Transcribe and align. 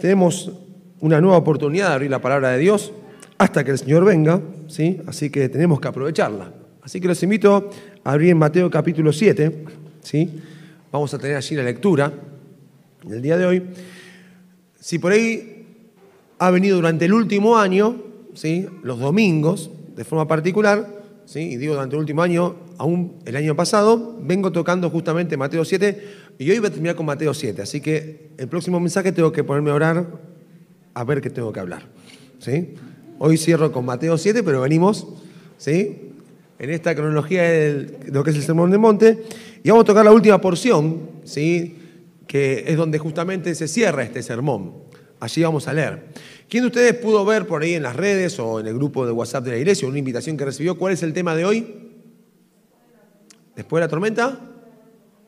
tenemos 0.00 0.50
una 1.00 1.20
nueva 1.20 1.36
oportunidad 1.36 1.88
de 1.88 1.94
abrir 1.94 2.10
la 2.10 2.20
palabra 2.20 2.50
de 2.50 2.58
Dios 2.58 2.92
hasta 3.38 3.64
que 3.64 3.70
el 3.70 3.78
Señor 3.78 4.04
venga, 4.04 4.40
¿sí? 4.66 5.00
Así 5.06 5.30
que 5.30 5.48
tenemos 5.48 5.80
que 5.80 5.88
aprovecharla. 5.88 6.52
Así 6.82 7.00
que 7.00 7.08
los 7.08 7.22
invito 7.22 7.70
a 8.02 8.12
abrir 8.12 8.34
Mateo 8.34 8.70
capítulo 8.70 9.12
7, 9.12 9.64
¿sí? 10.02 10.40
Vamos 10.90 11.14
a 11.14 11.18
tener 11.18 11.36
allí 11.36 11.54
la 11.54 11.62
lectura 11.62 12.12
del 13.04 13.22
día 13.22 13.36
de 13.36 13.46
hoy. 13.46 13.62
Si 14.78 14.98
por 14.98 15.12
ahí 15.12 15.66
ha 16.38 16.50
venido 16.50 16.76
durante 16.76 17.04
el 17.04 17.12
último 17.12 17.56
año, 17.56 17.96
¿sí? 18.34 18.66
Los 18.82 18.98
domingos, 18.98 19.70
de 19.94 20.04
forma 20.04 20.26
particular, 20.26 20.86
¿sí? 21.26 21.40
Y 21.40 21.56
digo 21.56 21.74
durante 21.74 21.96
el 21.96 22.00
último 22.00 22.22
año, 22.22 22.56
aún 22.80 23.18
el 23.26 23.36
año 23.36 23.54
pasado, 23.54 24.16
vengo 24.22 24.52
tocando 24.52 24.88
justamente 24.88 25.36
Mateo 25.36 25.66
7 25.66 26.02
y 26.38 26.50
hoy 26.50 26.60
voy 26.60 26.68
a 26.68 26.70
terminar 26.70 26.96
con 26.96 27.04
Mateo 27.04 27.34
7. 27.34 27.60
Así 27.60 27.82
que 27.82 28.30
el 28.38 28.48
próximo 28.48 28.80
mensaje 28.80 29.12
tengo 29.12 29.30
que 29.32 29.44
ponerme 29.44 29.70
a 29.70 29.74
orar 29.74 30.06
a 30.94 31.04
ver 31.04 31.20
qué 31.20 31.28
tengo 31.28 31.52
que 31.52 31.60
hablar. 31.60 31.82
¿sí? 32.38 32.72
Hoy 33.18 33.36
cierro 33.36 33.70
con 33.70 33.84
Mateo 33.84 34.16
7, 34.16 34.42
pero 34.42 34.62
venimos 34.62 35.06
¿sí? 35.58 36.10
en 36.58 36.70
esta 36.70 36.94
cronología 36.94 37.42
de 37.42 37.98
lo 38.06 38.24
que 38.24 38.30
es 38.30 38.36
el 38.36 38.42
Sermón 38.44 38.70
del 38.70 38.80
Monte 38.80 39.24
y 39.62 39.68
vamos 39.68 39.82
a 39.82 39.86
tocar 39.86 40.06
la 40.06 40.12
última 40.12 40.40
porción, 40.40 41.02
¿sí? 41.24 41.76
que 42.26 42.64
es 42.66 42.78
donde 42.78 42.98
justamente 42.98 43.54
se 43.54 43.68
cierra 43.68 44.04
este 44.04 44.22
sermón. 44.22 44.72
Allí 45.20 45.42
vamos 45.42 45.68
a 45.68 45.74
leer. 45.74 46.04
¿Quién 46.48 46.62
de 46.62 46.68
ustedes 46.68 46.94
pudo 46.94 47.26
ver 47.26 47.46
por 47.46 47.60
ahí 47.60 47.74
en 47.74 47.82
las 47.82 47.94
redes 47.94 48.38
o 48.38 48.58
en 48.58 48.66
el 48.66 48.74
grupo 48.74 49.04
de 49.04 49.12
WhatsApp 49.12 49.44
de 49.44 49.50
la 49.50 49.58
iglesia 49.58 49.86
una 49.86 49.98
invitación 49.98 50.38
que 50.38 50.46
recibió? 50.46 50.78
¿Cuál 50.78 50.94
es 50.94 51.02
el 51.02 51.12
tema 51.12 51.36
de 51.36 51.44
hoy? 51.44 51.89
¿Después 53.60 53.82
de 53.82 53.84
la 53.84 53.90
tormenta? 53.90 54.40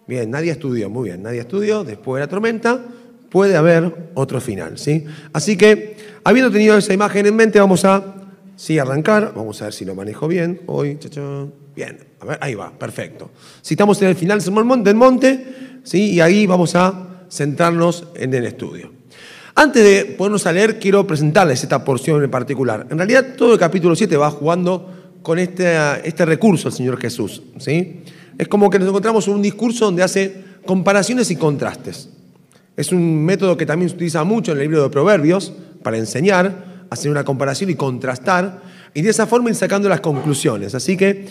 Bien, 0.06 0.30
nadie 0.30 0.52
estudió, 0.52 0.88
muy 0.88 1.10
bien, 1.10 1.22
nadie 1.22 1.40
estudió. 1.40 1.84
Después 1.84 2.18
de 2.18 2.24
la 2.24 2.30
tormenta, 2.30 2.82
puede 3.28 3.58
haber 3.58 4.10
otro 4.14 4.40
final. 4.40 4.78
¿sí? 4.78 5.04
Así 5.34 5.58
que, 5.58 5.98
habiendo 6.24 6.50
tenido 6.50 6.78
esa 6.78 6.94
imagen 6.94 7.26
en 7.26 7.36
mente, 7.36 7.60
vamos 7.60 7.84
a 7.84 8.02
sí, 8.56 8.78
arrancar. 8.78 9.34
Vamos 9.36 9.60
a 9.60 9.66
ver 9.66 9.74
si 9.74 9.84
lo 9.84 9.94
manejo 9.94 10.28
bien 10.28 10.62
hoy. 10.64 10.98
Bien, 11.76 11.98
a 12.20 12.24
ver, 12.24 12.38
ahí 12.40 12.54
va, 12.54 12.70
perfecto. 12.70 13.32
Si 13.60 13.74
estamos 13.74 14.00
en 14.00 14.08
el 14.08 14.16
final 14.16 14.40
del 14.82 14.94
monte, 14.94 15.80
¿sí? 15.82 16.12
y 16.12 16.20
ahí 16.22 16.46
vamos 16.46 16.74
a 16.74 17.26
centrarnos 17.30 18.08
en 18.14 18.32
el 18.32 18.46
estudio. 18.46 18.92
Antes 19.54 19.84
de 19.84 20.14
ponernos 20.14 20.46
a 20.46 20.52
leer, 20.52 20.78
quiero 20.78 21.06
presentarles 21.06 21.62
esta 21.62 21.84
porción 21.84 22.24
en 22.24 22.30
particular. 22.30 22.86
En 22.88 22.96
realidad, 22.96 23.34
todo 23.36 23.52
el 23.52 23.58
capítulo 23.58 23.94
7 23.94 24.16
va 24.16 24.30
jugando 24.30 25.02
con 25.22 25.38
este, 25.38 25.76
este 26.04 26.24
recurso 26.24 26.68
el 26.68 26.74
Señor 26.74 27.00
Jesús. 27.00 27.42
¿sí? 27.58 28.02
Es 28.38 28.48
como 28.48 28.70
que 28.70 28.78
nos 28.78 28.88
encontramos 28.88 29.26
en 29.28 29.34
un 29.34 29.42
discurso 29.42 29.84
donde 29.84 30.02
hace 30.02 30.44
comparaciones 30.64 31.30
y 31.30 31.36
contrastes. 31.36 32.08
Es 32.76 32.92
un 32.92 33.24
método 33.24 33.56
que 33.56 33.66
también 33.66 33.88
se 33.88 33.96
utiliza 33.96 34.24
mucho 34.24 34.52
en 34.52 34.58
el 34.58 34.64
libro 34.64 34.82
de 34.82 34.90
Proverbios 34.90 35.52
para 35.82 35.98
enseñar, 35.98 36.86
hacer 36.90 37.10
una 37.10 37.24
comparación 37.24 37.70
y 37.70 37.74
contrastar, 37.74 38.62
y 38.94 39.02
de 39.02 39.10
esa 39.10 39.26
forma 39.26 39.50
ir 39.50 39.56
sacando 39.56 39.88
las 39.88 40.00
conclusiones. 40.00 40.74
Así 40.74 40.96
que 40.96 41.26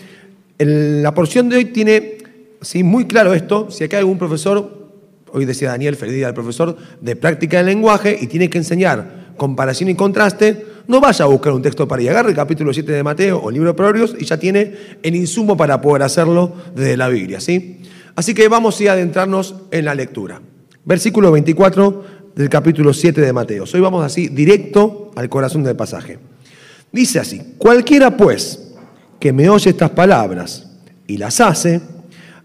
la 0.57 1.13
porción 1.13 1.49
de 1.49 1.57
hoy 1.57 1.65
tiene 1.65 2.17
¿sí? 2.61 2.83
muy 2.83 3.05
claro 3.05 3.33
esto. 3.33 3.69
Si 3.71 3.83
acá 3.83 3.97
hay 3.97 4.01
algún 4.01 4.17
profesor, 4.17 4.89
hoy 5.31 5.45
decía 5.45 5.69
Daniel 5.69 5.95
Feliz, 5.95 6.23
el 6.23 6.33
profesor 6.33 6.77
de 6.99 7.15
práctica 7.15 7.57
del 7.57 7.67
lenguaje, 7.67 8.17
y 8.19 8.27
tiene 8.27 8.49
que 8.49 8.57
enseñar 8.57 9.20
comparación 9.41 9.89
y 9.89 9.95
contraste, 9.95 10.67
no 10.85 11.01
vaya 11.01 11.25
a 11.25 11.27
buscar 11.27 11.51
un 11.51 11.63
texto 11.63 11.87
para 11.87 11.99
ir. 12.03 12.11
Agarre 12.11 12.29
el 12.29 12.35
capítulo 12.35 12.71
7 12.71 12.91
de 12.91 13.01
Mateo 13.01 13.39
o 13.39 13.49
el 13.49 13.55
libro 13.55 13.69
de 13.69 13.73
Proverbios 13.73 14.15
y 14.19 14.23
ya 14.23 14.37
tiene 14.37 14.75
el 15.01 15.15
insumo 15.15 15.57
para 15.57 15.81
poder 15.81 16.03
hacerlo 16.03 16.53
desde 16.75 16.95
la 16.95 17.09
Biblia. 17.09 17.39
¿sí? 17.39 17.81
Así 18.15 18.35
que 18.35 18.47
vamos 18.47 18.79
a 18.81 18.91
adentrarnos 18.91 19.55
en 19.71 19.85
la 19.85 19.95
lectura. 19.95 20.39
Versículo 20.85 21.31
24 21.31 22.03
del 22.35 22.49
capítulo 22.49 22.93
7 22.93 23.19
de 23.19 23.33
Mateo. 23.33 23.63
Hoy 23.73 23.79
vamos 23.79 24.05
así 24.05 24.27
directo 24.27 25.09
al 25.15 25.27
corazón 25.27 25.63
del 25.63 25.75
pasaje. 25.75 26.19
Dice 26.91 27.17
así, 27.17 27.55
cualquiera 27.57 28.15
pues 28.15 28.75
que 29.19 29.33
me 29.33 29.49
oye 29.49 29.71
estas 29.71 29.89
palabras 29.89 30.69
y 31.07 31.17
las 31.17 31.41
hace, 31.41 31.81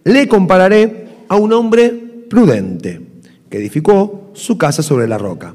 le 0.02 0.26
compararé 0.28 1.08
a 1.28 1.36
un 1.36 1.52
hombre 1.52 1.90
prudente 2.30 3.02
que 3.50 3.58
edificó 3.58 4.30
su 4.32 4.56
casa 4.56 4.82
sobre 4.82 5.06
la 5.06 5.18
roca. 5.18 5.54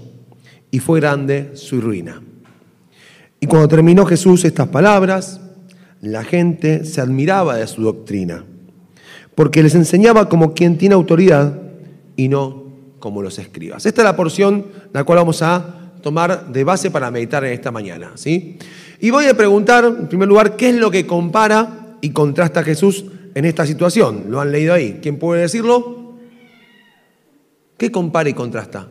Y 0.71 0.79
fue 0.79 0.99
grande 0.99 1.51
su 1.55 1.81
ruina. 1.81 2.21
Y 3.39 3.47
cuando 3.47 3.67
terminó 3.67 4.05
Jesús 4.05 4.45
estas 4.45 4.69
palabras, 4.69 5.41
la 6.01 6.23
gente 6.23 6.85
se 6.85 7.01
admiraba 7.01 7.55
de 7.57 7.67
su 7.67 7.83
doctrina, 7.83 8.43
porque 9.35 9.61
les 9.61 9.75
enseñaba 9.75 10.29
como 10.29 10.53
quien 10.53 10.77
tiene 10.77 10.95
autoridad 10.95 11.59
y 12.15 12.27
no 12.27 12.63
como 12.99 13.21
los 13.21 13.37
escribas. 13.39 13.85
Esta 13.85 14.01
es 14.01 14.05
la 14.05 14.15
porción 14.15 14.67
la 14.93 15.03
cual 15.03 15.19
vamos 15.19 15.41
a 15.41 15.91
tomar 16.01 16.47
de 16.51 16.63
base 16.63 16.91
para 16.91 17.11
meditar 17.11 17.43
en 17.43 17.53
esta 17.53 17.71
mañana. 17.71 18.11
¿sí? 18.15 18.57
Y 18.99 19.09
voy 19.09 19.25
a 19.25 19.35
preguntar, 19.35 19.85
en 19.85 20.07
primer 20.07 20.27
lugar, 20.27 20.55
qué 20.55 20.69
es 20.69 20.75
lo 20.75 20.91
que 20.91 21.05
compara 21.05 21.97
y 22.01 22.11
contrasta 22.11 22.63
Jesús 22.63 23.05
en 23.35 23.45
esta 23.45 23.65
situación. 23.65 24.25
¿Lo 24.29 24.41
han 24.41 24.51
leído 24.51 24.73
ahí? 24.73 24.99
¿Quién 25.01 25.17
puede 25.17 25.41
decirlo? 25.41 26.15
¿Qué 27.77 27.91
compara 27.91 28.29
y 28.29 28.33
contrasta? 28.33 28.87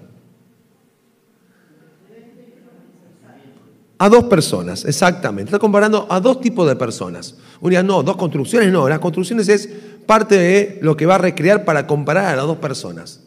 A 4.02 4.08
dos 4.08 4.24
personas, 4.24 4.86
exactamente. 4.86 5.50
Está 5.50 5.58
comparando 5.58 6.06
a 6.08 6.20
dos 6.20 6.40
tipos 6.40 6.66
de 6.66 6.74
personas. 6.74 7.34
Una, 7.60 7.82
no, 7.82 8.02
dos 8.02 8.16
construcciones, 8.16 8.72
no. 8.72 8.88
Las 8.88 8.98
construcciones 8.98 9.46
es 9.50 9.68
parte 10.06 10.38
de 10.38 10.78
lo 10.80 10.96
que 10.96 11.04
va 11.04 11.16
a 11.16 11.18
recrear 11.18 11.66
para 11.66 11.86
comparar 11.86 12.24
a 12.24 12.36
las 12.36 12.46
dos 12.46 12.56
personas. 12.56 13.20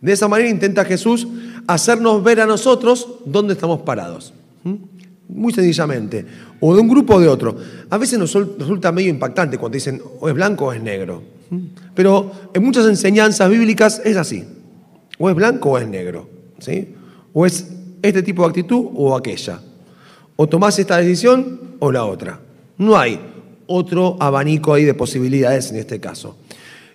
De 0.00 0.12
esa 0.12 0.26
manera 0.26 0.50
intenta 0.50 0.84
Jesús 0.84 1.28
hacernos 1.68 2.24
ver 2.24 2.40
a 2.40 2.46
nosotros 2.46 3.06
dónde 3.24 3.52
estamos 3.52 3.82
parados. 3.82 4.34
Muy 5.28 5.52
sencillamente. 5.52 6.26
O 6.58 6.74
de 6.74 6.80
un 6.80 6.88
grupo 6.88 7.14
o 7.14 7.20
de 7.20 7.28
otro. 7.28 7.56
A 7.88 7.98
veces 7.98 8.18
nos 8.18 8.34
resulta 8.34 8.90
medio 8.90 9.10
impactante 9.10 9.58
cuando 9.58 9.74
dicen 9.74 10.02
o 10.18 10.28
es 10.28 10.34
blanco 10.34 10.66
o 10.66 10.72
es 10.72 10.82
negro. 10.82 11.22
Pero 11.94 12.32
en 12.52 12.64
muchas 12.64 12.84
enseñanzas 12.86 13.48
bíblicas 13.48 14.02
es 14.04 14.16
así. 14.16 14.44
O 15.18 15.30
es 15.30 15.36
blanco 15.36 15.70
o 15.70 15.78
es 15.78 15.86
negro. 15.86 16.28
¿sí? 16.58 16.96
O 17.32 17.46
es 17.46 17.64
este 18.02 18.24
tipo 18.24 18.42
de 18.42 18.48
actitud 18.48 18.88
o 18.96 19.14
aquella. 19.14 19.60
O 20.40 20.48
tomás 20.48 20.78
esta 20.78 20.98
decisión 20.98 21.76
o 21.80 21.90
la 21.90 22.04
otra. 22.04 22.38
No 22.76 22.96
hay 22.96 23.18
otro 23.66 24.16
abanico 24.20 24.72
ahí 24.72 24.84
de 24.84 24.94
posibilidades 24.94 25.72
en 25.72 25.78
este 25.78 25.98
caso. 25.98 26.36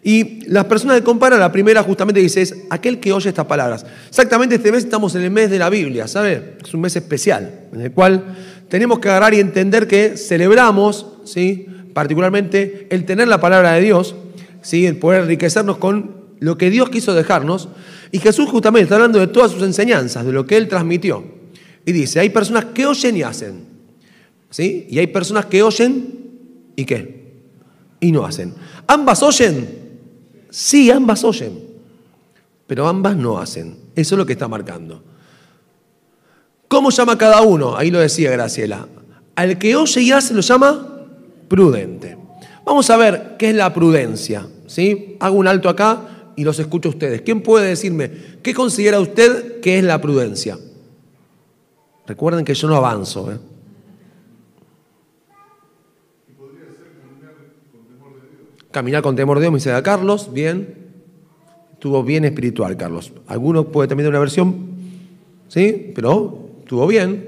Y 0.02 0.46
las 0.50 0.64
personas 0.64 0.98
que 0.98 1.04
comparan, 1.04 1.42
la 1.42 1.52
primera 1.52 1.84
justamente 1.84 2.22
dice 2.22 2.42
es 2.42 2.56
aquel 2.70 3.02
que 3.02 3.12
oye 3.12 3.28
estas 3.28 3.46
palabras. 3.46 3.86
Exactamente 4.08 4.56
este 4.56 4.72
mes 4.72 4.86
estamos 4.86 5.14
en 5.16 5.24
el 5.24 5.32
mes 5.32 5.50
de 5.50 5.60
la 5.60 5.70
Biblia, 5.70 6.08
¿sabe? 6.08 6.56
Es 6.64 6.74
un 6.74 6.80
mes 6.80 6.96
especial, 6.96 7.68
en 7.74 7.82
el 7.82 7.92
cual 7.92 8.36
tenemos 8.70 9.00
que 9.00 9.10
agarrar 9.10 9.34
y 9.34 9.42
entender 9.42 9.88
que 9.88 10.16
celebramos, 10.16 11.08
¿sí? 11.26 11.68
particularmente 11.94 12.88
el 12.92 13.04
tener 13.04 13.28
la 13.28 13.42
palabra 13.42 13.74
de 13.74 13.82
Dios, 13.82 14.16
¿sí? 14.62 14.86
el 14.86 14.96
poder 14.96 15.24
enriquecernos 15.24 15.80
con 15.80 16.16
lo 16.40 16.58
que 16.58 16.70
Dios 16.70 16.90
quiso 16.90 17.14
dejarnos. 17.14 17.68
Y 18.12 18.20
Jesús 18.20 18.50
justamente 18.50 18.84
está 18.84 18.96
hablando 18.96 19.20
de 19.20 19.28
todas 19.28 19.52
sus 19.52 19.64
enseñanzas, 19.64 20.26
de 20.26 20.32
lo 20.32 20.46
que 20.46 20.56
Él 20.56 20.70
transmitió. 20.70 21.43
Y 21.86 21.92
dice, 21.92 22.20
hay 22.20 22.30
personas 22.30 22.66
que 22.66 22.86
oyen 22.86 23.18
y 23.18 23.24
hacen. 23.24 23.66
¿Sí? 24.50 24.88
Y 24.90 25.00
hay 25.00 25.08
personas 25.08 25.46
que 25.48 25.64
oyen 25.64 26.24
¿Y 26.76 26.86
qué? 26.86 27.24
Y 28.00 28.12
no 28.12 28.26
hacen. 28.26 28.54
¿Ambas 28.88 29.24
oyen? 29.24 30.00
Sí, 30.50 30.92
ambas 30.92 31.24
oyen. 31.24 31.60
Pero 32.68 32.88
ambas 32.88 33.16
no 33.16 33.40
hacen. 33.40 33.78
Eso 33.96 34.16
es 34.16 34.18
lo 34.18 34.26
que 34.26 34.34
está 34.34 34.48
marcando. 34.48 35.04
¿Cómo 36.68 36.90
llama 36.90 37.18
cada 37.18 37.42
uno? 37.42 37.78
Ahí 37.78 37.92
lo 37.92 38.00
decía 38.00 38.32
Graciela. 38.32 38.88
Al 39.36 39.58
que 39.58 39.76
oye 39.76 40.02
y 40.02 40.12
hace 40.12 40.34
lo 40.34 40.42
llama 40.42 41.06
prudente. 41.48 42.18
Vamos 42.66 42.90
a 42.90 42.98
ver 42.98 43.36
qué 43.38 43.50
es 43.50 43.56
la 43.56 43.74
prudencia. 43.74 44.48
¿sí? 44.68 45.18
Hago 45.20 45.38
un 45.38 45.48
alto 45.48 45.70
acá 45.70 46.32
y 46.36 46.44
los 46.44 46.58
escucho 46.60 46.90
a 46.90 46.92
ustedes. 46.92 47.22
¿Quién 47.22 47.42
puede 47.42 47.68
decirme 47.68 48.12
qué 48.42 48.54
considera 48.54 49.00
usted 49.00 49.60
que 49.60 49.78
es 49.78 49.84
la 49.84 50.02
prudencia? 50.02 50.58
Recuerden 52.08 52.44
que 52.44 52.54
yo 52.54 52.68
no 52.68 52.76
avanzo. 52.76 53.32
¿eh? 53.32 53.38
Caminar 58.72 59.04
con 59.04 59.16
temor 59.16 59.38
de 59.38 59.44
Dios, 59.44 59.52
me 59.52 59.58
dice 59.58 59.84
Carlos, 59.84 60.34
bien. 60.34 60.84
Estuvo 61.74 62.04
bien 62.04 62.26
espiritual, 62.26 62.78
Carlos. 62.78 63.14
¿Alguno 63.28 63.66
puede 63.66 63.88
también 63.88 64.06
dar 64.06 64.12
una 64.12 64.20
versión? 64.20 64.74
¿sí? 65.54 65.92
Pero 65.94 66.50
estuvo 66.60 66.88
bien. 66.88 67.28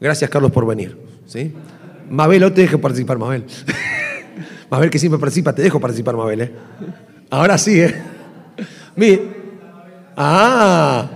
Gracias, 0.00 0.30
Carlos, 0.30 0.52
por 0.52 0.64
venir, 0.64 0.96
¿sí? 1.26 1.52
Mabel, 2.08 2.40
no 2.40 2.52
te 2.52 2.60
dejes 2.62 2.78
participar, 2.78 3.18
Mabel. 3.18 3.44
Mabel, 4.70 4.90
que 4.90 4.98
siempre 4.98 5.18
participa, 5.18 5.52
te 5.52 5.62
dejo 5.62 5.80
participar, 5.80 6.16
Mabel, 6.16 6.40
¿eh? 6.42 6.52
Ahora 7.30 7.58
sí, 7.58 7.80
¿eh? 7.80 7.94
Ah, 10.16 11.10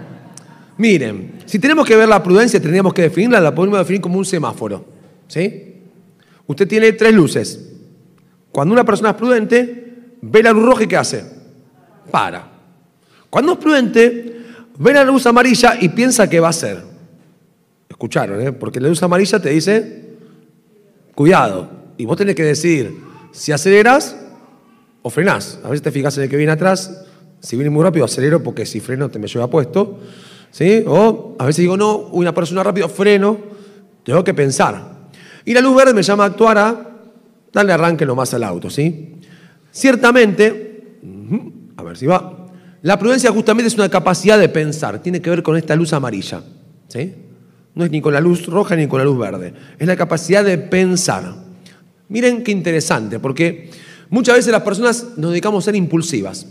miren, 0.79 1.32
si 1.53 1.59
tenemos 1.59 1.87
que 1.87 1.95
ver 1.95 2.09
la 2.09 2.23
prudencia, 2.23 2.59
tendríamos 2.59 2.95
que 2.95 3.03
definirla, 3.03 3.39
la 3.39 3.55
podemos 3.55 3.79
definir 3.79 4.01
como 4.01 4.17
un 4.17 4.25
semáforo, 4.25 4.87
¿sí? 5.29 5.83
Usted 6.47 6.67
tiene 6.67 6.95
tres 6.95 7.13
luces. 7.13 7.75
Cuando 8.51 8.73
una 8.73 8.85
persona 8.85 9.11
es 9.11 9.17
prudente, 9.17 10.15
ve 10.23 10.43
la 10.43 10.53
luz 10.53 10.65
roja 10.65 10.85
y 10.85 10.87
¿qué 10.87 10.97
hace? 10.97 11.27
Para. 12.11 12.49
Cuando 13.29 13.53
es 13.53 13.59
prudente, 13.59 14.35
ve 14.79 14.95
la 14.95 15.05
luz 15.05 15.27
amarilla 15.27 15.77
y 15.79 15.91
piensa 15.91 16.31
qué 16.31 16.41
va 16.41 16.47
a 16.47 16.51
hacer. 16.53 16.85
Escucharon, 17.87 18.41
¿eh? 18.41 18.53
Porque 18.53 18.81
la 18.81 18.89
luz 18.89 19.03
amarilla 19.03 19.39
te 19.39 19.51
dice, 19.51 20.07
cuidado. 21.15 21.69
Y 21.99 22.07
vos 22.07 22.17
tenés 22.17 22.35
que 22.35 22.45
decidir 22.45 22.97
si 23.31 23.53
aceleras 23.53 24.17
o 25.03 25.11
frenás. 25.11 25.61
A 25.63 25.69
veces 25.69 25.83
te 25.83 25.91
fijas 25.91 26.17
en 26.17 26.23
el 26.23 26.31
que 26.31 26.39
viene 26.39 26.53
atrás. 26.53 27.05
Si 27.41 27.57
viene 27.57 27.69
muy 27.69 27.85
rápido, 27.85 28.07
acelero 28.07 28.43
porque 28.43 28.65
si 28.65 28.81
freno 28.81 29.11
te 29.11 29.19
me 29.19 29.27
lleva 29.27 29.51
puesto. 29.51 30.01
¿Sí? 30.53 30.85
O 30.87 31.35
a 31.39 31.47
veces 31.47 31.63
digo, 31.63 31.77
no, 31.77 31.97
una 32.13 32.33
persona 32.33 32.63
rápido, 32.63 32.89
freno. 32.89 33.39
Tengo 34.05 34.23
que 34.23 34.35
pensar. 34.35 34.93
Y 35.45 35.55
la 35.55 35.61
luz 35.61 35.75
verde 35.75 35.95
me 35.95 36.03
llama 36.03 36.25
a 36.25 36.27
actuar 36.29 36.59
a 36.59 36.91
darle 37.53 37.73
arranque 37.73 38.07
nomás 38.07 38.33
al 38.35 38.45
auto. 38.45 38.71
¿sí? 38.71 39.17
Ciertamente, 39.73 40.99
a 41.77 41.83
ver 41.83 41.97
si 41.97 42.07
va. 42.07 42.47
La 42.83 42.99
prudencia 42.99 43.33
justamente 43.33 43.69
es 43.69 43.75
una 43.75 43.89
capacidad 43.89 44.39
de 44.39 44.49
pensar. 44.49 45.03
Tiene 45.03 45.21
que 45.21 45.31
ver 45.31 45.43
con 45.43 45.57
esta 45.57 45.75
luz 45.75 45.93
amarilla. 45.93 46.43
¿sí? 46.89 47.15
No 47.75 47.85
es 47.85 47.91
ni 47.91 48.01
con 48.01 48.13
la 48.13 48.21
luz 48.21 48.47
roja 48.47 48.77
ni 48.77 48.87
con 48.87 48.99
la 48.99 49.05
luz 49.05 49.19
verde. 49.19 49.55
Es 49.79 49.87
la 49.87 49.97
capacidad 49.97 50.45
de 50.45 50.59
pensar. 50.59 51.35
Miren 52.09 52.45
qué 52.45 52.53
interesante, 52.53 53.19
porque 53.19 53.71
muchas 54.11 54.37
veces 54.37 54.53
las 54.53 54.63
personas 54.63 55.17
nos 55.17 55.31
dedicamos 55.31 55.65
a 55.65 55.67
ser 55.67 55.77
impulsivas. 55.77 56.47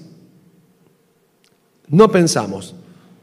No 1.88 2.10
pensamos, 2.10 2.74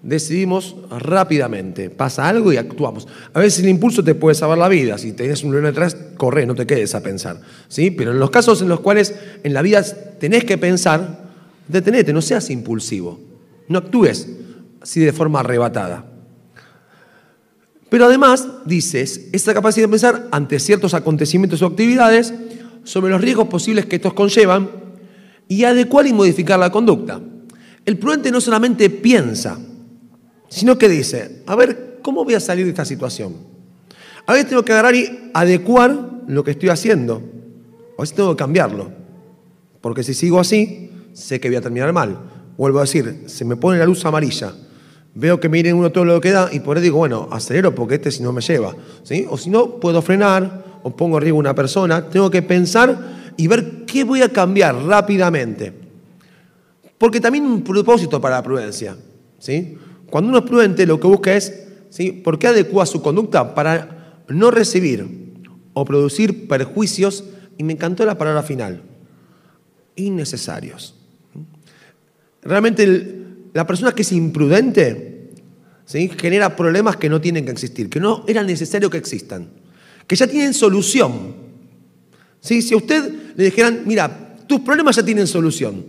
decidimos 0.03 0.77
rápidamente. 0.91 1.91
Pasa 1.91 2.29
algo 2.29 2.53
y 2.53 2.57
actuamos. 2.57 3.09
A 3.33 3.41
veces 3.41 3.65
el 3.65 3.69
impulso 3.69 4.05
te 4.05 4.15
puede 4.15 4.35
salvar 4.35 4.59
la 4.59 4.69
vida. 4.69 4.99
Si 4.99 5.13
tenés 5.13 5.43
un 5.43 5.53
león 5.53 5.67
atrás, 5.67 5.97
corre, 6.17 6.47
no 6.47 6.55
te 6.55 6.67
quedes 6.67 6.95
a 6.95 7.03
pensar. 7.03 7.41
¿sí? 7.69 7.91
Pero 7.91 8.13
en 8.13 8.21
los 8.21 8.31
casos 8.31 8.63
en 8.63 8.69
los 8.69 8.81
cuales 8.81 9.15
en 9.43 9.55
la 9.55 9.63
vida 9.63 9.83
tenés 10.19 10.45
que 10.45 10.59
pensar, 10.59 11.29
detenete, 11.67 12.13
no 12.13 12.23
seas 12.23 12.51
impulsivo. 12.51 13.21
No 13.69 13.79
actúes 13.79 14.29
así 14.81 15.01
de 15.01 15.13
forma 15.13 15.41
arrebatada. 15.41 16.07
Pero 17.91 18.05
además, 18.05 18.47
dices, 18.67 19.29
esa 19.33 19.55
capacidad 19.55 19.87
de 19.87 19.91
pensar 19.91 20.29
ante 20.31 20.59
ciertos 20.59 20.95
acontecimientos 20.95 21.63
o 21.63 21.67
actividades 21.67 22.35
sobre 22.85 23.11
los 23.11 23.21
riesgos 23.21 23.49
posibles 23.49 23.87
que 23.87 23.97
estos 23.97 24.15
conllevan 24.15 24.71
y 25.49 25.65
adecuar 25.65 26.07
y 26.07 26.13
modificar 26.13 26.59
la 26.59 26.71
conducta. 26.71 27.21
El 27.85 27.99
prudente 27.99 28.31
no 28.31 28.41
solamente 28.41 28.91
piensa, 28.91 29.59
sino 30.49 30.79
que 30.79 30.89
dice, 30.89 31.43
a 31.47 31.55
ver, 31.55 31.99
¿cómo 32.03 32.25
voy 32.25 32.35
a 32.35 32.41
salir 32.41 32.65
de 32.65 32.71
esta 32.71 32.85
situación? 32.85 33.37
A 34.27 34.33
veces 34.33 34.49
tengo 34.49 34.65
que 34.65 34.73
agarrar 34.73 34.95
y 34.95 35.31
adecuar 35.33 36.23
lo 36.27 36.45
que 36.45 36.51
estoy 36.51 36.69
haciendo. 36.69 37.23
A 37.97 38.03
veces 38.03 38.15
tengo 38.17 38.31
que 38.31 38.37
cambiarlo. 38.37 38.91
Porque 39.81 40.03
si 40.03 40.15
sigo 40.15 40.39
así, 40.39 40.91
sé 41.13 41.41
que 41.41 41.49
voy 41.49 41.57
a 41.57 41.61
terminar 41.61 41.93
mal. 41.93 42.19
Vuelvo 42.57 42.79
a 42.79 42.83
decir, 42.83 43.25
se 43.27 43.45
me 43.45 43.57
pone 43.57 43.79
la 43.79 43.87
luz 43.87 44.05
amarilla 44.05 44.53
veo 45.19 45.41
que 45.41 45.49
miren 45.49 45.75
uno 45.75 45.91
todo 45.91 46.05
lo 46.05 46.21
que 46.21 46.31
da 46.31 46.49
y 46.53 46.61
por 46.61 46.77
ahí 46.77 46.83
digo, 46.83 46.99
bueno, 46.99 47.29
acelero 47.33 47.75
porque 47.75 47.97
este 47.97 48.13
si 48.13 48.23
no 48.23 48.33
me 48.33 48.41
lleva. 48.41 48.75
¿sí? 49.03 49.27
O 49.29 49.37
si 49.37 49.51
no, 49.51 49.81
puedo 49.81 50.01
frenar 50.01 50.81
o 50.83 50.95
pongo 50.95 51.17
arriba 51.17 51.37
una 51.37 51.55
persona. 51.55 52.09
Tengo 52.09 52.31
que 52.31 52.43
pensar 52.43 53.33
y 53.37 53.49
ver 53.49 53.85
qué 53.85 54.05
voy 54.05 54.23
a 54.23 54.29
cambiar 54.29 54.77
rápidamente. 54.77 55.73
Porque 56.97 57.21
también 57.21 57.47
un 57.47 57.63
propósito 57.63 58.21
para 58.21 58.37
la 58.37 58.43
prudencia. 58.45 58.97
¿sí? 59.39 59.77
Cuando 60.11 60.31
uno 60.31 60.39
es 60.39 60.45
prudente, 60.45 60.87
lo 60.87 60.99
que 60.99 61.07
busca 61.07 61.37
es, 61.37 61.67
¿sí? 61.91 62.13
¿por 62.13 62.39
qué 62.39 62.49
adecua 62.49 62.87
su 62.87 63.03
conducta? 63.03 63.55
Para 63.55 64.23
no 64.29 64.51
recibir 64.51 65.07
o 65.75 65.85
producir 65.85 66.49
perjuicios, 66.49 67.25
y 67.59 67.65
me 67.65 67.73
encantó 67.73 68.07
la 68.07 68.17
palabra 68.17 68.43
final, 68.43 68.83
innecesarios. 69.97 70.95
Realmente 72.43 72.85
el, 72.85 73.51
la 73.53 73.67
persona 73.67 73.93
que 73.93 74.03
es 74.03 74.13
imprudente 74.13 75.33
¿sí? 75.85 76.09
genera 76.17 76.55
problemas 76.55 76.97
que 76.97 77.09
no 77.09 77.21
tienen 77.21 77.45
que 77.45 77.51
existir, 77.51 77.91
que 77.91 77.99
no 77.99 78.25
era 78.29 78.43
necesario 78.45 78.89
que 78.89 78.99
existan, 78.99 79.51
que 80.07 80.17
ya 80.17 80.27
tienen 80.27 80.55
solución. 80.55 81.35
¿Sí? 82.41 82.63
Si 82.63 82.75
a 82.75 82.77
usted 82.77 83.35
le 83.37 83.45
dijeran, 83.45 83.83
mira, 83.85 84.37
tus 84.47 84.61
problemas 84.61 84.97
ya 84.97 85.03
tienen 85.03 85.27
solución, 85.27 85.85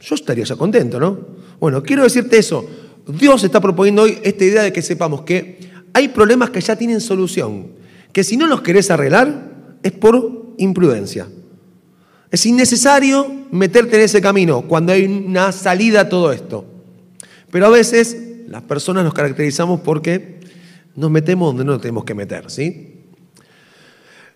yo 0.00 0.14
estaría 0.14 0.44
ya 0.44 0.56
contento, 0.56 0.98
¿no? 0.98 1.36
Bueno, 1.58 1.82
quiero 1.82 2.02
decirte 2.02 2.38
eso. 2.38 2.68
Dios 3.06 3.44
está 3.44 3.60
proponiendo 3.60 4.02
hoy 4.02 4.18
esta 4.22 4.44
idea 4.44 4.62
de 4.62 4.72
que 4.72 4.82
sepamos 4.82 5.22
que 5.22 5.70
hay 5.92 6.08
problemas 6.08 6.50
que 6.50 6.60
ya 6.60 6.76
tienen 6.76 7.00
solución, 7.00 7.68
que 8.12 8.24
si 8.24 8.36
no 8.36 8.46
los 8.46 8.62
querés 8.62 8.90
arreglar 8.90 9.78
es 9.82 9.92
por 9.92 10.54
imprudencia. 10.58 11.28
Es 12.30 12.44
innecesario 12.44 13.46
meterte 13.52 13.96
en 13.96 14.02
ese 14.02 14.20
camino 14.20 14.62
cuando 14.62 14.92
hay 14.92 15.04
una 15.04 15.52
salida 15.52 16.02
a 16.02 16.08
todo 16.08 16.32
esto. 16.32 16.66
Pero 17.50 17.66
a 17.66 17.70
veces 17.70 18.16
las 18.48 18.62
personas 18.62 19.04
nos 19.04 19.14
caracterizamos 19.14 19.80
porque 19.80 20.40
nos 20.96 21.10
metemos 21.10 21.48
donde 21.48 21.64
no 21.64 21.72
nos 21.72 21.80
tenemos 21.80 22.04
que 22.04 22.14
meter, 22.14 22.50
¿sí? 22.50 23.04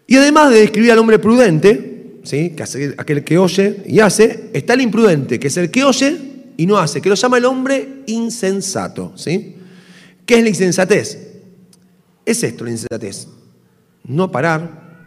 Y 0.07 0.17
además 0.17 0.51
de 0.51 0.61
describir 0.61 0.93
al 0.93 0.99
hombre 0.99 1.19
prudente, 1.19 2.21
¿sí? 2.23 2.55
aquel 2.97 3.25
que 3.25 3.39
oye 3.39 3.83
y 3.87 4.01
hace, 4.01 4.51
está 4.53 4.75
el 4.75 4.81
imprudente, 4.81 5.39
que 5.39 5.49
es 5.49 5.57
el 5.57 5.71
que 5.71 5.85
oye 5.85 6.30
y 6.61 6.67
no 6.67 6.77
hace, 6.77 7.01
que 7.01 7.09
lo 7.09 7.15
llama 7.15 7.39
el 7.39 7.47
hombre 7.47 8.03
insensato, 8.07 9.13
¿sí? 9.15 9.57
¿Qué 10.27 10.35
es 10.35 10.43
la 10.43 10.51
insensatez? 10.51 11.41
Es 12.27 12.45
esto 12.45 12.65
la 12.65 12.71
insensatez. 12.71 13.29
No 14.05 14.31
parar, 14.31 15.07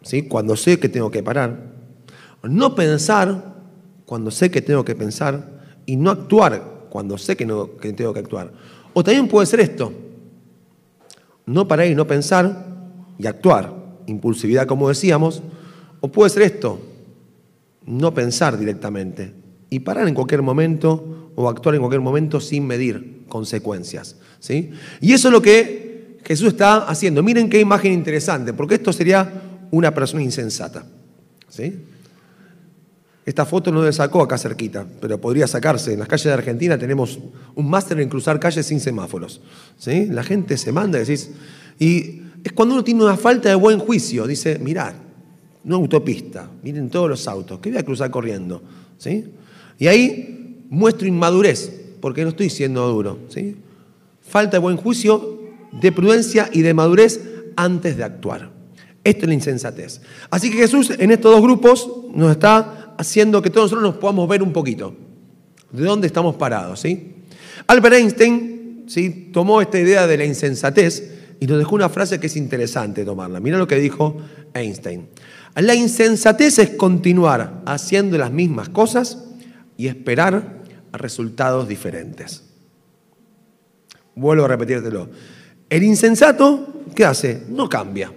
¿sí? 0.00 0.22
Cuando 0.22 0.56
sé 0.56 0.80
que 0.80 0.88
tengo 0.88 1.10
que 1.10 1.22
parar, 1.22 1.70
no 2.42 2.74
pensar 2.74 3.56
cuando 4.06 4.30
sé 4.30 4.50
que 4.50 4.62
tengo 4.62 4.82
que 4.82 4.94
pensar 4.94 5.82
y 5.84 5.96
no 5.96 6.10
actuar 6.10 6.86
cuando 6.88 7.18
sé 7.18 7.36
que, 7.36 7.44
no, 7.44 7.66
tengo 7.66 8.14
que 8.14 8.20
actuar. 8.20 8.50
O 8.94 9.04
también 9.04 9.28
puede 9.28 9.46
ser 9.46 9.60
esto, 9.60 9.92
no 11.44 11.68
parar 11.68 11.88
y 11.88 11.94
no 11.94 12.06
pensar 12.06 12.88
y 13.18 13.26
actuar, 13.26 13.70
impulsividad 14.06 14.66
como 14.66 14.88
decíamos, 14.88 15.42
o 16.00 16.10
puede 16.10 16.30
ser 16.30 16.40
esto, 16.44 16.80
no 17.84 18.14
pensar 18.14 18.58
directamente 18.58 19.39
y 19.70 19.80
parar 19.80 20.08
en 20.08 20.14
cualquier 20.14 20.42
momento 20.42 21.32
o 21.36 21.48
actuar 21.48 21.76
en 21.76 21.80
cualquier 21.80 22.02
momento 22.02 22.40
sin 22.40 22.66
medir 22.66 23.22
consecuencias. 23.28 24.16
¿sí? 24.40 24.70
Y 25.00 25.12
eso 25.12 25.28
es 25.28 25.32
lo 25.32 25.40
que 25.40 26.18
Jesús 26.24 26.48
está 26.48 26.88
haciendo. 26.88 27.22
Miren 27.22 27.48
qué 27.48 27.60
imagen 27.60 27.92
interesante, 27.92 28.52
porque 28.52 28.74
esto 28.74 28.92
sería 28.92 29.42
una 29.70 29.94
persona 29.94 30.22
insensata. 30.22 30.84
¿sí? 31.48 31.84
Esta 33.24 33.46
foto 33.46 33.70
no 33.70 33.84
se 33.84 33.92
sacó 33.92 34.22
acá 34.22 34.36
cerquita, 34.36 34.84
pero 35.00 35.20
podría 35.20 35.46
sacarse. 35.46 35.92
En 35.92 36.00
las 36.00 36.08
calles 36.08 36.24
de 36.24 36.32
Argentina 36.32 36.76
tenemos 36.76 37.18
un 37.54 37.70
máster 37.70 38.00
en 38.00 38.08
cruzar 38.08 38.40
calles 38.40 38.66
sin 38.66 38.80
semáforos. 38.80 39.40
¿sí? 39.78 40.06
La 40.06 40.24
gente 40.24 40.58
se 40.58 40.72
manda 40.72 40.98
y 40.98 41.04
decís. 41.04 41.30
Y 41.78 42.22
es 42.42 42.52
cuando 42.52 42.74
uno 42.74 42.84
tiene 42.84 43.04
una 43.04 43.16
falta 43.16 43.48
de 43.48 43.54
buen 43.54 43.78
juicio. 43.78 44.26
Dice, 44.26 44.58
mirad, 44.58 44.94
una 45.64 45.76
autopista, 45.76 46.50
miren 46.62 46.88
todos 46.88 47.08
los 47.08 47.28
autos, 47.28 47.60
¿qué 47.60 47.70
voy 47.70 47.78
a 47.78 47.84
cruzar 47.84 48.10
corriendo? 48.10 48.62
¿Sí? 48.98 49.24
Y 49.80 49.88
ahí 49.88 50.66
muestro 50.68 51.08
inmadurez, 51.08 51.72
porque 52.00 52.22
no 52.22 52.28
estoy 52.28 52.50
siendo 52.50 52.86
duro. 52.86 53.18
¿sí? 53.28 53.56
Falta 54.22 54.58
de 54.58 54.60
buen 54.60 54.76
juicio, 54.76 55.40
de 55.72 55.90
prudencia 55.90 56.48
y 56.52 56.60
de 56.60 56.74
madurez 56.74 57.20
antes 57.56 57.96
de 57.96 58.04
actuar. 58.04 58.52
Esto 59.02 59.22
es 59.22 59.28
la 59.28 59.34
insensatez. 59.34 60.02
Así 60.30 60.50
que 60.50 60.58
Jesús 60.58 60.92
en 60.96 61.10
estos 61.10 61.32
dos 61.32 61.42
grupos 61.42 61.90
nos 62.14 62.30
está 62.30 62.94
haciendo 62.98 63.40
que 63.40 63.48
todos 63.48 63.72
nosotros 63.72 63.90
nos 63.90 64.00
podamos 64.00 64.28
ver 64.28 64.42
un 64.42 64.52
poquito 64.52 64.94
de 65.72 65.82
dónde 65.82 66.06
estamos 66.06 66.36
parados. 66.36 66.80
¿sí? 66.80 67.14
Albert 67.66 67.94
Einstein 67.96 68.84
¿sí? 68.86 69.30
tomó 69.32 69.62
esta 69.62 69.80
idea 69.80 70.06
de 70.06 70.18
la 70.18 70.26
insensatez 70.26 71.10
y 71.40 71.46
nos 71.46 71.56
dejó 71.56 71.74
una 71.74 71.88
frase 71.88 72.20
que 72.20 72.26
es 72.26 72.36
interesante 72.36 73.06
tomarla. 73.06 73.40
Mira 73.40 73.56
lo 73.56 73.66
que 73.66 73.76
dijo 73.76 74.18
Einstein. 74.52 75.08
La 75.56 75.74
insensatez 75.74 76.58
es 76.58 76.70
continuar 76.70 77.62
haciendo 77.64 78.18
las 78.18 78.30
mismas 78.30 78.68
cosas 78.68 79.29
y 79.80 79.88
esperar 79.88 80.58
resultados 80.92 81.66
diferentes. 81.66 82.44
Vuelvo 84.14 84.44
a 84.44 84.48
repetírtelo. 84.48 85.08
El 85.70 85.84
insensato, 85.84 86.84
¿qué 86.94 87.06
hace? 87.06 87.44
No 87.48 87.66
cambia. 87.66 88.12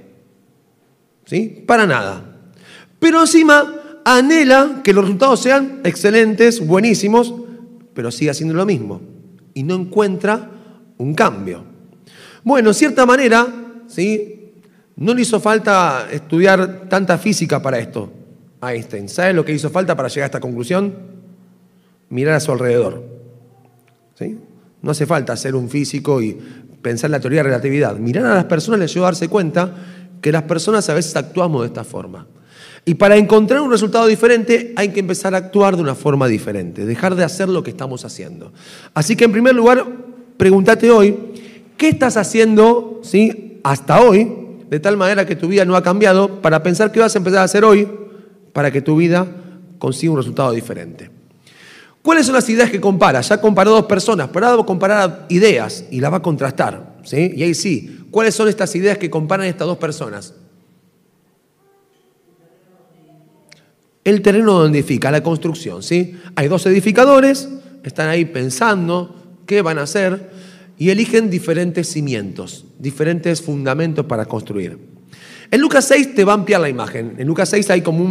¿Sí? 1.25 1.63
Para 1.65 1.87
nada. 1.87 2.21
Pero 2.99 3.21
encima 3.21 4.01
anhela 4.03 4.81
que 4.83 4.91
los 4.91 5.05
resultados 5.05 5.39
sean 5.39 5.79
excelentes, 5.85 6.59
buenísimos, 6.59 7.33
pero 7.93 8.11
sigue 8.11 8.31
haciendo 8.31 8.55
lo 8.55 8.65
mismo. 8.65 8.99
y 9.53 9.63
no 9.63 9.75
encuentra 9.75 10.49
un 10.97 11.13
cambio. 11.13 11.63
Bueno, 12.43 12.71
en 12.71 12.75
cierta 12.75 13.05
manera, 13.05 13.47
¿sí? 13.87 14.51
no 14.97 15.13
le 15.13 15.21
hizo 15.21 15.39
falta 15.39 16.09
estudiar 16.11 16.89
tanta 16.89 17.17
física 17.17 17.61
para 17.61 17.79
esto 17.79 18.11
a 18.59 18.73
Einstein. 18.73 19.07
¿Sabe 19.07 19.31
lo 19.31 19.45
que 19.45 19.53
hizo 19.53 19.69
falta 19.69 19.95
para 19.95 20.09
llegar 20.09 20.23
a 20.23 20.25
esta 20.25 20.39
conclusión? 20.41 21.12
Mirar 22.13 22.35
a 22.35 22.39
su 22.39 22.51
alrededor. 22.51 23.03
¿Sí? 24.13 24.37
No 24.83 24.91
hace 24.91 25.07
falta 25.07 25.35
ser 25.35 25.55
un 25.55 25.67
físico 25.67 26.21
y 26.21 26.37
pensar 26.79 27.07
en 27.07 27.13
la 27.13 27.19
teoría 27.19 27.39
de 27.39 27.45
relatividad. 27.45 27.95
Mirar 27.97 28.27
a 28.27 28.35
las 28.35 28.45
personas 28.45 28.79
les 28.79 28.93
llevó 28.93 29.07
a 29.07 29.09
darse 29.09 29.29
cuenta 29.29 29.73
que 30.21 30.31
las 30.31 30.43
personas 30.43 30.87
a 30.89 30.93
veces 30.93 31.15
actuamos 31.15 31.61
de 31.61 31.67
esta 31.69 31.83
forma. 31.83 32.27
Y 32.85 32.93
para 32.93 33.17
encontrar 33.17 33.61
un 33.61 33.71
resultado 33.71 34.05
diferente 34.05 34.73
hay 34.75 34.89
que 34.89 34.99
empezar 34.99 35.33
a 35.33 35.37
actuar 35.37 35.75
de 35.75 35.81
una 35.81 35.95
forma 35.95 36.27
diferente, 36.27 36.85
dejar 36.85 37.15
de 37.15 37.23
hacer 37.23 37.49
lo 37.49 37.63
que 37.63 37.71
estamos 37.71 38.05
haciendo. 38.05 38.53
Así 38.93 39.15
que 39.15 39.25
en 39.25 39.31
primer 39.31 39.55
lugar, 39.55 39.83
pregúntate 40.37 40.91
hoy, 40.91 41.17
¿qué 41.77 41.89
estás 41.89 42.15
haciendo 42.15 42.99
¿sí? 43.01 43.59
hasta 43.63 43.99
hoy 44.01 44.31
de 44.69 44.79
tal 44.79 44.97
manera 44.97 45.25
que 45.25 45.35
tu 45.35 45.47
vida 45.47 45.65
no 45.65 45.75
ha 45.75 45.81
cambiado 45.81 46.43
para 46.43 46.61
pensar 46.61 46.91
qué 46.91 46.99
vas 46.99 47.15
a 47.15 47.17
empezar 47.17 47.39
a 47.39 47.45
hacer 47.45 47.65
hoy 47.65 47.87
para 48.51 48.69
que 48.69 48.83
tu 48.83 48.97
vida 48.97 49.25
consiga 49.79 50.11
un 50.11 50.19
resultado 50.19 50.51
diferente? 50.51 51.22
¿Cuáles 52.03 52.25
son 52.25 52.35
las 52.35 52.49
ideas 52.49 52.69
que 52.69 52.81
compara? 52.81 53.21
Ya 53.21 53.39
comparó 53.39 53.71
dos 53.71 53.85
personas, 53.85 54.29
pero 54.31 54.45
ahora 54.45 54.57
va 54.57 54.63
a 54.63 54.65
comparar 54.65 55.25
ideas 55.29 55.85
y 55.89 56.01
las 56.01 56.11
va 56.11 56.17
a 56.17 56.21
contrastar. 56.21 56.97
¿sí? 57.03 57.31
Y 57.33 57.43
ahí 57.43 57.53
sí, 57.53 58.07
¿cuáles 58.11 58.35
son 58.35 58.49
estas 58.49 58.75
ideas 58.75 58.97
que 58.97 59.09
comparan 59.09 59.47
estas 59.47 59.65
dos 59.65 59.77
personas? 59.77 60.33
El 64.03 64.21
terreno 64.21 64.51
donde 64.51 64.79
edifica, 64.79 65.11
la 65.11 65.23
construcción. 65.23 65.81
¿sí? 65.81 66.19
Hay 66.35 66.49
dos 66.49 66.65
edificadores, 66.65 67.47
están 67.85 68.09
ahí 68.09 68.25
pensando 68.25 69.15
qué 69.45 69.61
van 69.61 69.79
a 69.79 69.83
hacer 69.83 70.29
y 70.77 70.89
eligen 70.89 71.29
diferentes 71.29 71.87
cimientos, 71.87 72.65
diferentes 72.79 73.41
fundamentos 73.41 74.05
para 74.07 74.25
construir. 74.25 74.77
En 75.51 75.61
Lucas 75.61 75.85
6 75.85 76.15
te 76.15 76.25
va 76.25 76.33
a 76.33 76.35
ampliar 76.35 76.59
la 76.59 76.67
imagen. 76.67 77.15
En 77.17 77.27
Lucas 77.27 77.47
6 77.47 77.69
hay 77.69 77.81
como 77.81 78.03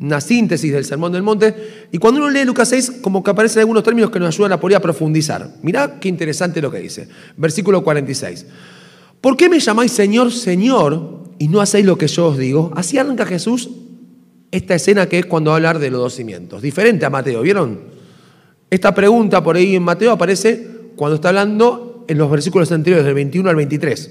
una 0.00 0.20
síntesis 0.20 0.72
del 0.72 0.84
Sermón 0.84 1.12
del 1.12 1.22
Monte. 1.22 1.86
Y 1.92 1.98
cuando 1.98 2.20
uno 2.20 2.30
lee 2.30 2.44
Lucas 2.44 2.68
6, 2.70 3.00
como 3.02 3.22
que 3.22 3.30
aparecen 3.30 3.60
algunos 3.60 3.82
términos 3.82 4.10
que 4.10 4.18
nos 4.18 4.34
ayudan 4.34 4.52
a 4.52 4.60
poder 4.60 4.80
profundizar. 4.80 5.56
Mirá 5.62 6.00
qué 6.00 6.08
interesante 6.08 6.62
lo 6.62 6.70
que 6.70 6.78
dice. 6.78 7.08
Versículo 7.36 7.84
46. 7.84 8.46
¿Por 9.20 9.36
qué 9.36 9.48
me 9.48 9.60
llamáis 9.60 9.92
Señor, 9.92 10.32
Señor 10.32 11.24
y 11.38 11.48
no 11.48 11.60
hacéis 11.60 11.84
lo 11.84 11.98
que 11.98 12.08
yo 12.08 12.28
os 12.28 12.38
digo? 12.38 12.72
Así 12.74 12.96
arranca 12.96 13.26
Jesús 13.26 13.68
esta 14.50 14.74
escena 14.74 15.06
que 15.06 15.18
es 15.18 15.26
cuando 15.26 15.50
va 15.50 15.56
a 15.56 15.58
hablar 15.58 15.78
de 15.78 15.90
los 15.90 16.00
dos 16.00 16.14
cimientos. 16.14 16.62
Diferente 16.62 17.04
a 17.04 17.10
Mateo, 17.10 17.42
¿vieron? 17.42 17.80
Esta 18.70 18.94
pregunta 18.94 19.42
por 19.44 19.56
ahí 19.56 19.76
en 19.76 19.82
Mateo 19.82 20.12
aparece 20.12 20.66
cuando 20.96 21.16
está 21.16 21.28
hablando 21.28 22.04
en 22.08 22.18
los 22.18 22.30
versículos 22.30 22.72
anteriores, 22.72 23.04
del 23.04 23.14
21 23.14 23.50
al 23.50 23.56
23. 23.56 24.10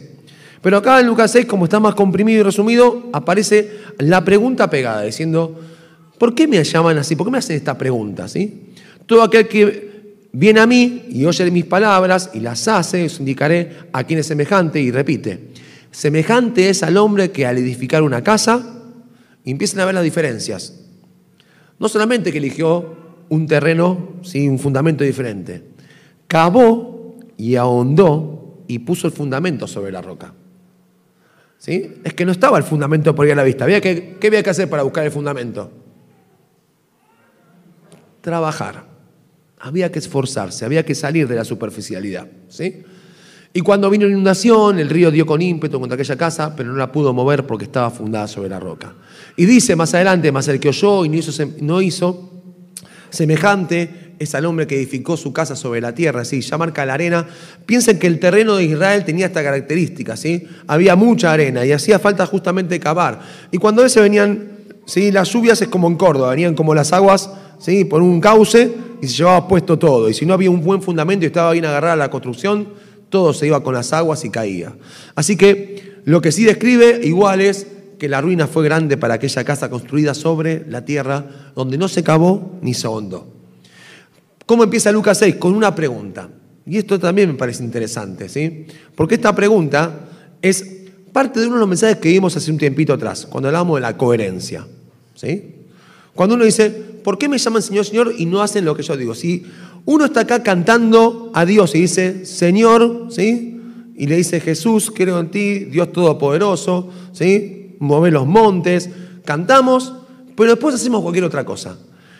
Pero 0.61 0.77
acá 0.77 0.99
en 0.99 1.07
Lucas 1.07 1.31
6, 1.31 1.45
como 1.45 1.65
está 1.65 1.79
más 1.79 1.95
comprimido 1.95 2.41
y 2.41 2.43
resumido, 2.43 3.09
aparece 3.13 3.71
la 3.97 4.23
pregunta 4.23 4.69
pegada, 4.69 5.01
diciendo, 5.01 5.59
¿por 6.19 6.35
qué 6.35 6.47
me 6.47 6.63
llaman 6.63 6.97
así? 6.99 7.15
¿Por 7.15 7.25
qué 7.25 7.31
me 7.31 7.37
hacen 7.39 7.55
esta 7.55 7.77
pregunta? 7.77 8.27
¿sí? 8.27 8.73
Todo 9.07 9.23
aquel 9.23 9.47
que 9.47 9.89
viene 10.31 10.59
a 10.59 10.67
mí 10.67 11.05
y 11.09 11.25
oye 11.25 11.49
mis 11.49 11.65
palabras 11.65 12.29
y 12.33 12.41
las 12.41 12.67
hace, 12.67 13.05
os 13.05 13.19
indicaré 13.19 13.77
a 13.91 14.03
quién 14.03 14.19
es 14.19 14.27
semejante 14.27 14.79
y 14.79 14.91
repite. 14.91 15.49
Semejante 15.89 16.69
es 16.69 16.83
al 16.83 16.97
hombre 16.97 17.31
que 17.31 17.47
al 17.47 17.57
edificar 17.57 18.03
una 18.03 18.23
casa, 18.23 18.83
empiezan 19.43 19.79
a 19.79 19.85
ver 19.85 19.95
las 19.95 20.03
diferencias. 20.03 20.79
No 21.79 21.89
solamente 21.89 22.31
que 22.31 22.37
eligió 22.37 22.97
un 23.29 23.47
terreno 23.47 24.15
sin 24.21 24.51
un 24.51 24.59
fundamento 24.59 25.03
diferente, 25.03 25.63
cavó 26.27 27.17
y 27.37 27.55
ahondó 27.55 28.63
y 28.67 28.79
puso 28.79 29.07
el 29.07 29.13
fundamento 29.13 29.65
sobre 29.65 29.91
la 29.91 30.01
roca. 30.01 30.33
¿Sí? 31.57 31.95
Es 32.03 32.13
que 32.13 32.25
no 32.25 32.31
estaba 32.31 32.57
el 32.57 32.63
fundamento 32.63 33.15
por 33.15 33.25
ahí 33.25 33.31
a 33.31 33.35
la 33.35 33.43
vista. 33.43 33.65
¿Qué 33.65 34.17
había 34.27 34.43
que 34.43 34.49
hacer 34.49 34.69
para 34.69 34.83
buscar 34.83 35.05
el 35.05 35.11
fundamento? 35.11 35.71
Trabajar. 38.21 38.85
Había 39.59 39.91
que 39.91 39.99
esforzarse, 39.99 40.65
había 40.65 40.85
que 40.85 40.95
salir 40.95 41.27
de 41.27 41.35
la 41.35 41.43
superficialidad. 41.43 42.27
¿sí? 42.47 42.83
Y 43.53 43.61
cuando 43.61 43.89
vino 43.89 44.05
la 44.05 44.11
inundación, 44.11 44.79
el 44.79 44.89
río 44.89 45.11
dio 45.11 45.25
con 45.25 45.41
ímpetu 45.41 45.79
contra 45.79 45.95
aquella 45.95 46.15
casa, 46.15 46.55
pero 46.55 46.71
no 46.71 46.77
la 46.77 46.91
pudo 46.91 47.13
mover 47.13 47.45
porque 47.45 47.65
estaba 47.65 47.89
fundada 47.89 48.27
sobre 48.27 48.49
la 48.49 48.59
roca. 48.59 48.93
Y 49.35 49.45
dice 49.45 49.75
más 49.75 49.93
adelante, 49.93 50.31
más 50.31 50.47
el 50.47 50.59
que 50.59 50.69
oyó 50.69 51.03
y 51.03 51.09
no 51.09 51.17
hizo, 51.17 51.45
no 51.61 51.81
hizo 51.81 52.29
semejante 53.09 54.09
es 54.19 54.35
al 54.35 54.45
hombre 54.45 54.67
que 54.67 54.75
edificó 54.75 55.15
su 55.15 55.31
casa 55.31 55.55
sobre 55.55 55.79
la 55.79 55.95
tierra, 55.95 56.25
¿sí? 56.25 56.41
ya 56.41 56.57
marca 56.57 56.85
la 56.85 56.93
arena. 56.93 57.25
Piensen 57.65 57.97
que 57.97 58.07
el 58.07 58.19
terreno 58.19 58.57
de 58.57 58.65
Israel 58.65 59.05
tenía 59.05 59.27
esta 59.27 59.41
característica, 59.41 60.17
¿sí? 60.17 60.45
había 60.67 60.97
mucha 60.97 61.31
arena 61.31 61.65
y 61.65 61.71
hacía 61.71 61.99
falta 61.99 62.25
justamente 62.25 62.79
cavar. 62.79 63.21
Y 63.51 63.57
cuando 63.57 63.81
a 63.81 63.85
veces 63.85 64.03
venían 64.03 64.49
¿sí? 64.85 65.11
las 65.11 65.31
lluvias 65.31 65.61
es 65.61 65.69
como 65.69 65.87
en 65.87 65.95
Córdoba, 65.95 66.31
venían 66.31 66.53
como 66.53 66.75
las 66.75 66.91
aguas 66.91 67.31
¿sí? 67.59 67.85
por 67.85 68.01
un 68.01 68.19
cauce 68.19 68.71
y 69.01 69.07
se 69.07 69.17
llevaba 69.17 69.47
puesto 69.47 69.77
todo. 69.77 70.09
Y 70.09 70.13
si 70.13 70.25
no 70.25 70.33
había 70.33 70.49
un 70.49 70.61
buen 70.61 70.81
fundamento 70.81 71.25
y 71.25 71.27
estaba 71.27 71.51
bien 71.51 71.65
agarrada 71.65 71.95
la 71.95 72.09
construcción, 72.09 72.69
todo 73.09 73.33
se 73.33 73.47
iba 73.47 73.61
con 73.63 73.73
las 73.73 73.93
aguas 73.93 74.25
y 74.25 74.29
caía. 74.29 74.75
Así 75.15 75.37
que 75.37 76.01
lo 76.05 76.21
que 76.21 76.31
sí 76.31 76.43
describe 76.43 77.01
igual 77.03 77.41
es 77.41 77.67
que 77.99 78.09
la 78.09 78.21
ruina 78.21 78.47
fue 78.47 78.63
grande 78.63 78.97
para 78.97 79.15
aquella 79.15 79.43
casa 79.43 79.69
construida 79.69 80.13
sobre 80.13 80.65
la 80.67 80.85
tierra, 80.85 81.51
donde 81.55 81.77
no 81.77 81.87
se 81.87 82.03
cavó 82.03 82.57
ni 82.61 82.73
se 82.73 82.87
ahondó. 82.87 83.27
¿Cómo 84.45 84.63
empieza 84.63 84.91
Lucas 84.91 85.17
6? 85.19 85.35
Con 85.35 85.53
una 85.53 85.75
pregunta. 85.75 86.29
Y 86.65 86.77
esto 86.77 86.97
también 86.99 87.29
me 87.29 87.35
parece 87.35 87.63
interesante, 87.63 88.29
¿sí? 88.29 88.65
Porque 88.95 89.15
esta 89.15 89.35
pregunta 89.35 90.07
es 90.41 90.65
parte 91.11 91.39
de 91.39 91.47
uno 91.47 91.55
de 91.55 91.59
los 91.61 91.69
mensajes 91.69 91.97
que 91.97 92.09
vimos 92.09 92.35
hace 92.37 92.51
un 92.51 92.57
tiempito 92.57 92.93
atrás, 92.93 93.25
cuando 93.25 93.49
hablábamos 93.49 93.77
de 93.77 93.81
la 93.81 93.97
coherencia, 93.97 94.65
¿sí? 95.15 95.55
Cuando 96.13 96.35
uno 96.35 96.45
dice, 96.45 96.88
¿por 97.03 97.17
qué 97.17 97.27
me 97.27 97.37
llaman 97.37 97.61
Señor, 97.61 97.85
Señor 97.85 98.13
y 98.17 98.25
no 98.25 98.41
hacen 98.41 98.65
lo 98.65 98.75
que 98.75 98.83
yo 98.83 98.95
digo? 98.97 99.15
Si 99.15 99.45
uno 99.85 100.05
está 100.05 100.21
acá 100.21 100.43
cantando 100.43 101.31
a 101.33 101.45
Dios 101.45 101.73
y 101.75 101.81
dice, 101.81 102.25
Señor, 102.25 103.07
¿sí? 103.09 103.59
Y 103.95 104.07
le 104.07 104.17
dice, 104.17 104.39
Jesús, 104.39 104.91
creo 104.95 105.19
en 105.19 105.29
ti, 105.29 105.65
Dios 105.65 105.91
Todopoderoso, 105.91 106.89
¿sí? 107.11 107.75
Mueve 107.79 108.11
los 108.11 108.27
montes, 108.27 108.89
cantamos, 109.25 109.93
pero 110.35 110.51
después 110.51 110.75
hacemos 110.75 111.01
cualquier 111.01 111.25
otra 111.25 111.45
cosa. 111.45 111.77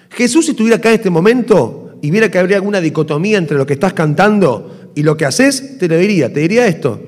Jesús, 0.10 0.46
si 0.46 0.52
estuviera 0.52 0.78
acá 0.78 0.90
en 0.90 0.96
este 0.96 1.10
momento 1.10 1.92
y 2.02 2.12
viera 2.12 2.30
que 2.32 2.40
habría 2.40 2.58
alguna 2.58 2.82
dicotomía 2.82 3.38
entre 3.38 3.58
lo 3.58 3.66
que 3.66 3.74
estás 3.74 3.94
cantando 3.94 4.92
y 4.96 5.04
lo 5.04 5.16
que 5.16 5.26
haces, 5.26 5.78
te 5.78 5.88
lo 5.88 5.98
diría, 5.98 6.34
te 6.34 6.40
diría 6.42 6.68
esto. 6.68 7.00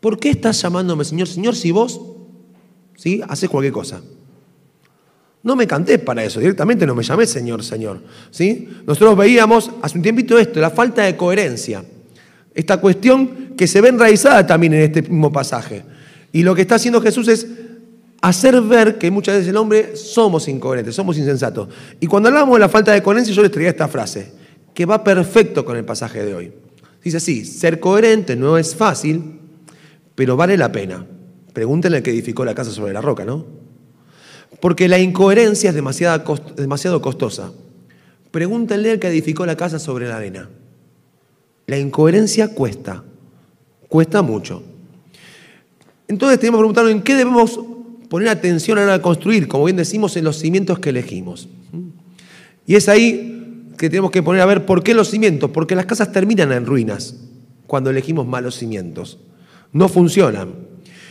¿Por 0.00 0.18
qué 0.18 0.30
estás 0.30 0.60
llamándome 0.62 1.04
Señor, 1.04 1.28
Señor, 1.28 1.54
si 1.56 1.70
vos, 1.70 2.00
¿sí? 2.96 3.20
Haces 3.28 3.50
cualquier 3.50 3.72
cosa. 3.72 4.00
No 5.46 5.54
me 5.54 5.64
canté 5.64 6.00
para 6.00 6.24
eso, 6.24 6.40
directamente 6.40 6.84
no 6.84 6.96
me 6.96 7.04
llamé 7.04 7.24
Señor, 7.24 7.62
Señor. 7.62 8.00
¿sí? 8.32 8.68
Nosotros 8.84 9.16
veíamos 9.16 9.70
hace 9.80 9.96
un 9.96 10.02
tiempito 10.02 10.36
esto, 10.36 10.58
la 10.58 10.70
falta 10.70 11.04
de 11.04 11.16
coherencia. 11.16 11.84
Esta 12.52 12.78
cuestión 12.78 13.54
que 13.56 13.68
se 13.68 13.80
ve 13.80 13.90
enraizada 13.90 14.44
también 14.44 14.74
en 14.74 14.80
este 14.80 15.02
mismo 15.02 15.30
pasaje. 15.30 15.84
Y 16.32 16.42
lo 16.42 16.52
que 16.52 16.62
está 16.62 16.74
haciendo 16.74 17.00
Jesús 17.00 17.28
es 17.28 17.46
hacer 18.20 18.60
ver 18.60 18.98
que 18.98 19.08
muchas 19.12 19.36
veces 19.36 19.50
el 19.50 19.56
hombre 19.56 19.94
somos 19.94 20.48
incoherentes, 20.48 20.96
somos 20.96 21.16
insensatos. 21.16 21.68
Y 22.00 22.08
cuando 22.08 22.28
hablamos 22.28 22.56
de 22.56 22.60
la 22.62 22.68
falta 22.68 22.90
de 22.90 23.00
coherencia, 23.00 23.32
yo 23.32 23.42
les 23.42 23.52
traía 23.52 23.68
esta 23.68 23.86
frase, 23.86 24.32
que 24.74 24.84
va 24.84 25.04
perfecto 25.04 25.64
con 25.64 25.76
el 25.76 25.84
pasaje 25.84 26.24
de 26.24 26.34
hoy. 26.34 26.52
Dice 27.04 27.18
así, 27.18 27.44
ser 27.44 27.78
coherente 27.78 28.34
no 28.34 28.58
es 28.58 28.74
fácil, 28.74 29.38
pero 30.16 30.36
vale 30.36 30.56
la 30.56 30.72
pena. 30.72 31.06
Pregúntenle 31.52 31.98
al 31.98 32.02
que 32.02 32.10
edificó 32.10 32.44
la 32.44 32.52
casa 32.52 32.72
sobre 32.72 32.92
la 32.92 33.00
roca, 33.00 33.24
¿no? 33.24 33.65
Porque 34.60 34.88
la 34.88 34.98
incoherencia 34.98 35.70
es 35.70 35.76
demasiado, 35.76 37.02
costosa. 37.02 37.52
Pregúntenle 38.30 38.92
al 38.92 38.98
que 38.98 39.08
edificó 39.08 39.46
la 39.46 39.56
casa 39.56 39.78
sobre 39.78 40.08
la 40.08 40.16
arena. 40.16 40.48
La 41.66 41.78
incoherencia 41.78 42.48
cuesta, 42.48 43.04
cuesta 43.88 44.22
mucho. 44.22 44.62
Entonces 46.08 46.38
tenemos 46.38 46.58
que 46.58 46.62
preguntarnos 46.62 46.92
en 46.92 47.02
qué 47.02 47.14
debemos 47.14 47.60
poner 48.08 48.28
atención 48.28 48.78
a 48.78 48.82
la 48.82 48.86
hora 48.86 48.96
de 48.98 49.02
construir, 49.02 49.48
como 49.48 49.64
bien 49.64 49.76
decimos, 49.76 50.16
en 50.16 50.24
los 50.24 50.38
cimientos 50.38 50.78
que 50.78 50.90
elegimos. 50.90 51.48
Y 52.66 52.76
es 52.76 52.88
ahí 52.88 53.72
que 53.76 53.90
tenemos 53.90 54.10
que 54.10 54.22
poner 54.22 54.42
a 54.42 54.46
ver 54.46 54.64
por 54.64 54.82
qué 54.82 54.94
los 54.94 55.10
cimientos, 55.10 55.50
porque 55.50 55.74
las 55.74 55.86
casas 55.86 56.12
terminan 56.12 56.52
en 56.52 56.66
ruinas 56.66 57.16
cuando 57.66 57.90
elegimos 57.90 58.26
malos 58.26 58.56
cimientos. 58.56 59.18
No 59.72 59.88
funcionan. 59.88 60.54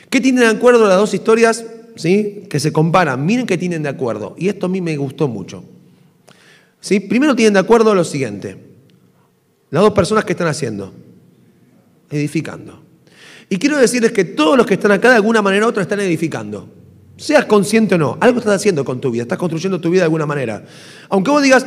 ¿Qué 0.10 0.22
tienen 0.22 0.42
de 0.42 0.48
acuerdo 0.48 0.88
las 0.88 0.98
dos 0.98 1.14
historias? 1.14 1.66
¿Sí? 1.96 2.44
que 2.50 2.60
se 2.60 2.72
comparan, 2.72 3.26
miren 3.26 3.46
que 3.46 3.58
tienen 3.58 3.84
de 3.84 3.90
acuerdo. 3.90 4.36
Y 4.38 4.50
esto 4.50 4.66
a 4.66 4.70
mí 4.70 4.82
me 4.82 4.96
gustó 4.98 5.28
mucho. 5.28 5.64
¿Sí? 6.80 7.00
Primero 7.00 7.36
tienen 7.36 7.54
de 7.54 7.60
acuerdo 7.60 7.96
lo 7.96 8.04
siguiente. 8.04 8.58
Las 9.72 9.84
dos 9.84 9.94
personas 9.94 10.26
que 10.26 10.34
están 10.34 10.48
haciendo. 10.48 10.94
Edificando. 12.10 12.82
Y 13.50 13.58
quiero 13.58 13.78
decirles 13.78 14.12
que 14.12 14.24
todos 14.24 14.58
los 14.58 14.66
que 14.66 14.76
están 14.76 14.92
acá 14.92 15.10
de 15.10 15.16
alguna 15.16 15.42
manera 15.42 15.66
u 15.66 15.70
otra 15.70 15.84
están 15.84 16.00
edificando. 16.00 16.70
Seas 17.18 17.46
consciente 17.46 17.96
o 17.96 17.98
no, 17.98 18.18
algo 18.20 18.40
estás 18.40 18.56
haciendo 18.56 18.84
con 18.84 19.00
tu 19.00 19.10
vida, 19.10 19.24
estás 19.24 19.38
construyendo 19.38 19.80
tu 19.80 19.90
vida 19.90 20.02
de 20.02 20.06
alguna 20.06 20.26
manera. 20.26 20.66
Aunque 21.10 21.32
vos 21.32 21.42
digas, 21.42 21.66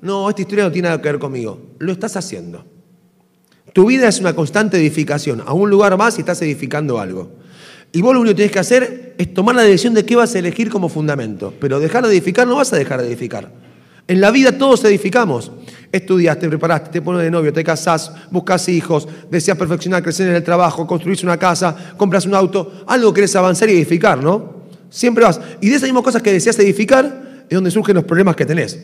no, 0.00 0.28
esta 0.30 0.42
historia 0.42 0.64
no 0.64 0.72
tiene 0.72 0.88
nada 0.88 1.02
que 1.02 1.10
ver 1.10 1.18
conmigo, 1.18 1.60
lo 1.78 1.92
estás 1.92 2.16
haciendo. 2.16 2.64
Tu 3.72 3.84
vida 3.84 4.08
es 4.08 4.20
una 4.20 4.34
constante 4.34 4.78
edificación. 4.78 5.42
A 5.44 5.52
un 5.52 5.68
lugar 5.68 5.96
vas 5.98 6.16
y 6.16 6.20
estás 6.20 6.40
edificando 6.40 6.98
algo. 6.98 7.30
Y 7.96 8.02
vos 8.02 8.12
lo 8.12 8.20
único 8.20 8.32
que 8.32 8.36
tienes 8.36 8.52
que 8.52 8.58
hacer 8.58 9.14
es 9.16 9.32
tomar 9.32 9.56
la 9.56 9.62
decisión 9.62 9.94
de 9.94 10.04
qué 10.04 10.16
vas 10.16 10.34
a 10.34 10.38
elegir 10.38 10.68
como 10.68 10.90
fundamento. 10.90 11.54
Pero 11.58 11.80
dejar 11.80 12.06
de 12.06 12.10
edificar 12.12 12.46
no 12.46 12.56
vas 12.56 12.70
a 12.74 12.76
dejar 12.76 13.00
de 13.00 13.06
edificar. 13.08 13.50
En 14.06 14.20
la 14.20 14.30
vida 14.30 14.58
todos 14.58 14.84
edificamos. 14.84 15.50
Estudias, 15.90 16.38
te 16.38 16.46
preparaste, 16.46 16.90
te 16.90 17.00
pones 17.00 17.22
de 17.22 17.30
novio, 17.30 17.54
te 17.54 17.64
casás, 17.64 18.12
buscas 18.30 18.68
hijos, 18.68 19.08
deseas 19.30 19.56
perfeccionar, 19.56 20.02
crecer 20.02 20.28
en 20.28 20.34
el 20.34 20.44
trabajo, 20.44 20.86
construís 20.86 21.24
una 21.24 21.38
casa, 21.38 21.74
compras 21.96 22.26
un 22.26 22.34
auto, 22.34 22.84
algo 22.86 23.14
querés 23.14 23.34
avanzar 23.34 23.70
y 23.70 23.72
edificar, 23.72 24.22
¿no? 24.22 24.66
Siempre 24.90 25.24
vas. 25.24 25.40
Y 25.62 25.70
de 25.70 25.76
esas 25.76 25.88
mismas 25.88 26.02
cosas 26.02 26.20
que 26.20 26.34
deseas 26.34 26.58
edificar 26.58 27.46
es 27.48 27.54
donde 27.54 27.70
surgen 27.70 27.94
los 27.94 28.04
problemas 28.04 28.36
que 28.36 28.44
tenés. 28.44 28.78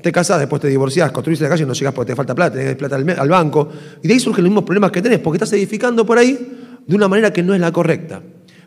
Te 0.00 0.12
casás, 0.12 0.38
después 0.38 0.62
te 0.62 0.68
divorciás, 0.68 1.10
construís 1.10 1.40
la 1.40 1.48
calle 1.48 1.64
y 1.64 1.66
no 1.66 1.72
llegas 1.72 1.92
porque 1.92 2.12
te 2.12 2.14
falta 2.14 2.36
plata, 2.36 2.56
tenés 2.56 2.76
plata 2.76 2.94
al 2.94 3.28
banco. 3.28 3.68
Y 4.00 4.06
de 4.06 4.14
ahí 4.14 4.20
surgen 4.20 4.44
los 4.44 4.50
mismos 4.50 4.62
problemas 4.64 4.92
que 4.92 5.02
tenés, 5.02 5.18
porque 5.18 5.38
estás 5.38 5.52
edificando 5.54 6.06
por 6.06 6.18
ahí 6.18 6.65
de 6.86 6.94
una 6.94 7.08
manera 7.08 7.32
que 7.32 7.42
no 7.42 7.54
es 7.54 7.60
la 7.60 7.72
correcta. 7.72 8.22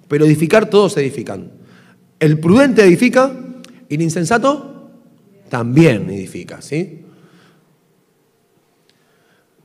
Pero 0.07 0.25
edificar 0.25 0.69
todos 0.69 0.97
edifican. 0.97 1.51
El 2.19 2.39
prudente 2.39 2.83
edifica 2.83 3.31
y 3.87 3.95
el 3.95 4.01
insensato 4.01 4.91
también 5.49 6.09
edifica, 6.09 6.61
¿sí? 6.61 7.01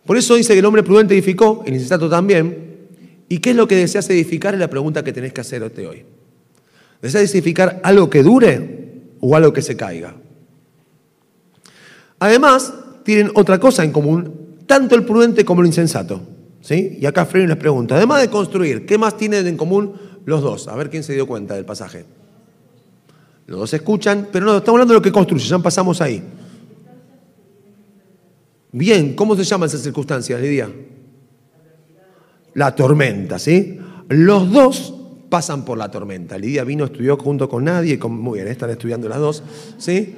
Por 0.07 0.17
eso 0.17 0.35
dice 0.35 0.53
que 0.53 0.59
el 0.59 0.65
hombre 0.65 0.83
prudente 0.83 1.15
edificó, 1.15 1.63
el 1.67 1.75
insensato 1.75 2.09
también. 2.09 2.75
¿Y 3.29 3.39
qué 3.39 3.51
es 3.51 3.57
lo 3.57 3.67
que 3.67 3.77
deseas 3.77 4.09
edificar? 4.11 4.55
Es 4.55 4.61
la 4.61 4.69
pregunta 4.69 5.03
que 5.03 5.13
tenés 5.13 5.33
que 5.33 5.41
hacerte 5.41 5.87
hoy. 5.87 6.05
¿Deseas 7.01 7.33
edificar 7.33 7.81
algo 7.83 8.11
que 8.11 8.23
dure 8.23 8.93
o 9.21 9.35
algo 9.35 9.53
que 9.53 9.63
se 9.63 9.77
caiga? 9.77 10.15
Además, 12.19 12.73
tienen 13.03 13.31
otra 13.35 13.59
cosa 13.59 13.83
en 13.83 13.93
común, 13.93 14.63
tanto 14.67 14.95
el 14.95 15.05
prudente 15.05 15.45
como 15.45 15.63
el 15.63 15.67
insensato. 15.69 16.34
¿Sí? 16.65 16.97
Y 16.99 17.05
acá 17.05 17.27
Freire 17.27 17.47
les 17.47 17.59
pregunta, 17.59 17.95
además 17.95 18.23
de 18.23 18.31
construir, 18.31 18.87
¿qué 18.87 18.97
más 18.97 19.19
tienen 19.19 19.47
en 19.47 19.57
común 19.57 19.93
los 20.25 20.41
dos? 20.41 20.67
A 20.67 20.75
ver 20.75 20.89
quién 20.89 21.05
se 21.05 21.13
dio 21.13 21.27
cuenta 21.27 21.55
del 21.55 21.67
pasaje. 21.67 22.07
Los 23.47 23.61
dos 23.61 23.75
escuchan, 23.75 24.29
pero 24.33 24.47
no, 24.47 24.57
estamos 24.57 24.77
hablando 24.77 24.95
de 24.95 24.99
lo 24.99 25.03
que 25.03 25.13
construye, 25.13 25.47
ya 25.47 25.59
pasamos 25.59 26.01
ahí. 26.01 26.23
Bien, 28.73 29.15
¿cómo 29.15 29.37
se 29.37 29.45
llaman 29.45 29.69
esas 29.69 29.83
circunstancias, 29.83 30.41
Lidia? 30.41 30.71
La 32.55 32.75
tormenta, 32.75 33.39
¿sí? 33.39 33.79
Los 34.09 34.51
dos 34.51 34.95
pasan 35.29 35.67
por 35.67 35.77
la 35.77 35.91
tormenta. 35.91 36.39
Lidia 36.39 36.65
vino, 36.65 36.87
estudió 36.87 37.19
junto 37.19 37.47
con 37.47 37.65
nadie, 37.65 37.99
muy 37.99 38.39
bien, 38.39 38.49
están 38.49 38.71
estudiando 38.71 39.07
las 39.07 39.19
dos, 39.19 39.43
¿sí? 39.77 40.17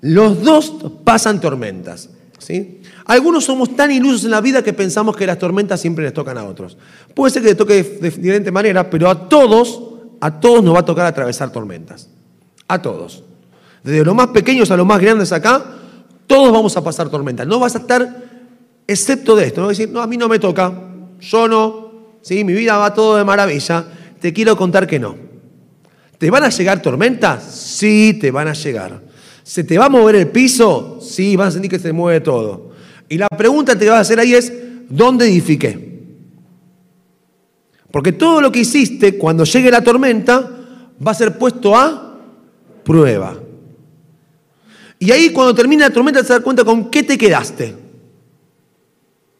Los 0.00 0.42
dos 0.42 0.74
pasan 1.04 1.40
tormentas, 1.40 2.10
¿sí? 2.38 2.80
Algunos 3.06 3.44
somos 3.44 3.76
tan 3.76 3.90
ilusos 3.92 4.24
en 4.24 4.32
la 4.32 4.40
vida 4.40 4.62
que 4.62 4.72
pensamos 4.72 5.16
que 5.16 5.26
las 5.26 5.38
tormentas 5.38 5.80
siempre 5.80 6.04
les 6.04 6.12
tocan 6.12 6.36
a 6.38 6.44
otros. 6.44 6.76
Puede 7.14 7.32
ser 7.32 7.42
que 7.42 7.48
les 7.48 7.56
toque 7.56 7.82
de 7.82 8.10
diferente 8.10 8.50
manera, 8.50 8.90
pero 8.90 9.08
a 9.08 9.28
todos, 9.28 9.80
a 10.20 10.40
todos 10.40 10.64
nos 10.64 10.74
va 10.74 10.80
a 10.80 10.84
tocar 10.84 11.06
atravesar 11.06 11.52
tormentas. 11.52 12.08
A 12.66 12.82
todos. 12.82 13.22
Desde 13.84 14.04
los 14.04 14.14
más 14.14 14.28
pequeños 14.28 14.70
a 14.72 14.76
los 14.76 14.84
más 14.84 15.00
grandes 15.00 15.30
acá, 15.30 15.64
todos 16.26 16.52
vamos 16.52 16.76
a 16.76 16.82
pasar 16.82 17.08
tormentas. 17.08 17.46
No 17.46 17.60
vas 17.60 17.76
a 17.76 17.78
estar 17.78 18.24
excepto 18.88 19.36
de 19.36 19.46
esto. 19.46 19.60
No 19.60 19.68
vas 19.68 19.78
a 19.78 19.80
decir, 19.80 19.94
no, 19.94 20.02
a 20.02 20.06
mí 20.08 20.16
no 20.16 20.28
me 20.28 20.40
toca. 20.40 20.72
Yo 21.20 21.46
no. 21.46 21.90
¿sí? 22.22 22.42
Mi 22.42 22.54
vida 22.54 22.76
va 22.76 22.92
todo 22.92 23.16
de 23.16 23.24
maravilla. 23.24 23.84
Te 24.20 24.32
quiero 24.32 24.56
contar 24.56 24.86
que 24.86 24.98
no. 24.98 25.14
¿Te 26.18 26.28
van 26.28 26.42
a 26.42 26.48
llegar 26.48 26.82
tormentas? 26.82 27.44
Sí, 27.44 28.18
te 28.20 28.32
van 28.32 28.48
a 28.48 28.52
llegar. 28.52 29.00
¿Se 29.44 29.62
te 29.62 29.78
va 29.78 29.84
a 29.84 29.88
mover 29.88 30.16
el 30.16 30.28
piso? 30.28 30.98
Sí, 31.00 31.36
vas 31.36 31.48
a 31.48 31.50
sentir 31.52 31.70
que 31.70 31.78
se 31.78 31.92
mueve 31.92 32.20
todo. 32.20 32.65
Y 33.08 33.18
la 33.18 33.28
pregunta 33.28 33.74
que 33.74 33.80
te 33.80 33.88
vas 33.88 33.98
a 33.98 34.00
hacer 34.00 34.18
ahí 34.18 34.34
es, 34.34 34.52
¿dónde 34.88 35.26
edifiqué? 35.26 35.86
Porque 37.90 38.12
todo 38.12 38.40
lo 38.40 38.52
que 38.52 38.60
hiciste 38.60 39.16
cuando 39.16 39.44
llegue 39.44 39.70
la 39.70 39.82
tormenta 39.82 40.50
va 41.04 41.10
a 41.12 41.14
ser 41.14 41.38
puesto 41.38 41.76
a 41.76 42.20
prueba. 42.84 43.38
Y 44.98 45.10
ahí 45.10 45.30
cuando 45.30 45.54
termina 45.54 45.88
la 45.88 45.94
tormenta 45.94 46.22
te 46.22 46.32
das 46.32 46.40
cuenta 46.40 46.64
con 46.64 46.90
qué 46.90 47.02
te 47.02 47.16
quedaste. 47.16 47.74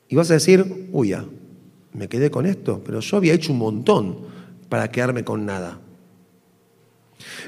Y 0.08 0.16
vas 0.16 0.30
a 0.30 0.34
decir, 0.34 0.88
uy, 0.92 1.08
ya, 1.08 1.24
me 1.92 2.08
quedé 2.08 2.30
con 2.30 2.46
esto, 2.46 2.80
pero 2.84 3.00
yo 3.00 3.16
había 3.16 3.34
hecho 3.34 3.52
un 3.52 3.58
montón 3.58 4.18
para 4.68 4.90
quedarme 4.90 5.24
con 5.24 5.44
nada. 5.44 5.80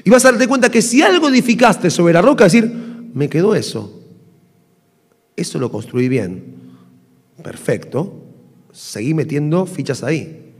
Y 0.03 0.09
vas 0.09 0.25
a 0.25 0.31
darte 0.31 0.47
cuenta 0.47 0.69
que 0.69 0.81
si 0.81 1.01
algo 1.01 1.29
edificaste 1.29 1.89
sobre 1.89 2.13
la 2.13 2.21
roca, 2.21 2.45
decir, 2.45 2.65
me 3.13 3.29
quedó 3.29 3.55
eso. 3.55 3.98
Eso 5.39 5.57
lo 5.57 5.71
construí 5.71 6.09
bien. 6.09 6.43
Perfecto. 7.41 8.13
Seguí 8.73 9.13
metiendo 9.13 9.65
fichas 9.65 10.03
ahí. 10.03 10.51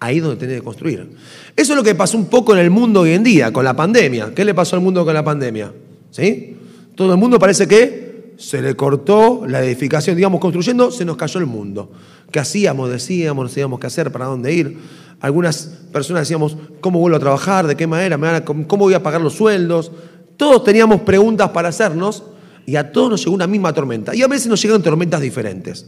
Ahí 0.00 0.18
donde 0.18 0.36
tenés 0.36 0.56
que 0.56 0.64
construir. 0.64 1.10
Eso 1.54 1.72
es 1.74 1.76
lo 1.76 1.84
que 1.84 1.94
pasó 1.94 2.16
un 2.16 2.24
poco 2.24 2.54
en 2.54 2.60
el 2.60 2.70
mundo 2.70 3.00
hoy 3.00 3.12
en 3.12 3.22
día, 3.22 3.52
con 3.52 3.66
la 3.66 3.76
pandemia. 3.76 4.32
¿Qué 4.34 4.46
le 4.46 4.54
pasó 4.54 4.76
al 4.76 4.82
mundo 4.82 5.04
con 5.04 5.12
la 5.12 5.22
pandemia? 5.22 5.74
¿Sí? 6.10 6.56
Todo 6.94 7.12
el 7.12 7.18
mundo 7.18 7.38
parece 7.38 7.68
que 7.68 8.32
se 8.38 8.62
le 8.62 8.74
cortó 8.74 9.44
la 9.46 9.62
edificación, 9.62 10.16
digamos, 10.16 10.40
construyendo, 10.40 10.90
se 10.90 11.04
nos 11.04 11.18
cayó 11.18 11.38
el 11.38 11.46
mundo. 11.46 11.92
¿Qué 12.30 12.40
hacíamos? 12.40 12.90
Decíamos, 12.90 13.44
no 13.44 13.48
sabíamos 13.50 13.78
qué 13.78 13.88
hacer, 13.88 14.10
para 14.10 14.24
dónde 14.24 14.54
ir. 14.54 14.78
Algunas 15.20 15.66
personas 15.92 16.22
decíamos, 16.22 16.56
¿cómo 16.80 16.98
vuelvo 16.98 17.18
a 17.18 17.20
trabajar? 17.20 17.66
¿De 17.66 17.76
qué 17.76 17.86
manera? 17.86 18.42
¿Cómo 18.42 18.64
voy 18.78 18.94
a 18.94 19.02
pagar 19.02 19.20
los 19.20 19.34
sueldos? 19.34 19.92
Todos 20.38 20.64
teníamos 20.64 21.02
preguntas 21.02 21.50
para 21.50 21.68
hacernos 21.68 22.24
y 22.66 22.76
a 22.76 22.92
todos 22.92 23.10
nos 23.10 23.24
llegó 23.24 23.34
una 23.34 23.46
misma 23.46 23.72
tormenta. 23.72 24.14
Y 24.14 24.22
a 24.22 24.28
veces 24.28 24.48
nos 24.48 24.62
llegan 24.62 24.82
tormentas 24.82 25.20
diferentes. 25.20 25.86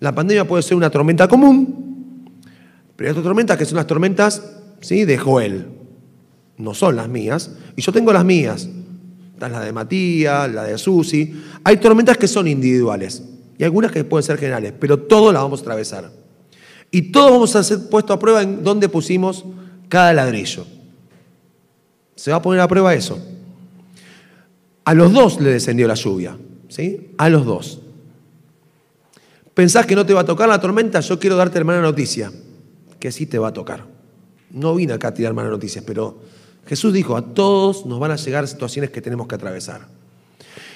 La 0.00 0.14
pandemia 0.14 0.46
puede 0.46 0.62
ser 0.62 0.76
una 0.76 0.90
tormenta 0.90 1.28
común, 1.28 2.28
pero 2.96 3.08
hay 3.08 3.10
otras 3.12 3.24
tormentas 3.24 3.56
que 3.56 3.64
son 3.64 3.76
las 3.76 3.86
tormentas 3.86 4.42
¿sí? 4.80 5.04
de 5.04 5.18
Joel. 5.18 5.66
No 6.56 6.74
son 6.74 6.96
las 6.96 7.08
mías. 7.08 7.52
Y 7.76 7.82
yo 7.82 7.92
tengo 7.92 8.12
las 8.12 8.24
mías. 8.24 8.68
Están 9.34 9.52
la 9.52 9.60
de 9.60 9.72
Matías, 9.72 10.52
la 10.52 10.64
de 10.64 10.78
Susi. 10.78 11.34
Hay 11.64 11.78
tormentas 11.78 12.16
que 12.18 12.28
son 12.28 12.46
individuales 12.46 13.22
y 13.58 13.64
algunas 13.64 13.90
que 13.90 14.04
pueden 14.04 14.24
ser 14.24 14.38
generales, 14.38 14.72
pero 14.78 14.98
todos 14.98 15.32
las 15.32 15.42
vamos 15.42 15.60
a 15.60 15.62
atravesar. 15.62 16.10
Y 16.90 17.12
todos 17.12 17.30
vamos 17.30 17.56
a 17.56 17.64
ser 17.64 17.88
puestos 17.88 18.14
a 18.16 18.18
prueba 18.18 18.42
en 18.42 18.62
dónde 18.62 18.88
pusimos 18.88 19.44
cada 19.88 20.12
ladrillo. 20.12 20.66
Se 22.14 22.30
va 22.30 22.36
a 22.36 22.42
poner 22.42 22.60
a 22.60 22.68
prueba 22.68 22.94
eso. 22.94 23.18
A 24.84 24.94
los 24.94 25.12
dos 25.12 25.40
le 25.40 25.50
descendió 25.50 25.86
la 25.86 25.94
lluvia, 25.94 26.36
¿sí? 26.68 27.12
A 27.18 27.28
los 27.28 27.44
dos. 27.44 27.80
¿Pensás 29.54 29.86
que 29.86 29.94
no 29.94 30.06
te 30.06 30.14
va 30.14 30.20
a 30.20 30.24
tocar 30.24 30.48
la 30.48 30.60
tormenta? 30.60 31.00
Yo 31.00 31.18
quiero 31.18 31.36
darte 31.36 31.62
mala 31.62 31.80
noticia, 31.80 32.32
que 32.98 33.12
sí 33.12 33.26
te 33.26 33.38
va 33.38 33.48
a 33.48 33.52
tocar. 33.52 33.84
No 34.50 34.74
vine 34.74 34.94
acá 34.94 35.08
a 35.08 35.14
tirar 35.14 35.34
malas 35.34 35.52
noticias, 35.52 35.84
pero 35.86 36.18
Jesús 36.66 36.92
dijo, 36.92 37.16
a 37.16 37.22
todos 37.34 37.86
nos 37.86 37.98
van 37.98 38.12
a 38.12 38.16
llegar 38.16 38.46
situaciones 38.48 38.90
que 38.90 39.00
tenemos 39.00 39.26
que 39.26 39.34
atravesar. 39.34 39.88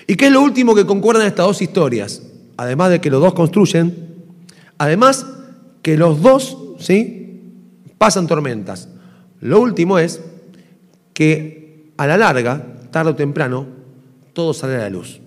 ¿Y 0.06 0.16
qué 0.16 0.26
es 0.26 0.32
lo 0.32 0.42
último 0.42 0.74
que 0.74 0.86
concuerdan 0.86 1.26
estas 1.26 1.46
dos 1.46 1.62
historias? 1.62 2.22
Además 2.56 2.90
de 2.90 3.00
que 3.00 3.10
los 3.10 3.20
dos 3.20 3.34
construyen, 3.34 4.14
además 4.78 5.26
que 5.82 5.96
los 5.96 6.20
dos, 6.20 6.58
¿sí? 6.78 7.42
Pasan 7.98 8.26
tormentas. 8.26 8.88
Lo 9.40 9.60
último 9.60 9.98
es 9.98 10.20
que 11.12 11.92
a 11.96 12.06
la 12.06 12.16
larga, 12.16 12.66
tarde 12.90 13.12
o 13.12 13.14
temprano, 13.16 13.66
todo 14.36 14.52
sale 14.52 14.74
a 14.74 14.80
la 14.80 14.90
luz. 14.90 15.18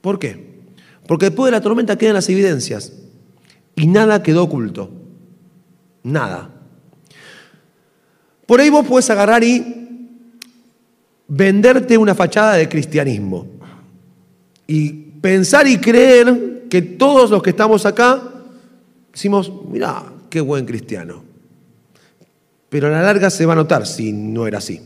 ¿Por 0.00 0.18
qué? 0.18 0.64
Porque 1.06 1.26
después 1.26 1.48
de 1.48 1.58
la 1.58 1.60
tormenta 1.60 1.98
quedan 1.98 2.14
las 2.14 2.30
evidencias 2.30 2.94
y 3.76 3.86
nada 3.86 4.22
quedó 4.22 4.44
oculto. 4.44 4.90
Nada. 6.02 6.48
Por 8.46 8.60
ahí 8.60 8.70
vos 8.70 8.86
puedes 8.86 9.10
agarrar 9.10 9.44
y 9.44 10.08
venderte 11.28 11.98
una 11.98 12.14
fachada 12.14 12.54
de 12.54 12.70
cristianismo 12.70 13.46
y 14.66 14.92
pensar 15.20 15.66
y 15.66 15.76
creer 15.76 16.68
que 16.70 16.80
todos 16.80 17.28
los 17.30 17.42
que 17.42 17.50
estamos 17.50 17.84
acá 17.84 18.30
Decimos, 19.12 19.52
mira, 19.68 20.02
qué 20.30 20.40
buen 20.40 20.64
cristiano. 20.64 21.22
Pero 22.70 22.86
a 22.86 22.90
la 22.90 23.02
larga 23.02 23.28
se 23.28 23.44
va 23.44 23.52
a 23.52 23.56
notar 23.56 23.86
si 23.86 24.12
no 24.12 24.46
era 24.46 24.58
así. 24.58 24.80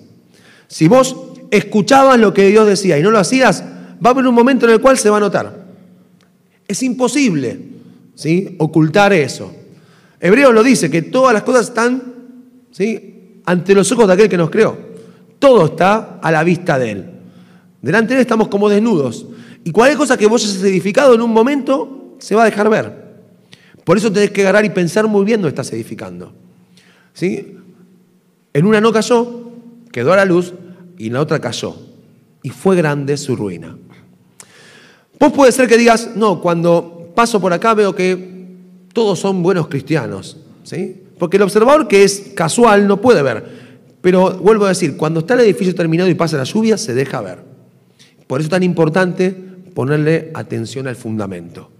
Si 0.67 0.89
vos 0.89 1.17
escuchabas 1.51 2.19
lo 2.19 2.33
que 2.35 2.49
Dios 2.49 2.67
decía 2.67 2.99
y 2.99 3.03
no 3.03 3.11
lo 3.11 3.19
hacías, 3.19 3.63
va 3.63 4.11
a 4.11 4.13
haber 4.13 4.27
un 4.27 4.35
momento 4.35 4.67
en 4.67 4.73
el 4.73 4.81
cual 4.81 4.99
se 4.99 5.11
va 5.11 5.19
a 5.19 5.21
notar. 5.21 5.67
Es 6.67 6.83
imposible 6.83 7.59
¿sí? 8.15 8.57
ocultar 8.59 9.13
eso. 9.13 9.53
Hebreo 10.21 10.53
lo 10.53 10.63
dice, 10.63 10.91
que 10.91 11.03
todas 11.03 11.33
las 11.33 11.43
cosas 11.43 11.69
están 11.69 12.03
¿sí? 12.71 13.41
ante 13.45 13.75
los 13.75 13.91
ojos 13.93 14.07
de 14.07 14.15
aquel 14.15 14.29
que 14.29 14.37
nos 14.37 14.51
creó. 14.51 14.77
Todo 15.39 15.67
está 15.67 16.19
a 16.23 16.31
la 16.31 16.43
vista 16.43 16.79
de 16.79 16.91
Él. 16.91 17.11
Delante 17.83 18.15
de 18.15 18.21
Él 18.21 18.23
estamos 18.23 18.49
como 18.49 18.69
desnudos. 18.69 19.27
Y 19.65 19.71
cualquier 19.71 19.99
cosa 19.99 20.17
que 20.17 20.27
vos 20.27 20.45
hayas 20.45 20.63
edificado 20.63 21.15
en 21.15 21.21
un 21.21 21.33
momento, 21.33 22.17
se 22.19 22.35
va 22.35 22.43
a 22.43 22.47
dejar 22.47 22.69
ver. 22.71 23.07
Por 23.85 23.97
eso 23.97 24.13
tenés 24.13 24.31
que 24.31 24.41
agarrar 24.43 24.65
y 24.65 24.71
pensar 24.71 25.07
muy 25.07 25.25
bien 25.25 25.41
dónde 25.41 25.51
estás 25.51 25.73
edificando. 25.73 26.33
¿Sí? 27.13 27.57
En 28.53 28.67
una 28.67 28.81
no 28.81 28.93
cayó, 28.93 29.53
quedó 29.93 30.13
a 30.13 30.17
la 30.17 30.25
luz, 30.25 30.55
y 30.99 31.11
la 31.11 31.21
otra 31.21 31.41
cayó. 31.41 31.75
Y 32.43 32.51
fue 32.51 32.77
grande 32.77 33.17
su 33.17 33.37
ruina. 33.37 33.77
Vos 35.19 35.33
puede 35.33 35.53
ser 35.53 35.69
que 35.69 35.79
digas, 35.79 36.11
no, 36.15 36.41
cuando 36.41 37.13
paso 37.15 37.41
por 37.41 37.53
acá 37.53 37.75
veo 37.75 37.95
que 37.95 38.37
todos 38.93 39.19
son 39.19 39.43
buenos 39.43 39.69
cristianos, 39.69 40.37
¿sí? 40.63 41.03
Porque 41.19 41.39
el 41.39 41.43
observador 41.43 41.89
que 41.89 42.05
es 42.05 42.33
casual 42.35 42.87
no 42.87 43.01
puede 43.01 43.23
ver. 43.23 43.67
Pero 44.01 44.39
vuelvo 44.39 44.67
a 44.67 44.69
decir, 44.69 44.97
cuando 44.97 45.21
está 45.21 45.35
el 45.35 45.41
edificio 45.41 45.75
terminado 45.75 46.09
y 46.11 46.15
pasa 46.15 46.37
la 46.37 46.45
lluvia, 46.45 46.77
se 46.77 46.95
deja 46.95 47.21
ver. 47.21 47.41
Por 48.27 48.41
eso 48.41 48.47
es 48.47 48.51
tan 48.51 48.63
importante 48.63 49.33
ponerle 49.75 50.31
atención 50.35 50.87
al 50.87 50.97
fundamento. 50.97 51.71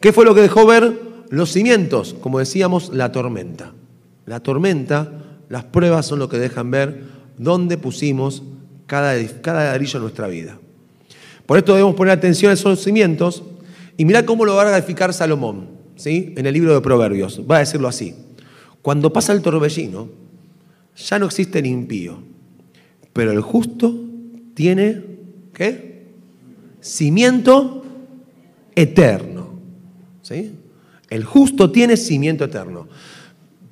¿Qué 0.00 0.12
fue 0.12 0.24
lo 0.24 0.34
que 0.34 0.42
dejó 0.42 0.66
ver 0.66 1.00
los 1.30 1.52
cimientos? 1.52 2.14
Como 2.20 2.38
decíamos, 2.38 2.92
la 2.92 3.12
tormenta. 3.12 3.72
La 4.26 4.40
tormenta, 4.40 5.12
las 5.48 5.64
pruebas 5.64 6.06
son 6.06 6.18
lo 6.18 6.28
que 6.28 6.38
dejan 6.38 6.70
ver 6.70 7.02
dónde 7.38 7.78
pusimos 7.78 8.42
cada, 8.86 9.14
cada 9.40 9.64
ladrillo 9.64 9.98
en 9.98 10.02
nuestra 10.02 10.28
vida. 10.28 10.58
Por 11.46 11.58
esto 11.58 11.72
debemos 11.72 11.94
poner 11.94 12.12
atención 12.12 12.50
a 12.50 12.54
esos 12.54 12.82
cimientos 12.82 13.42
y 13.96 14.04
mirá 14.04 14.24
cómo 14.24 14.44
lo 14.44 14.54
va 14.54 14.62
a 14.62 14.70
graficar 14.70 15.12
Salomón, 15.12 15.68
¿sí? 15.96 16.32
en 16.36 16.46
el 16.46 16.54
libro 16.54 16.74
de 16.74 16.80
Proverbios. 16.80 17.42
Va 17.50 17.56
a 17.56 17.60
decirlo 17.60 17.88
así. 17.88 18.14
Cuando 18.80 19.12
pasa 19.12 19.32
el 19.32 19.42
torbellino, 19.42 20.08
ya 20.96 21.18
no 21.18 21.26
existe 21.26 21.60
el 21.60 21.66
impío, 21.66 22.22
pero 23.12 23.32
el 23.32 23.40
justo 23.40 23.94
tiene, 24.54 25.02
¿qué? 25.52 26.06
Cimiento 26.80 27.84
eterno. 28.74 29.58
¿sí? 30.22 30.52
El 31.08 31.24
justo 31.24 31.70
tiene 31.70 31.96
cimiento 31.96 32.44
eterno. 32.44 32.88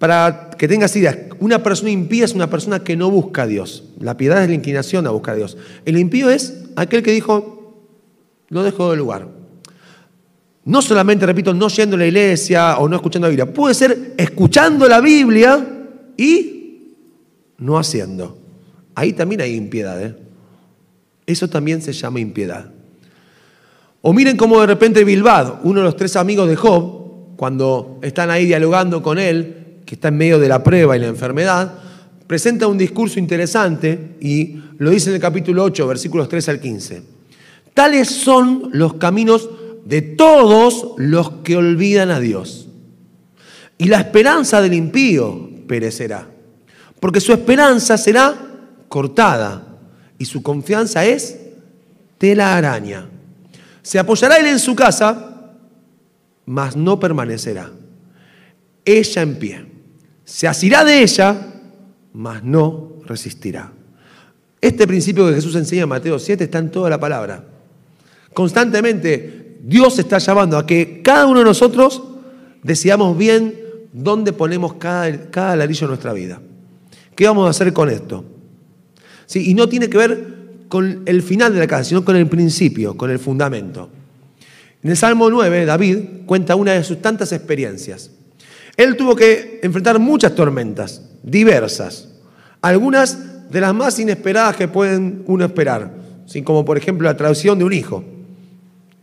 Para 0.01 0.49
que 0.57 0.67
tengas 0.67 0.97
idea, 0.97 1.29
una 1.41 1.63
persona 1.63 1.91
impía 1.91 2.25
es 2.25 2.33
una 2.33 2.49
persona 2.49 2.83
que 2.83 2.97
no 2.97 3.11
busca 3.11 3.43
a 3.43 3.47
Dios. 3.47 3.85
La 3.99 4.17
piedad 4.17 4.43
es 4.43 4.49
la 4.49 4.55
inclinación 4.55 5.07
a 5.07 5.11
buscar 5.11 5.35
a 5.35 5.37
Dios. 5.37 5.59
El 5.85 5.99
impío 5.99 6.31
es 6.31 6.65
aquel 6.75 7.03
que 7.03 7.13
dijo, 7.13 7.85
lo 8.49 8.63
dejo 8.63 8.91
de 8.93 8.97
lugar. 8.97 9.29
No 10.65 10.81
solamente, 10.81 11.27
repito, 11.27 11.53
no 11.53 11.69
yendo 11.69 11.97
a 11.97 11.99
la 11.99 12.07
iglesia 12.07 12.79
o 12.79 12.89
no 12.89 12.97
escuchando 12.97 13.27
la 13.27 13.31
Biblia. 13.31 13.53
Puede 13.53 13.75
ser 13.75 14.15
escuchando 14.17 14.89
la 14.89 15.03
Biblia 15.03 15.67
y 16.17 16.95
no 17.59 17.79
haciendo. 17.79 18.39
Ahí 18.95 19.13
también 19.13 19.43
hay 19.43 19.55
impiedad. 19.55 20.03
¿eh? 20.03 20.17
Eso 21.27 21.47
también 21.51 21.83
se 21.83 21.93
llama 21.93 22.21
impiedad. 22.21 22.73
O 24.01 24.15
miren 24.15 24.39
cómo 24.39 24.63
de 24.63 24.67
repente 24.67 25.05
Bilbao, 25.05 25.61
uno 25.63 25.81
de 25.81 25.85
los 25.85 25.97
tres 25.97 26.17
amigos 26.17 26.49
de 26.49 26.57
Job, 26.57 27.37
cuando 27.37 27.99
están 28.01 28.31
ahí 28.31 28.47
dialogando 28.47 29.03
con 29.03 29.19
él, 29.19 29.60
que 29.91 29.97
está 29.97 30.07
en 30.07 30.19
medio 30.19 30.39
de 30.39 30.47
la 30.47 30.63
prueba 30.63 30.97
y 30.97 31.01
la 31.01 31.09
enfermedad, 31.09 31.75
presenta 32.29 32.69
un 32.69 32.79
discurso 32.79 33.19
interesante 33.19 34.15
y 34.21 34.63
lo 34.79 34.91
dice 34.91 35.09
en 35.11 35.17
el 35.17 35.21
capítulo 35.21 35.65
8, 35.65 35.85
versículos 35.85 36.29
3 36.29 36.49
al 36.49 36.61
15. 36.61 37.03
Tales 37.75 38.09
son 38.09 38.71
los 38.73 38.95
caminos 38.95 39.51
de 39.85 40.01
todos 40.01 40.93
los 40.97 41.33
que 41.43 41.57
olvidan 41.57 42.13
a 42.13 42.21
Dios. 42.21 42.69
Y 43.79 43.87
la 43.87 43.99
esperanza 43.99 44.63
del 44.63 44.75
impío 44.75 45.51
perecerá, 45.67 46.29
porque 47.01 47.21
su 47.21 47.33
esperanza 47.33 47.99
será 47.99 48.33
cortada 48.87 49.77
y 50.19 50.25
su 50.25 50.41
confianza 50.41 51.05
es 51.05 51.37
tela 52.17 52.57
araña. 52.57 53.09
Se 53.83 53.99
apoyará 53.99 54.37
él 54.37 54.47
en 54.47 54.61
su 54.61 54.77
casa, 54.77 55.51
mas 56.47 56.77
no 56.77 57.01
permanecerá. 57.01 57.73
Ella 58.85 59.23
en 59.23 59.35
pie. 59.37 59.70
Se 60.31 60.47
asirá 60.47 60.85
de 60.85 61.03
ella, 61.03 61.37
mas 62.13 62.45
no 62.45 62.93
resistirá. 63.05 63.73
Este 64.61 64.87
principio 64.87 65.27
que 65.27 65.35
Jesús 65.35 65.57
enseña 65.57 65.83
en 65.83 65.89
Mateo 65.89 66.21
7 66.21 66.45
está 66.45 66.59
en 66.59 66.71
toda 66.71 66.89
la 66.89 67.01
palabra. 67.01 67.45
Constantemente 68.33 69.59
Dios 69.61 69.99
está 69.99 70.19
llamando 70.19 70.57
a 70.57 70.65
que 70.65 71.03
cada 71.03 71.27
uno 71.27 71.41
de 71.41 71.47
nosotros 71.47 72.05
decidamos 72.63 73.19
bien 73.19 73.57
dónde 73.93 74.33
ponemos 74.33 74.75
cada, 74.75 75.31
cada 75.31 75.57
ladrillo 75.57 75.87
en 75.87 75.89
nuestra 75.89 76.13
vida. 76.13 76.41
¿Qué 77.17 77.27
vamos 77.27 77.49
a 77.49 77.51
hacer 77.51 77.73
con 77.73 77.91
esto? 77.91 78.25
¿Sí? 79.27 79.51
Y 79.51 79.55
no 79.55 79.69
tiene 79.69 79.91
que 79.91 79.99
ver 79.99 80.27
con 80.69 81.03
el 81.07 81.23
final 81.23 81.53
de 81.53 81.59
la 81.59 81.67
casa, 81.67 81.83
sino 81.83 82.05
con 82.05 82.15
el 82.15 82.29
principio, 82.29 82.97
con 82.97 83.11
el 83.11 83.19
fundamento. 83.19 83.91
En 84.81 84.91
el 84.91 84.97
Salmo 84.97 85.29
9, 85.29 85.65
David 85.65 85.99
cuenta 86.25 86.55
una 86.55 86.75
de 86.75 86.85
sus 86.85 87.03
tantas 87.03 87.33
experiencias. 87.33 88.13
Él 88.77 88.97
tuvo 88.97 89.15
que 89.17 89.61
enfrentar 89.63 89.99
muchas 89.99 90.35
tormentas, 90.35 91.03
diversas, 91.23 92.09
algunas 92.63 93.51
de 93.51 93.61
las 93.61 93.75
más 93.75 93.99
inesperadas 93.99 94.57
que 94.57 94.69
pueden 94.69 95.23
uno 95.27 95.45
esperar, 95.45 95.93
como 96.45 96.65
por 96.65 96.79
ejemplo 96.79 97.07
la 97.07 97.17
traducción 97.17 97.59
de 97.59 97.65
un 97.65 97.73
hijo. 97.73 98.05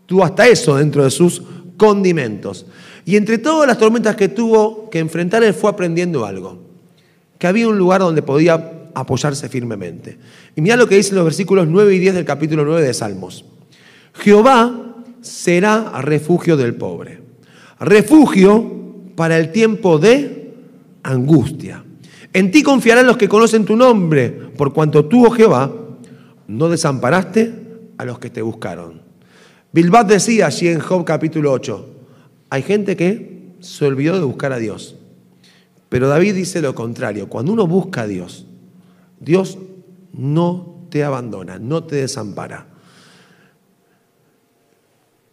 Tuvo 0.05 0.23
hasta 0.23 0.47
eso 0.47 0.77
dentro 0.77 1.03
de 1.03 1.11
sus 1.11 1.41
condimentos. 1.75 2.65
Y 3.05 3.15
entre 3.15 3.37
todas 3.37 3.67
las 3.67 3.77
tormentas 3.77 4.15
que 4.15 4.29
tuvo 4.29 4.89
que 4.89 4.99
enfrentar, 4.99 5.43
él 5.43 5.53
fue 5.53 5.69
aprendiendo 5.69 6.25
algo, 6.25 6.59
que 7.37 7.47
había 7.47 7.67
un 7.67 7.77
lugar 7.77 8.01
donde 8.01 8.21
podía 8.21 8.89
apoyarse 8.93 9.47
firmemente. 9.49 10.17
Y 10.55 10.61
mira 10.61 10.75
lo 10.75 10.87
que 10.87 10.95
dicen 10.95 11.15
los 11.15 11.25
versículos 11.25 11.67
9 11.67 11.93
y 11.93 11.99
10 11.99 12.15
del 12.15 12.25
capítulo 12.25 12.65
9 12.65 12.81
de 12.81 12.93
Salmos. 12.93 13.45
Jehová 14.13 14.95
será 15.21 16.01
refugio 16.01 16.57
del 16.57 16.75
pobre, 16.75 17.21
refugio 17.79 18.76
para 19.17 19.39
el 19.39 19.51
tiempo 19.51 19.97
de 19.97 20.53
angustia. 21.01 21.83
En 22.33 22.51
ti 22.51 22.61
confiarán 22.61 23.07
los 23.07 23.17
que 23.17 23.27
conocen 23.27 23.65
tu 23.65 23.75
nombre, 23.75 24.29
por 24.29 24.73
cuanto 24.73 25.05
tú, 25.05 25.25
oh 25.25 25.31
Jehová, 25.31 25.73
no 26.47 26.69
desamparaste 26.69 27.51
a 27.97 28.05
los 28.05 28.19
que 28.19 28.29
te 28.29 28.43
buscaron. 28.43 29.01
Bilbao 29.71 30.03
decía 30.03 30.45
allí 30.45 30.67
en 30.67 30.79
Job 30.79 31.03
capítulo 31.03 31.51
8, 31.51 31.89
hay 32.51 32.61
gente 32.61 32.95
que 32.95 33.53
se 33.59 33.85
olvidó 33.85 34.19
de 34.19 34.23
buscar 34.23 34.53
a 34.53 34.59
Dios. 34.59 34.95
Pero 35.89 36.07
David 36.07 36.35
dice 36.35 36.61
lo 36.61 36.75
contrario, 36.75 37.27
cuando 37.27 37.53
uno 37.53 37.65
busca 37.65 38.01
a 38.01 38.07
Dios, 38.07 38.45
Dios 39.19 39.57
no 40.13 40.85
te 40.91 41.03
abandona, 41.03 41.57
no 41.57 41.85
te 41.85 41.95
desampara. 41.95 42.67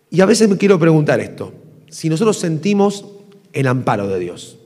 Y 0.09 0.23
a 0.23 0.27
veces 0.27 0.49
me 0.49 0.57
quiero 0.57 0.79
preguntar 0.79 1.21
esto, 1.21 1.53
si 1.91 2.09
nosotros 2.09 2.39
sentimos 2.39 3.14
el 3.55 3.67
amparo 3.67 4.09
de 4.09 4.19
Dios. 4.19 4.59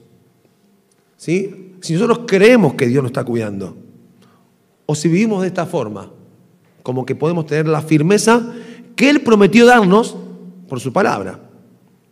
¿Sí? 1.15 1.73
Si 1.81 1.93
nosotros 1.93 2.21
creemos 2.27 2.73
que 2.73 2.87
Dios 2.87 3.01
nos 3.01 3.11
está 3.11 3.23
cuidando, 3.23 3.77
o 4.85 4.95
si 4.95 5.07
vivimos 5.07 5.41
de 5.41 5.47
esta 5.47 5.65
forma, 5.65 6.11
como 6.83 7.05
que 7.05 7.15
podemos 7.15 7.45
tener 7.45 7.67
la 7.67 7.81
firmeza 7.81 8.53
que 8.95 9.09
Él 9.09 9.21
prometió 9.21 9.65
darnos 9.65 10.17
por 10.67 10.79
su 10.79 10.91
palabra, 10.91 11.39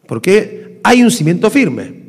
porque 0.07 0.79
hay 0.83 1.03
un 1.03 1.11
cimiento 1.11 1.49
firme. 1.49 2.05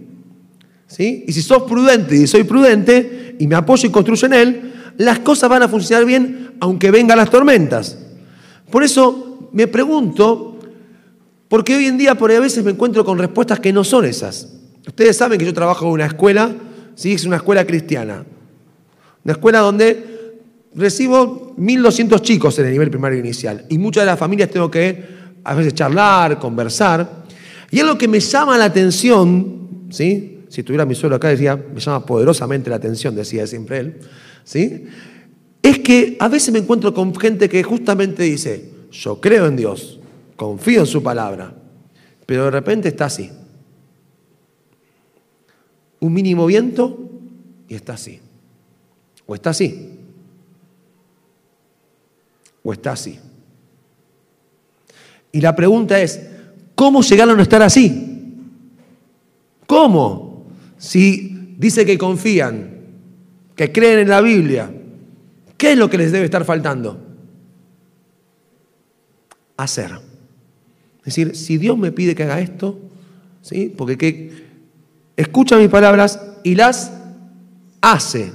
¿Sí? 0.87 1.25
Y 1.27 1.33
si 1.33 1.43
sos 1.43 1.65
prudente 1.65 2.17
y 2.17 2.27
soy 2.27 2.45
prudente 2.45 3.37
y 3.39 3.47
me 3.47 3.55
apoyo 3.55 3.89
y 3.89 3.93
construyo 3.93 4.27
en 4.27 4.33
Él, 4.33 4.73
las 4.99 5.19
cosas 5.21 5.51
van 5.51 5.63
a 5.63 5.69
funcionar 5.69 6.05
bien 6.05 6.57
aunque 6.61 6.91
vengan 6.91 7.19
las 7.19 7.31
tormentas. 7.31 7.99
Por 8.71 8.83
eso 8.83 9.49
me 9.53 9.67
pregunto, 9.67 10.59
porque 11.49 11.77
hoy 11.77 11.87
en 11.87 11.99
día 11.99 12.17
por 12.17 12.31
ahí 12.31 12.37
a 12.37 12.41
veces 12.41 12.65
me 12.65 12.73
encuentro 12.73 13.05
con 13.05 13.19
respuestas 13.19 13.61
que 13.61 13.73
no 13.73 13.85
son 13.85 14.05
esas. 14.05 14.58
Ustedes 14.89 15.19
saben 15.19 15.39
que 15.39 15.45
yo 15.45 15.53
trabajo 15.53 15.85
en 15.87 15.93
una 15.93 16.07
escuela, 16.07 16.51
¿sí? 16.95 17.13
es 17.13 17.27
una 17.27 17.37
escuela 17.37 17.67
cristiana. 17.67 18.25
Una 19.23 19.33
escuela 19.33 19.59
donde 19.59 20.39
recibo 20.75 21.55
1.200 21.59 22.23
chicos 22.23 22.59
en 22.59 22.67
el 22.67 22.73
nivel 22.73 22.91
primario 22.91 23.19
inicial. 23.19 23.67
Y 23.69 23.77
muchas 23.77 24.03
de 24.03 24.07
las 24.07 24.19
familias 24.19 24.51
tengo 24.51 24.71
que 24.71 25.05
a 25.45 25.55
veces 25.55 25.75
charlar, 25.75 26.39
conversar. 26.39 27.25
Y 27.71 27.81
algo 27.81 27.99
que 27.99 28.09
me 28.09 28.19
llama 28.19 28.57
la 28.57 28.65
atención, 28.65 29.89
¿sí? 29.91 30.45
si 30.49 30.63
tuviera 30.63 30.87
mi 30.87 30.95
suelo 30.95 31.17
acá, 31.17 31.29
decía, 31.29 31.55
me 31.55 31.81
llama 31.81 32.07
poderosamente 32.07 32.71
la 32.71 32.77
atención, 32.77 33.15
decía 33.15 33.47
siempre 33.47 33.81
él, 33.81 33.97
¿sí? 34.43 34.87
es 35.61 35.81
que 35.81 36.17
a 36.19 36.29
veces 36.29 36.51
me 36.51 36.61
encuentro 36.61 36.95
con 36.95 37.15
gente 37.15 37.51
que 37.51 37.63
justamente 37.63 38.23
dice, 38.23 38.71
yo 38.91 39.21
creo 39.21 39.47
en 39.47 39.57
Dios, 39.57 40.01
confío 40.35 40.81
en 40.81 40.87
su 40.87 41.03
palabra, 41.03 41.53
pero 42.25 42.45
de 42.45 42.51
repente 42.53 42.89
está 42.89 43.05
así 43.05 43.31
un 46.01 46.13
mínimo 46.13 46.47
viento 46.47 47.11
y 47.69 47.75
está 47.75 47.95
así. 47.95 48.21
O 49.27 49.35
está 49.35 49.51
así. 49.51 49.99
O 52.63 52.73
está 52.73 52.93
así. 52.93 53.19
Y 55.33 55.41
la 55.41 55.55
pregunta 55.55 56.01
es, 56.01 56.21
¿cómo 56.75 57.03
llegaron 57.03 57.39
a 57.39 57.43
estar 57.43 57.63
así? 57.63 58.35
¿Cómo? 59.67 60.47
Si 60.79 61.55
dice 61.59 61.85
que 61.85 61.99
confían, 61.99 62.79
que 63.55 63.71
creen 63.73 64.01
en 64.01 64.09
la 64.09 64.21
Biblia, 64.21 64.73
¿qué 65.57 65.73
es 65.73 65.79
lo 65.79 65.91
que 65.91 65.99
les 65.99 66.13
debe 66.13 66.25
estar 66.25 66.45
faltando? 66.45 67.05
Hacer. 69.57 69.91
Es 71.01 71.15
decir, 71.17 71.37
si 71.37 71.59
Dios 71.59 71.77
me 71.77 71.93
pide 71.93 72.15
que 72.15 72.23
haga 72.23 72.41
esto, 72.41 72.79
¿sí? 73.43 73.73
Porque 73.77 73.99
¿qué, 73.99 74.48
escucha 75.19 75.57
mis 75.59 75.69
palabras 75.69 76.21
y 76.45 76.55
las 76.55 76.93
hace, 77.81 78.33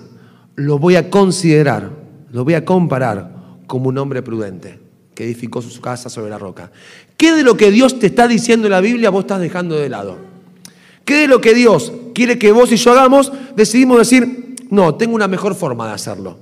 lo 0.56 0.78
voy 0.78 0.98
a 0.98 1.10
considerar, 1.10 1.90
lo 2.32 2.44
voy 2.44 2.56
a 2.56 2.66
comparar 2.66 3.32
como 3.66 3.90
un 3.90 3.98
hombre 3.98 4.22
prudente. 4.22 4.80
que 5.16 5.26
edificó 5.26 5.62
su 5.62 5.80
casa 5.80 6.10
sobre 6.10 6.32
la 6.32 6.40
roca. 6.40 6.72
¿Qué 7.18 7.34
de 7.34 7.44
lo 7.44 7.56
que 7.56 7.70
Dios 7.70 8.00
te 8.00 8.08
está 8.08 8.28
diciendo 8.28 8.66
en 8.66 8.72
la 8.72 8.82
Biblia 8.82 9.12
vos 9.12 9.26
estás 9.26 9.40
dejando 9.40 9.78
de 9.78 9.88
lado? 9.88 10.18
¿Qué 11.06 11.18
de 11.18 11.28
lo 11.28 11.40
que 11.40 11.54
Dios 11.54 11.94
quiere 12.16 12.40
que 12.40 12.52
vos 12.52 12.72
y 12.72 12.78
yo 12.78 12.92
hagamos 12.94 13.32
decidimos 13.56 14.00
decir, 14.00 14.56
no, 14.72 14.96
tengo 14.96 15.14
una 15.14 15.28
mejor 15.28 15.54
forma 15.54 15.86
de 15.88 15.94
hacerlo? 15.94 16.40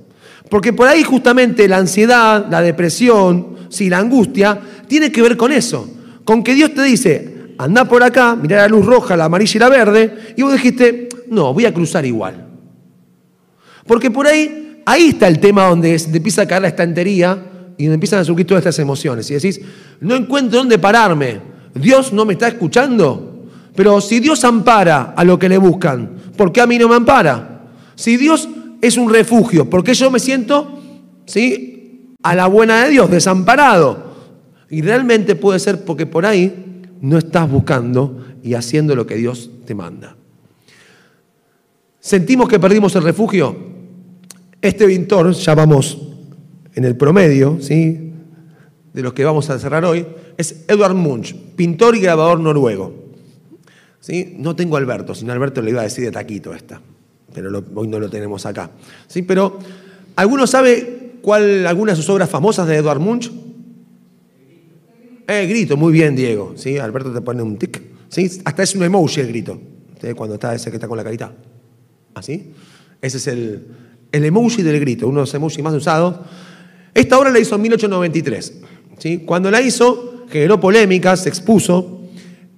Porque 0.48 0.72
por 0.72 0.88
ahí 0.88 1.02
justamente 1.02 1.68
la 1.68 1.76
ansiedad, 1.76 2.46
la 2.50 2.62
depresión, 2.62 3.56
sí, 3.68 3.90
la 3.90 3.98
angustia, 3.98 4.58
tiene 4.88 5.12
que 5.12 5.20
ver 5.20 5.36
con 5.36 5.52
eso. 5.52 5.86
Con 6.24 6.42
que 6.42 6.54
Dios 6.54 6.72
te 6.72 6.82
dice, 6.82 7.31
anda 7.58 7.84
por 7.84 8.02
acá, 8.02 8.36
mira 8.36 8.56
la 8.58 8.68
luz 8.68 8.84
roja, 8.84 9.16
la 9.16 9.26
amarilla 9.26 9.52
y 9.54 9.58
la 9.58 9.68
verde, 9.68 10.34
y 10.36 10.42
vos 10.42 10.52
dijiste, 10.52 11.08
no, 11.28 11.52
voy 11.54 11.66
a 11.66 11.74
cruzar 11.74 12.04
igual. 12.04 12.48
Porque 13.86 14.10
por 14.10 14.26
ahí, 14.26 14.82
ahí 14.86 15.08
está 15.08 15.28
el 15.28 15.38
tema 15.38 15.66
donde 15.66 15.98
te 15.98 16.16
empieza 16.16 16.42
a 16.42 16.46
caer 16.46 16.62
la 16.62 16.68
estantería 16.68 17.46
y 17.76 17.84
donde 17.84 17.94
empiezan 17.94 18.20
a 18.20 18.24
surgir 18.24 18.46
todas 18.46 18.60
estas 18.60 18.78
emociones. 18.78 19.30
Y 19.30 19.34
decís, 19.34 19.60
no 20.00 20.14
encuentro 20.14 20.58
dónde 20.58 20.78
pararme. 20.78 21.40
Dios 21.74 22.12
no 22.12 22.24
me 22.24 22.34
está 22.34 22.48
escuchando. 22.48 23.46
Pero 23.74 24.00
si 24.00 24.20
Dios 24.20 24.44
ampara 24.44 25.14
a 25.16 25.24
lo 25.24 25.38
que 25.38 25.48
le 25.48 25.58
buscan, 25.58 26.16
¿por 26.36 26.52
qué 26.52 26.60
a 26.60 26.66
mí 26.66 26.78
no 26.78 26.88
me 26.88 26.96
ampara? 26.96 27.62
Si 27.94 28.16
Dios 28.16 28.48
es 28.80 28.96
un 28.96 29.12
refugio, 29.12 29.68
¿por 29.70 29.82
qué 29.82 29.94
yo 29.94 30.10
me 30.10 30.18
siento, 30.18 30.78
sí, 31.24 32.14
a 32.22 32.34
la 32.34 32.46
buena 32.46 32.84
de 32.84 32.90
Dios, 32.90 33.10
desamparado? 33.10 34.12
Y 34.68 34.82
realmente 34.82 35.34
puede 35.34 35.58
ser 35.58 35.84
porque 35.84 36.06
por 36.06 36.26
ahí 36.26 36.71
no 37.02 37.18
estás 37.18 37.50
buscando 37.50 38.24
y 38.42 38.54
haciendo 38.54 38.94
lo 38.94 39.06
que 39.06 39.16
Dios 39.16 39.50
te 39.66 39.74
manda. 39.74 40.16
Sentimos 42.00 42.48
que 42.48 42.58
perdimos 42.58 42.96
el 42.96 43.02
refugio. 43.02 43.54
Este 44.60 44.86
pintor, 44.86 45.32
ya 45.32 45.54
vamos 45.54 45.98
en 46.74 46.84
el 46.84 46.96
promedio, 46.96 47.58
¿sí? 47.60 48.12
de 48.92 49.02
los 49.02 49.12
que 49.12 49.24
vamos 49.24 49.50
a 49.50 49.58
cerrar 49.58 49.84
hoy, 49.84 50.06
es 50.36 50.64
Edward 50.68 50.94
Munch, 50.94 51.34
pintor 51.56 51.96
y 51.96 52.00
grabador 52.00 52.38
noruego. 52.40 52.94
¿Sí? 54.00 54.34
No 54.38 54.54
tengo 54.54 54.76
Alberto, 54.76 55.14
sino 55.14 55.32
Alberto 55.32 55.60
le 55.60 55.70
iba 55.70 55.80
a 55.80 55.84
decir 55.84 56.04
de 56.04 56.10
taquito 56.10 56.54
esta, 56.54 56.80
pero 57.32 57.64
hoy 57.74 57.88
no 57.88 57.98
lo 57.98 58.10
tenemos 58.10 58.46
acá. 58.46 58.70
¿Sí? 59.06 59.22
Pero, 59.22 59.58
¿alguno 60.16 60.46
sabe 60.46 61.14
cuál, 61.22 61.66
alguna 61.66 61.92
de 61.92 61.96
sus 61.96 62.08
obras 62.10 62.30
famosas 62.30 62.66
de 62.68 62.76
Edward 62.76 63.00
Munch? 63.00 63.32
Eh, 65.26 65.46
grito, 65.46 65.76
muy 65.76 65.92
bien, 65.92 66.16
Diego. 66.16 66.54
¿Sí? 66.56 66.78
Alberto 66.78 67.12
te 67.12 67.20
pone 67.20 67.42
un 67.42 67.56
tic. 67.56 67.80
¿Sí? 68.08 68.40
Hasta 68.44 68.62
es 68.62 68.74
un 68.74 68.82
emoji 68.82 69.20
el 69.20 69.28
grito. 69.28 69.60
Cuando 70.16 70.34
está 70.34 70.54
ese 70.54 70.70
que 70.70 70.76
está 70.76 70.88
con 70.88 70.96
la 70.96 71.04
carita. 71.04 71.32
¿Así? 72.14 72.52
Ese 73.00 73.16
es 73.18 73.26
el, 73.28 73.66
el 74.10 74.24
emoji 74.24 74.62
del 74.62 74.78
grito, 74.80 75.06
uno 75.06 75.20
de 75.20 75.22
los 75.22 75.34
emojis 75.34 75.62
más 75.62 75.74
usados. 75.74 76.16
Esta 76.94 77.18
obra 77.18 77.30
la 77.30 77.38
hizo 77.38 77.54
en 77.54 77.62
1893. 77.62 78.54
¿sí? 78.98 79.18
Cuando 79.24 79.50
la 79.50 79.60
hizo, 79.60 80.26
generó 80.28 80.60
polémicas, 80.60 81.22
se 81.22 81.28
expuso, 81.28 82.02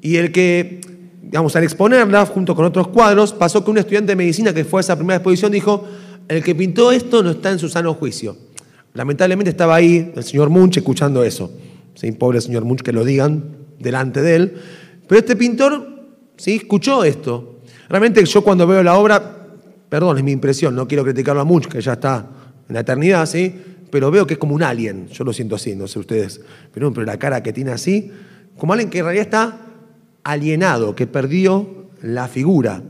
y 0.00 0.16
el 0.16 0.32
que, 0.32 0.80
digamos, 1.22 1.54
al 1.56 1.64
exponerla 1.64 2.26
junto 2.26 2.54
con 2.54 2.64
otros 2.64 2.88
cuadros, 2.88 3.32
pasó 3.32 3.64
que 3.64 3.70
un 3.70 3.78
estudiante 3.78 4.12
de 4.12 4.16
medicina 4.16 4.52
que 4.52 4.64
fue 4.64 4.80
a 4.80 4.82
esa 4.82 4.96
primera 4.96 5.16
exposición 5.16 5.52
dijo, 5.52 5.84
el 6.28 6.42
que 6.42 6.54
pintó 6.54 6.90
esto 6.90 7.22
no 7.22 7.30
está 7.30 7.50
en 7.50 7.58
su 7.58 7.68
sano 7.68 7.94
juicio. 7.94 8.36
Lamentablemente 8.94 9.50
estaba 9.50 9.76
ahí 9.76 10.12
el 10.14 10.24
señor 10.24 10.50
Munch 10.50 10.76
escuchando 10.76 11.22
eso. 11.24 11.50
¿Sí? 11.94 12.12
Pobre 12.12 12.40
señor 12.40 12.64
Munch 12.64 12.82
que 12.82 12.92
lo 12.92 13.04
digan 13.04 13.56
delante 13.78 14.22
de 14.22 14.36
él. 14.36 14.54
Pero 15.06 15.18
este 15.18 15.36
pintor 15.36 16.04
¿sí? 16.36 16.56
escuchó 16.56 17.04
esto. 17.04 17.60
Realmente 17.88 18.24
yo 18.24 18.42
cuando 18.42 18.66
veo 18.66 18.82
la 18.82 18.96
obra, 18.96 19.48
perdón, 19.88 20.18
es 20.18 20.24
mi 20.24 20.32
impresión, 20.32 20.74
no 20.74 20.88
quiero 20.88 21.04
criticarlo 21.04 21.42
a 21.42 21.44
Munch, 21.44 21.68
que 21.68 21.80
ya 21.80 21.94
está 21.94 22.28
en 22.68 22.74
la 22.74 22.80
eternidad, 22.80 23.26
¿sí? 23.26 23.54
pero 23.90 24.10
veo 24.10 24.26
que 24.26 24.34
es 24.34 24.38
como 24.38 24.54
un 24.54 24.62
alien. 24.62 25.06
Yo 25.08 25.22
lo 25.22 25.32
siento 25.32 25.54
así, 25.54 25.76
no 25.76 25.86
sé 25.86 25.98
ustedes. 25.98 26.40
Pero, 26.72 26.92
pero 26.92 27.06
la 27.06 27.18
cara 27.18 27.42
que 27.42 27.52
tiene 27.52 27.70
así, 27.70 28.10
como 28.56 28.72
alguien 28.72 28.90
que 28.90 28.98
en 28.98 29.04
realidad 29.04 29.26
está 29.26 29.60
alienado, 30.24 30.94
que 30.94 31.06
perdió 31.06 31.90
la 32.02 32.26
figura. 32.26 32.82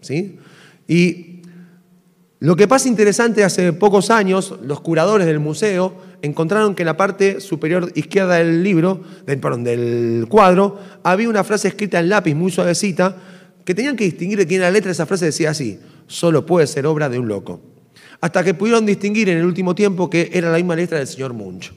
¿sí? 0.00 0.38
Y 0.86 1.42
lo 2.40 2.56
que 2.56 2.68
pasa 2.68 2.88
interesante, 2.88 3.44
hace 3.44 3.72
pocos 3.72 4.10
años, 4.10 4.54
los 4.62 4.80
curadores 4.80 5.26
del 5.26 5.40
museo 5.40 5.94
encontraron 6.22 6.74
que 6.74 6.82
en 6.82 6.86
la 6.86 6.96
parte 6.96 7.40
superior 7.40 7.90
izquierda 7.94 8.36
del 8.36 8.62
libro, 8.62 9.02
del, 9.26 9.40
del 9.64 10.26
cuadro, 10.28 10.78
había 11.02 11.28
una 11.28 11.44
frase 11.44 11.68
escrita 11.68 12.00
en 12.00 12.08
lápiz 12.08 12.34
muy 12.34 12.50
suavecita 12.50 13.16
que 13.64 13.74
tenían 13.74 13.96
que 13.96 14.04
distinguir 14.04 14.38
de 14.38 14.46
quién 14.46 14.60
era 14.60 14.68
la 14.68 14.72
letra. 14.72 14.90
Esa 14.90 15.06
frase 15.06 15.26
decía 15.26 15.50
así, 15.50 15.78
solo 16.06 16.44
puede 16.46 16.66
ser 16.66 16.86
obra 16.86 17.08
de 17.08 17.18
un 17.18 17.28
loco 17.28 17.60
hasta 18.20 18.44
que 18.44 18.54
pudieron 18.54 18.86
distinguir 18.86 19.28
en 19.28 19.38
el 19.38 19.44
último 19.44 19.74
tiempo 19.74 20.10
que 20.10 20.30
era 20.32 20.50
la 20.50 20.56
misma 20.56 20.76
letra 20.76 20.98
del 20.98 21.06
señor 21.06 21.32
Munch. 21.32 21.72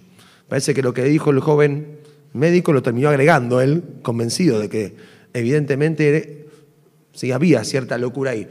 Parece 0.47 0.73
que 0.73 0.81
lo 0.81 0.93
que 0.93 1.03
dijo 1.03 1.31
el 1.31 1.39
joven 1.39 1.99
médico 2.33 2.73
lo 2.73 2.83
terminó 2.83 3.09
agregando 3.09 3.61
él, 3.61 3.83
convencido 4.01 4.59
de 4.59 4.69
que 4.69 4.95
evidentemente 5.33 6.47
sí, 7.13 7.31
había 7.31 7.63
cierta 7.63 7.97
locura 7.97 8.31
ahí. 8.31 8.47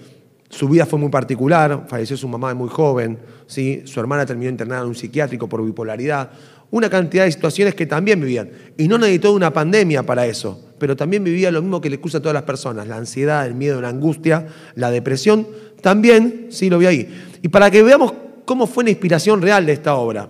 Su 0.52 0.68
vida 0.68 0.84
fue 0.84 0.98
muy 0.98 1.08
particular, 1.08 1.86
falleció 1.88 2.14
su 2.14 2.28
mamá 2.28 2.52
muy 2.52 2.68
joven, 2.68 3.18
¿sí? 3.46 3.82
su 3.86 3.98
hermana 4.00 4.26
terminó 4.26 4.50
internada 4.50 4.82
en 4.82 4.88
un 4.88 4.94
psiquiátrico 4.94 5.48
por 5.48 5.64
bipolaridad, 5.64 6.30
una 6.70 6.90
cantidad 6.90 7.24
de 7.24 7.32
situaciones 7.32 7.74
que 7.74 7.86
también 7.86 8.20
vivían. 8.20 8.50
Y 8.76 8.86
no 8.86 8.98
necesitó 8.98 9.32
una 9.32 9.50
pandemia 9.50 10.02
para 10.02 10.26
eso, 10.26 10.62
pero 10.78 10.94
también 10.94 11.24
vivía 11.24 11.50
lo 11.50 11.62
mismo 11.62 11.80
que 11.80 11.88
le 11.88 11.94
excusa 11.94 12.18
a 12.18 12.20
todas 12.20 12.34
las 12.34 12.42
personas, 12.42 12.86
la 12.86 12.98
ansiedad, 12.98 13.46
el 13.46 13.54
miedo, 13.54 13.80
la 13.80 13.88
angustia, 13.88 14.46
la 14.74 14.90
depresión, 14.90 15.48
también 15.80 16.48
sí 16.50 16.68
lo 16.68 16.78
vi 16.78 16.84
ahí. 16.84 17.22
Y 17.40 17.48
para 17.48 17.70
que 17.70 17.82
veamos 17.82 18.12
cómo 18.44 18.66
fue 18.66 18.84
la 18.84 18.90
inspiración 18.90 19.40
real 19.40 19.64
de 19.64 19.72
esta 19.72 19.94
obra, 19.94 20.28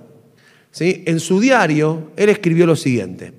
¿sí? 0.70 1.02
en 1.04 1.18
su 1.18 1.40
diario 1.40 2.12
él 2.14 2.28
escribió 2.28 2.64
lo 2.64 2.76
siguiente. 2.76 3.32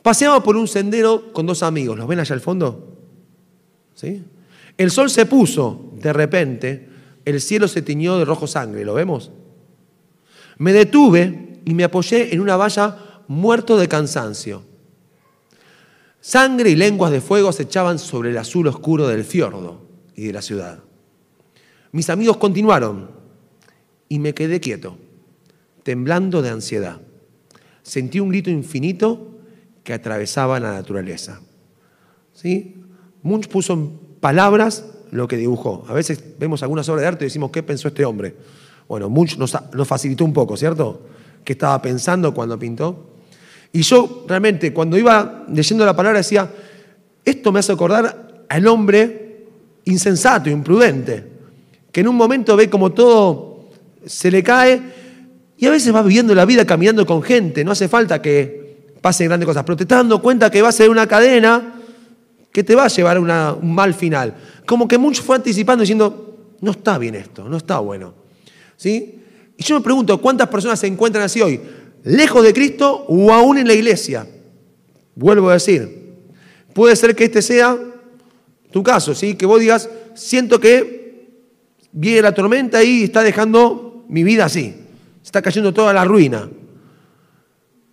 Paseaba 0.00 0.44
por 0.44 0.56
un 0.56 0.68
sendero 0.68 1.32
con 1.32 1.44
dos 1.44 1.64
amigos, 1.64 1.98
¿los 1.98 2.06
ven 2.06 2.20
allá 2.20 2.34
al 2.36 2.40
fondo? 2.40 2.98
¿Sí? 3.96 4.22
El 4.76 4.90
sol 4.90 5.10
se 5.10 5.26
puso, 5.26 5.92
de 5.94 6.12
repente, 6.12 6.88
el 7.24 7.40
cielo 7.40 7.68
se 7.68 7.82
tiñó 7.82 8.18
de 8.18 8.24
rojo 8.24 8.46
sangre, 8.46 8.84
¿lo 8.84 8.94
vemos? 8.94 9.30
Me 10.58 10.72
detuve 10.72 11.60
y 11.64 11.74
me 11.74 11.84
apoyé 11.84 12.34
en 12.34 12.40
una 12.40 12.56
valla 12.56 13.22
muerto 13.28 13.76
de 13.76 13.88
cansancio. 13.88 14.62
Sangre 16.20 16.70
y 16.70 16.76
lenguas 16.76 17.10
de 17.10 17.20
fuego 17.20 17.52
se 17.52 17.64
echaban 17.64 17.98
sobre 17.98 18.30
el 18.30 18.38
azul 18.38 18.66
oscuro 18.68 19.08
del 19.08 19.24
fiordo 19.24 19.82
y 20.14 20.26
de 20.26 20.32
la 20.32 20.42
ciudad. 20.42 20.82
Mis 21.90 22.10
amigos 22.10 22.36
continuaron 22.36 23.10
y 24.08 24.18
me 24.18 24.34
quedé 24.34 24.60
quieto, 24.60 24.96
temblando 25.82 26.42
de 26.42 26.50
ansiedad. 26.50 27.00
Sentí 27.82 28.20
un 28.20 28.28
grito 28.28 28.50
infinito 28.50 29.40
que 29.82 29.92
atravesaba 29.92 30.60
la 30.60 30.72
naturaleza. 30.72 31.40
¿Sí? 32.32 32.76
Munch 33.22 33.48
puso 33.48 34.00
palabras 34.22 34.84
lo 35.10 35.26
que 35.26 35.36
dibujó. 35.36 35.84
A 35.88 35.92
veces 35.92 36.22
vemos 36.38 36.62
algunas 36.62 36.88
obras 36.88 37.02
de 37.02 37.08
arte 37.08 37.24
y 37.24 37.26
decimos, 37.26 37.50
¿qué 37.50 37.62
pensó 37.64 37.88
este 37.88 38.04
hombre? 38.04 38.34
Bueno, 38.88 39.10
Munch 39.10 39.36
nos, 39.36 39.50
facilitó 39.84 40.24
un 40.24 40.32
poco, 40.32 40.56
¿cierto? 40.56 41.02
¿Qué 41.44 41.54
estaba 41.54 41.82
pensando 41.82 42.32
cuando 42.32 42.56
pintó? 42.56 43.10
Y 43.72 43.82
yo 43.82 44.24
realmente, 44.28 44.72
cuando 44.72 44.96
iba 44.96 45.44
leyendo 45.52 45.84
la 45.84 45.96
palabra, 45.96 46.20
decía, 46.20 46.48
esto 47.24 47.50
me 47.50 47.58
hace 47.58 47.72
acordar 47.72 48.44
al 48.48 48.66
hombre 48.68 49.44
insensato, 49.86 50.48
imprudente, 50.48 51.26
que 51.90 52.00
en 52.00 52.08
un 52.08 52.14
momento 52.14 52.56
ve 52.56 52.70
como 52.70 52.92
todo 52.92 53.70
se 54.06 54.30
le 54.30 54.42
cae 54.44 54.80
y 55.58 55.66
a 55.66 55.70
veces 55.70 55.92
va 55.92 56.02
viviendo 56.02 56.32
la 56.32 56.44
vida 56.44 56.64
caminando 56.64 57.04
con 57.06 57.22
gente, 57.22 57.64
no 57.64 57.72
hace 57.72 57.88
falta 57.88 58.22
que 58.22 58.94
pasen 59.00 59.26
grandes 59.26 59.48
cosas, 59.48 59.64
pero 59.64 59.76
te 59.76 59.82
estás 59.82 59.98
dando 59.98 60.22
cuenta 60.22 60.48
que 60.48 60.62
va 60.62 60.68
a 60.68 60.72
ser 60.72 60.90
una 60.90 61.08
cadena 61.08 61.81
que 62.52 62.62
te 62.62 62.74
va 62.74 62.84
a 62.84 62.88
llevar 62.88 63.16
a 63.16 63.54
un 63.54 63.74
mal 63.74 63.94
final. 63.94 64.34
Como 64.66 64.86
que 64.86 64.98
mucho 64.98 65.22
fue 65.22 65.36
anticipando 65.36 65.82
diciendo, 65.82 66.56
no 66.60 66.70
está 66.70 66.98
bien 66.98 67.14
esto, 67.14 67.48
no 67.48 67.56
está 67.56 67.78
bueno. 67.78 68.14
¿Sí? 68.76 69.20
Y 69.56 69.62
yo 69.64 69.76
me 69.76 69.80
pregunto, 69.82 70.20
¿cuántas 70.20 70.48
personas 70.48 70.78
se 70.78 70.86
encuentran 70.86 71.24
así 71.24 71.40
hoy? 71.40 71.60
¿Lejos 72.04 72.44
de 72.44 72.52
Cristo 72.52 73.06
o 73.08 73.32
aún 73.32 73.58
en 73.58 73.66
la 73.66 73.74
iglesia? 73.74 74.26
Vuelvo 75.14 75.50
a 75.50 75.54
decir, 75.54 76.14
puede 76.74 76.94
ser 76.96 77.14
que 77.16 77.24
este 77.24 77.42
sea 77.42 77.78
tu 78.70 78.82
caso, 78.82 79.14
¿sí? 79.14 79.34
que 79.34 79.46
vos 79.46 79.60
digas, 79.60 79.88
siento 80.14 80.58
que 80.60 81.02
viene 81.92 82.22
la 82.22 82.34
tormenta 82.34 82.82
y 82.82 83.04
está 83.04 83.22
dejando 83.22 84.04
mi 84.08 84.24
vida 84.24 84.46
así. 84.46 84.74
Está 85.24 85.40
cayendo 85.40 85.72
toda 85.72 85.92
la 85.92 86.04
ruina. 86.04 86.50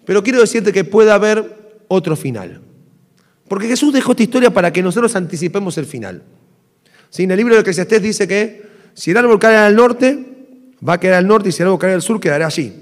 Pero 0.05 0.23
quiero 0.23 0.41
decirte 0.41 0.73
que 0.73 0.83
puede 0.83 1.11
haber 1.11 1.83
otro 1.87 2.15
final. 2.15 2.61
Porque 3.49 3.67
Jesús 3.67 3.91
dejó 3.91 4.11
esta 4.11 4.23
historia 4.23 4.51
para 4.51 4.71
que 4.71 4.81
nosotros 4.81 5.15
anticipemos 5.15 5.77
el 5.77 5.85
final. 5.85 6.23
En 7.17 7.31
el 7.31 7.37
libro 7.37 7.55
de 7.55 7.61
Eclesiastés 7.61 8.01
dice 8.01 8.27
que 8.27 8.69
si 8.93 9.11
el 9.11 9.17
árbol 9.17 9.39
cae 9.39 9.57
al 9.57 9.75
norte, 9.75 10.23
va 10.87 10.93
a 10.93 10.99
quedar 10.99 11.15
al 11.15 11.27
norte 11.27 11.49
y 11.49 11.51
si 11.51 11.63
el 11.63 11.67
árbol 11.67 11.79
cae 11.79 11.93
al 11.93 12.01
sur, 12.03 12.19
quedará 12.19 12.45
allí. 12.45 12.73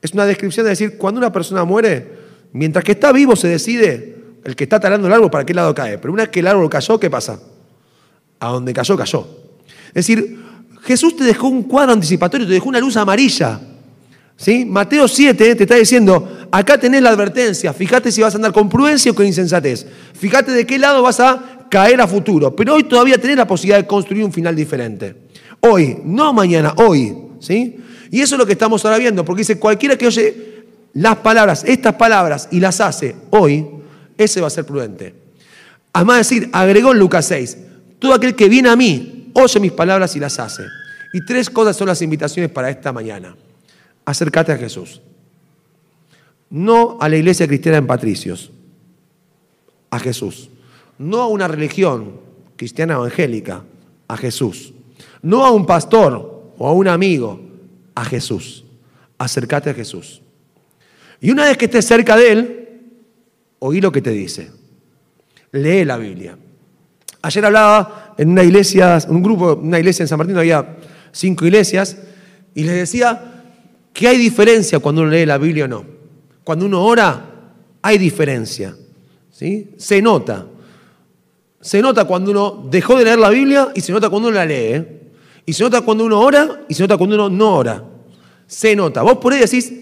Es 0.00 0.12
una 0.12 0.24
descripción 0.26 0.64
de 0.64 0.70
decir, 0.70 0.96
cuando 0.96 1.18
una 1.18 1.30
persona 1.30 1.64
muere, 1.64 2.08
mientras 2.52 2.84
que 2.84 2.92
está 2.92 3.12
vivo 3.12 3.36
se 3.36 3.48
decide 3.48 4.16
el 4.42 4.56
que 4.56 4.64
está 4.64 4.80
talando 4.80 5.06
el 5.06 5.12
árbol 5.12 5.30
para 5.30 5.44
qué 5.44 5.52
lado 5.52 5.74
cae. 5.74 5.98
Pero 5.98 6.12
una 6.12 6.24
vez 6.24 6.30
que 6.30 6.40
el 6.40 6.46
árbol 6.46 6.68
cayó, 6.70 6.98
¿qué 6.98 7.10
pasa? 7.10 7.40
A 8.40 8.48
donde 8.48 8.72
cayó, 8.72 8.96
cayó. 8.96 9.26
Es 9.88 10.06
decir, 10.06 10.42
Jesús 10.82 11.16
te 11.16 11.24
dejó 11.24 11.48
un 11.48 11.64
cuadro 11.64 11.92
anticipatorio, 11.92 12.46
te 12.46 12.54
dejó 12.54 12.70
una 12.70 12.80
luz 12.80 12.96
amarilla 12.96 13.60
¿Sí? 14.36 14.64
Mateo 14.64 15.06
7 15.06 15.54
te 15.54 15.62
está 15.62 15.76
diciendo, 15.76 16.48
acá 16.50 16.78
tenés 16.78 17.02
la 17.02 17.10
advertencia, 17.10 17.72
fíjate 17.72 18.10
si 18.10 18.20
vas 18.20 18.34
a 18.34 18.36
andar 18.36 18.52
con 18.52 18.68
prudencia 18.68 19.12
o 19.12 19.14
con 19.14 19.24
insensatez, 19.24 19.86
fíjate 20.12 20.50
de 20.50 20.66
qué 20.66 20.78
lado 20.78 21.02
vas 21.02 21.20
a 21.20 21.66
caer 21.70 22.00
a 22.00 22.08
futuro, 22.08 22.54
pero 22.54 22.74
hoy 22.74 22.84
todavía 22.84 23.16
tenés 23.16 23.36
la 23.36 23.46
posibilidad 23.46 23.78
de 23.78 23.86
construir 23.86 24.24
un 24.24 24.32
final 24.32 24.56
diferente. 24.56 25.14
Hoy, 25.60 25.98
no 26.04 26.32
mañana, 26.32 26.74
hoy. 26.76 27.16
¿sí? 27.40 27.76
Y 28.10 28.20
eso 28.20 28.34
es 28.34 28.38
lo 28.38 28.46
que 28.46 28.52
estamos 28.52 28.84
ahora 28.84 28.98
viendo, 28.98 29.24
porque 29.24 29.40
dice, 29.40 29.58
cualquiera 29.58 29.96
que 29.96 30.06
oye 30.06 30.64
las 30.94 31.16
palabras, 31.16 31.64
estas 31.66 31.94
palabras, 31.94 32.48
y 32.50 32.60
las 32.60 32.80
hace 32.80 33.16
hoy, 33.30 33.66
ese 34.16 34.40
va 34.40 34.46
a 34.46 34.50
ser 34.50 34.64
prudente. 34.64 35.14
Además 35.92 36.16
de 36.16 36.18
decir, 36.18 36.50
agregó 36.52 36.92
en 36.92 36.98
Lucas 36.98 37.26
6, 37.26 37.58
todo 37.98 38.14
aquel 38.14 38.34
que 38.34 38.48
viene 38.48 38.68
a 38.68 38.76
mí, 38.76 39.30
oye 39.34 39.60
mis 39.60 39.72
palabras 39.72 40.14
y 40.16 40.20
las 40.20 40.38
hace. 40.38 40.62
Y 41.12 41.24
tres 41.24 41.50
cosas 41.50 41.76
son 41.76 41.88
las 41.88 42.02
invitaciones 42.02 42.50
para 42.50 42.70
esta 42.70 42.92
mañana. 42.92 43.36
Acércate 44.04 44.52
a 44.52 44.58
Jesús. 44.58 45.00
No 46.50 46.98
a 47.00 47.08
la 47.08 47.16
iglesia 47.16 47.46
cristiana 47.46 47.78
en 47.78 47.86
Patricios, 47.86 48.50
a 49.90 49.98
Jesús. 49.98 50.50
No 50.98 51.22
a 51.22 51.26
una 51.28 51.48
religión 51.48 52.20
cristiana 52.56 52.94
evangélica, 52.94 53.64
a 54.08 54.16
Jesús. 54.16 54.72
No 55.22 55.44
a 55.44 55.50
un 55.50 55.66
pastor 55.66 56.52
o 56.56 56.68
a 56.68 56.72
un 56.72 56.88
amigo, 56.88 57.40
a 57.94 58.04
Jesús. 58.04 58.64
Acércate 59.18 59.70
a 59.70 59.74
Jesús. 59.74 60.22
Y 61.20 61.30
una 61.30 61.44
vez 61.44 61.56
que 61.56 61.64
estés 61.64 61.86
cerca 61.86 62.16
de 62.16 62.32
Él, 62.32 62.68
oí 63.58 63.80
lo 63.80 63.90
que 63.90 64.02
te 64.02 64.10
dice. 64.10 64.50
Lee 65.52 65.84
la 65.84 65.96
Biblia. 65.96 66.36
Ayer 67.22 67.44
hablaba 67.46 68.14
en 68.18 68.28
una 68.28 68.44
iglesia, 68.44 68.98
un 69.08 69.22
grupo, 69.22 69.54
una 69.54 69.78
iglesia 69.78 70.02
en 70.02 70.08
San 70.08 70.18
Martín, 70.18 70.36
había 70.36 70.76
cinco 71.10 71.46
iglesias, 71.46 71.96
y 72.54 72.64
les 72.64 72.74
decía 72.74 73.33
que 73.94 74.08
hay 74.08 74.18
diferencia 74.18 74.80
cuando 74.80 75.02
uno 75.02 75.10
lee 75.12 75.24
la 75.24 75.38
Biblia 75.38 75.64
o 75.66 75.68
no. 75.68 75.84
Cuando 76.42 76.66
uno 76.66 76.84
ora, 76.84 77.52
hay 77.80 77.96
diferencia. 77.96 78.76
¿sí? 79.30 79.70
Se 79.78 80.02
nota. 80.02 80.46
Se 81.60 81.80
nota 81.80 82.04
cuando 82.04 82.32
uno 82.32 82.66
dejó 82.68 82.98
de 82.98 83.04
leer 83.04 83.20
la 83.20 83.30
Biblia 83.30 83.68
y 83.72 83.80
se 83.80 83.92
nota 83.92 84.10
cuando 84.10 84.28
uno 84.28 84.36
la 84.36 84.44
lee. 84.44 84.54
¿eh? 84.54 85.00
Y 85.46 85.52
se 85.52 85.62
nota 85.62 85.82
cuando 85.82 86.04
uno 86.04 86.20
ora 86.20 86.64
y 86.68 86.74
se 86.74 86.82
nota 86.82 86.98
cuando 86.98 87.14
uno 87.14 87.30
no 87.30 87.54
ora. 87.54 87.84
Se 88.48 88.74
nota. 88.74 89.00
Vos 89.02 89.18
por 89.18 89.32
ahí 89.32 89.38
decís, 89.38 89.72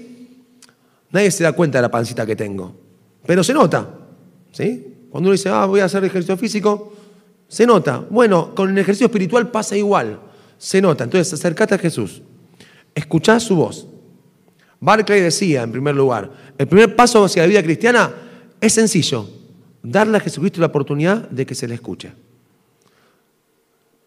nadie 1.11 1.31
se 1.31 1.42
da 1.42 1.53
cuenta 1.53 1.79
de 1.79 1.83
la 1.83 1.90
pancita 1.90 2.27
que 2.27 2.37
tengo. 2.37 2.77
Pero 3.25 3.42
se 3.42 3.55
nota. 3.55 3.88
¿sí? 4.53 4.94
Cuando 5.11 5.31
uno 5.31 5.33
dice, 5.33 5.48
ah, 5.48 5.64
voy 5.64 5.81
a 5.81 5.87
hacer 5.87 6.05
ejercicio 6.05 6.37
físico, 6.37 6.92
se 7.48 7.66
nota. 7.66 8.05
Bueno, 8.11 8.55
con 8.55 8.68
el 8.68 8.77
ejercicio 8.77 9.07
espiritual 9.07 9.51
pasa 9.51 9.75
igual. 9.75 10.20
Se 10.59 10.83
nota. 10.83 11.05
Entonces, 11.05 11.33
acercate 11.33 11.75
a 11.75 11.79
Jesús. 11.79 12.20
Escuchá 12.94 13.40
su 13.40 13.57
voz. 13.57 13.87
Barclay 14.83 15.21
decía, 15.21 15.62
en 15.62 15.71
primer 15.71 15.95
lugar, 15.95 16.29
el 16.59 16.66
primer 16.66 16.97
paso 16.97 17.25
hacia 17.25 17.42
la 17.42 17.49
vida 17.49 17.62
cristiana 17.62 18.12
es 18.61 18.73
sencillo. 18.73 19.29
Darle 19.81 20.16
a 20.16 20.21
Jesucristo 20.21 20.61
la 20.61 20.66
oportunidad 20.66 21.31
de 21.31 21.47
que 21.47 21.55
se 21.55 21.68
le 21.68 21.75
escuche. 21.77 22.12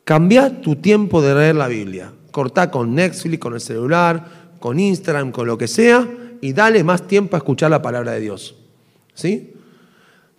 Cambia 0.03 0.61
tu 0.61 0.75
tiempo 0.75 1.21
de 1.21 1.33
leer 1.33 1.55
la 1.55 1.69
Biblia. 1.69 2.11
Cortá 2.29 2.69
con 2.69 2.93
Netflix, 2.93 3.39
con 3.39 3.53
el 3.53 3.61
celular, 3.61 4.51
con 4.59 4.77
Instagram, 4.77 5.31
con 5.31 5.47
lo 5.47 5.57
que 5.57 5.69
sea, 5.69 6.05
y 6.41 6.51
dale 6.51 6.83
más 6.83 7.07
tiempo 7.07 7.37
a 7.37 7.39
escuchar 7.39 7.71
la 7.71 7.81
palabra 7.81 8.11
de 8.11 8.19
Dios. 8.19 8.55
¿Sí? 9.13 9.53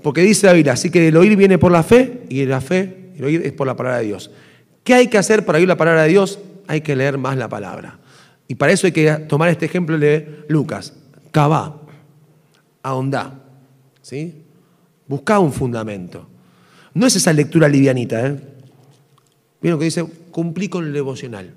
Porque 0.03 0.21
dice 0.21 0.47
la 0.47 0.53
Biblia, 0.53 0.75
así 0.75 0.91
que 0.91 1.09
el 1.09 1.17
oír 1.17 1.35
viene 1.37 1.57
por 1.57 1.73
la 1.73 1.83
fe, 1.83 2.25
y 2.29 2.45
la 2.45 2.61
fe, 2.61 3.13
el 3.17 3.25
oír 3.25 3.41
es 3.43 3.53
por 3.53 3.67
la 3.67 3.75
palabra 3.75 4.01
de 4.01 4.05
Dios. 4.05 4.31
¿Qué 4.85 4.93
hay 4.93 5.09
que 5.09 5.17
hacer 5.17 5.47
para 5.47 5.59
oír 5.59 5.67
la 5.67 5.79
palabra 5.79 6.03
de 6.03 6.11
Dios? 6.11 6.39
Hay 6.67 6.83
que 6.83 6.95
leer 6.95 7.17
más 7.17 7.39
la 7.39 7.49
palabra. 7.49 7.99
Y 8.49 8.55
para 8.55 8.73
eso 8.73 8.87
hay 8.87 8.93
que 8.93 9.11
tomar 9.29 9.49
este 9.49 9.67
ejemplo 9.67 9.99
de 9.99 10.45
Lucas. 10.49 10.95
Cavá, 11.31 11.81
ahondá, 12.83 13.41
¿sí? 14.03 14.43
Buscá 15.07 15.39
un 15.39 15.53
fundamento. 15.53 16.27
No 16.95 17.07
es 17.07 17.17
esa 17.17 17.33
lectura 17.33 17.69
livianita, 17.69 18.27
¿eh? 18.27 18.41
Lo 19.63 19.79
que 19.79 19.87
dice, 19.87 20.07
cumplí 20.31 20.69
con 20.69 20.85
el 20.85 20.93
devocional. 20.93 21.55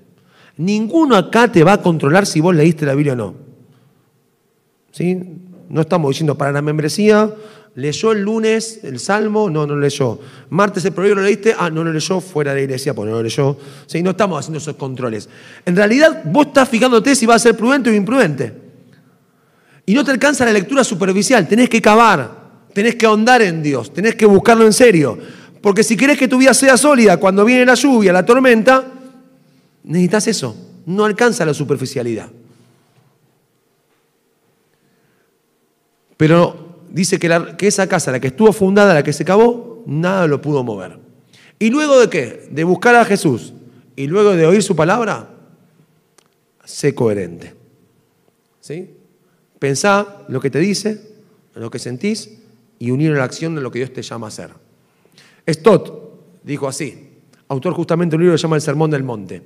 Ninguno 0.56 1.16
acá 1.16 1.50
te 1.50 1.62
va 1.62 1.74
a 1.74 1.82
controlar 1.82 2.26
si 2.26 2.40
vos 2.40 2.54
leíste 2.54 2.84
la 2.84 2.94
Biblia 2.94 3.12
o 3.12 3.16
no. 3.16 3.34
¿Sí? 4.90 5.18
No 5.70 5.82
estamos 5.82 6.10
diciendo 6.10 6.36
para 6.36 6.50
la 6.50 6.62
membresía, 6.62 7.32
leyó 7.76 8.10
el 8.10 8.22
lunes 8.22 8.80
el 8.82 8.98
Salmo, 8.98 9.48
no, 9.48 9.68
no 9.68 9.76
leyó. 9.76 10.18
Martes 10.50 10.84
el 10.84 10.92
proverbio 10.92 11.14
lo 11.14 11.22
leíste, 11.22 11.54
ah, 11.56 11.70
no 11.70 11.84
lo 11.84 11.92
leyó, 11.92 12.20
fuera 12.20 12.50
de 12.50 12.58
la 12.58 12.64
iglesia, 12.64 12.92
pues 12.92 13.08
no 13.08 13.14
lo 13.14 13.22
leyó. 13.22 13.56
¿Sí? 13.86 14.02
No 14.02 14.10
estamos 14.10 14.40
haciendo 14.40 14.58
esos 14.58 14.74
controles. 14.74 15.28
En 15.64 15.76
realidad, 15.76 16.22
vos 16.24 16.48
estás 16.48 16.68
fijándote 16.68 17.14
si 17.14 17.24
va 17.24 17.36
a 17.36 17.38
ser 17.38 17.56
prudente 17.56 17.88
o 17.88 17.94
imprudente. 17.94 18.52
Y 19.86 19.94
no 19.94 20.04
te 20.04 20.10
alcanza 20.10 20.44
la 20.44 20.52
lectura 20.52 20.82
superficial, 20.82 21.46
tenés 21.46 21.68
que 21.68 21.80
cavar, 21.80 22.66
tenés 22.74 22.96
que 22.96 23.06
ahondar 23.06 23.40
en 23.40 23.62
Dios, 23.62 23.94
tenés 23.94 24.16
que 24.16 24.26
buscarlo 24.26 24.66
en 24.66 24.72
serio. 24.72 25.16
Porque 25.62 25.84
si 25.84 25.96
querés 25.96 26.18
que 26.18 26.26
tu 26.26 26.38
vida 26.38 26.52
sea 26.52 26.76
sólida 26.76 27.18
cuando 27.18 27.44
viene 27.44 27.64
la 27.64 27.74
lluvia, 27.74 28.12
la 28.12 28.26
tormenta, 28.26 28.84
necesitas 29.84 30.26
eso. 30.26 30.56
No 30.86 31.04
alcanza 31.04 31.46
la 31.46 31.54
superficialidad. 31.54 32.28
Pero 36.20 36.84
dice 36.90 37.18
que, 37.18 37.66
esa 37.66 37.86
casa, 37.86 38.12
la 38.12 38.20
que 38.20 38.26
estuvo 38.26 38.52
fundada, 38.52 38.92
la 38.92 39.02
que 39.02 39.14
se 39.14 39.24
cavó, 39.24 39.82
nada 39.86 40.26
lo 40.26 40.42
pudo 40.42 40.62
mover. 40.62 40.98
¿Y 41.58 41.70
luego 41.70 41.98
de 41.98 42.10
qué? 42.10 42.46
De 42.50 42.62
buscar 42.62 42.94
a 42.94 43.06
Jesús 43.06 43.54
y 43.96 44.06
luego 44.06 44.36
de 44.36 44.44
oír 44.44 44.62
su 44.62 44.76
palabra, 44.76 45.30
sé 46.62 46.94
coherente. 46.94 47.54
¿Sí? 48.60 48.90
Pensá 49.58 50.26
lo 50.28 50.42
que 50.42 50.50
te 50.50 50.58
dice, 50.58 51.00
lo 51.54 51.70
que 51.70 51.78
sentís 51.78 52.30
y 52.78 52.90
unir 52.90 53.12
a 53.12 53.16
la 53.16 53.24
acción 53.24 53.54
de 53.54 53.62
lo 53.62 53.70
que 53.70 53.78
Dios 53.78 53.94
te 53.94 54.02
llama 54.02 54.26
a 54.26 54.28
hacer. 54.28 54.50
Stott 55.48 56.42
dijo 56.44 56.68
así, 56.68 57.14
autor 57.48 57.72
justamente 57.72 58.10
de 58.10 58.16
un 58.16 58.22
libro 58.24 58.34
que 58.34 58.38
se 58.38 58.42
llama 58.42 58.56
El 58.56 58.62
Sermón 58.62 58.90
del 58.90 59.04
Monte, 59.04 59.40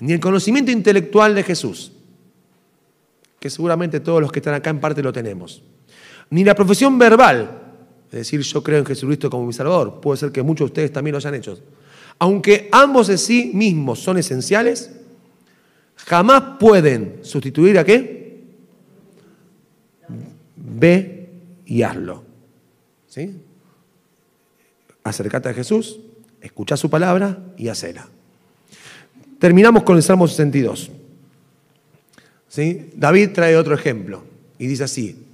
ni 0.00 0.12
el 0.12 0.18
conocimiento 0.18 0.72
intelectual 0.72 1.36
de 1.36 1.44
Jesús, 1.44 1.92
que 3.38 3.48
seguramente 3.48 4.00
todos 4.00 4.20
los 4.20 4.32
que 4.32 4.40
están 4.40 4.54
acá 4.54 4.70
en 4.70 4.80
parte 4.80 5.04
lo 5.04 5.12
tenemos, 5.12 5.62
ni 6.30 6.44
la 6.44 6.54
profesión 6.54 6.98
verbal, 6.98 7.58
es 8.06 8.18
decir, 8.18 8.40
yo 8.40 8.62
creo 8.62 8.78
en 8.78 8.86
Jesucristo 8.86 9.28
como 9.28 9.46
mi 9.46 9.52
Salvador, 9.52 10.00
puede 10.00 10.18
ser 10.18 10.32
que 10.32 10.42
muchos 10.42 10.66
de 10.66 10.70
ustedes 10.70 10.92
también 10.92 11.12
lo 11.12 11.18
hayan 11.18 11.34
hecho, 11.34 11.58
aunque 12.18 12.68
ambos 12.72 13.08
en 13.08 13.18
sí 13.18 13.50
mismos 13.54 13.98
son 14.00 14.18
esenciales, 14.18 14.90
jamás 15.96 16.58
pueden 16.58 17.20
sustituir 17.22 17.78
a 17.78 17.84
qué? 17.84 18.40
Ve 20.56 21.30
y 21.66 21.82
hazlo. 21.82 22.24
¿Sí? 23.08 23.34
Acercate 25.02 25.48
a 25.48 25.54
Jesús, 25.54 25.98
escucha 26.40 26.76
su 26.76 26.90
palabra 26.90 27.38
y 27.56 27.68
hacela. 27.68 28.06
Terminamos 29.38 29.82
con 29.82 29.96
el 29.96 30.02
Salmo 30.02 30.28
62. 30.28 30.90
¿Sí? 32.48 32.90
David 32.94 33.30
trae 33.32 33.56
otro 33.56 33.74
ejemplo 33.74 34.22
y 34.58 34.66
dice 34.66 34.84
así. 34.84 35.26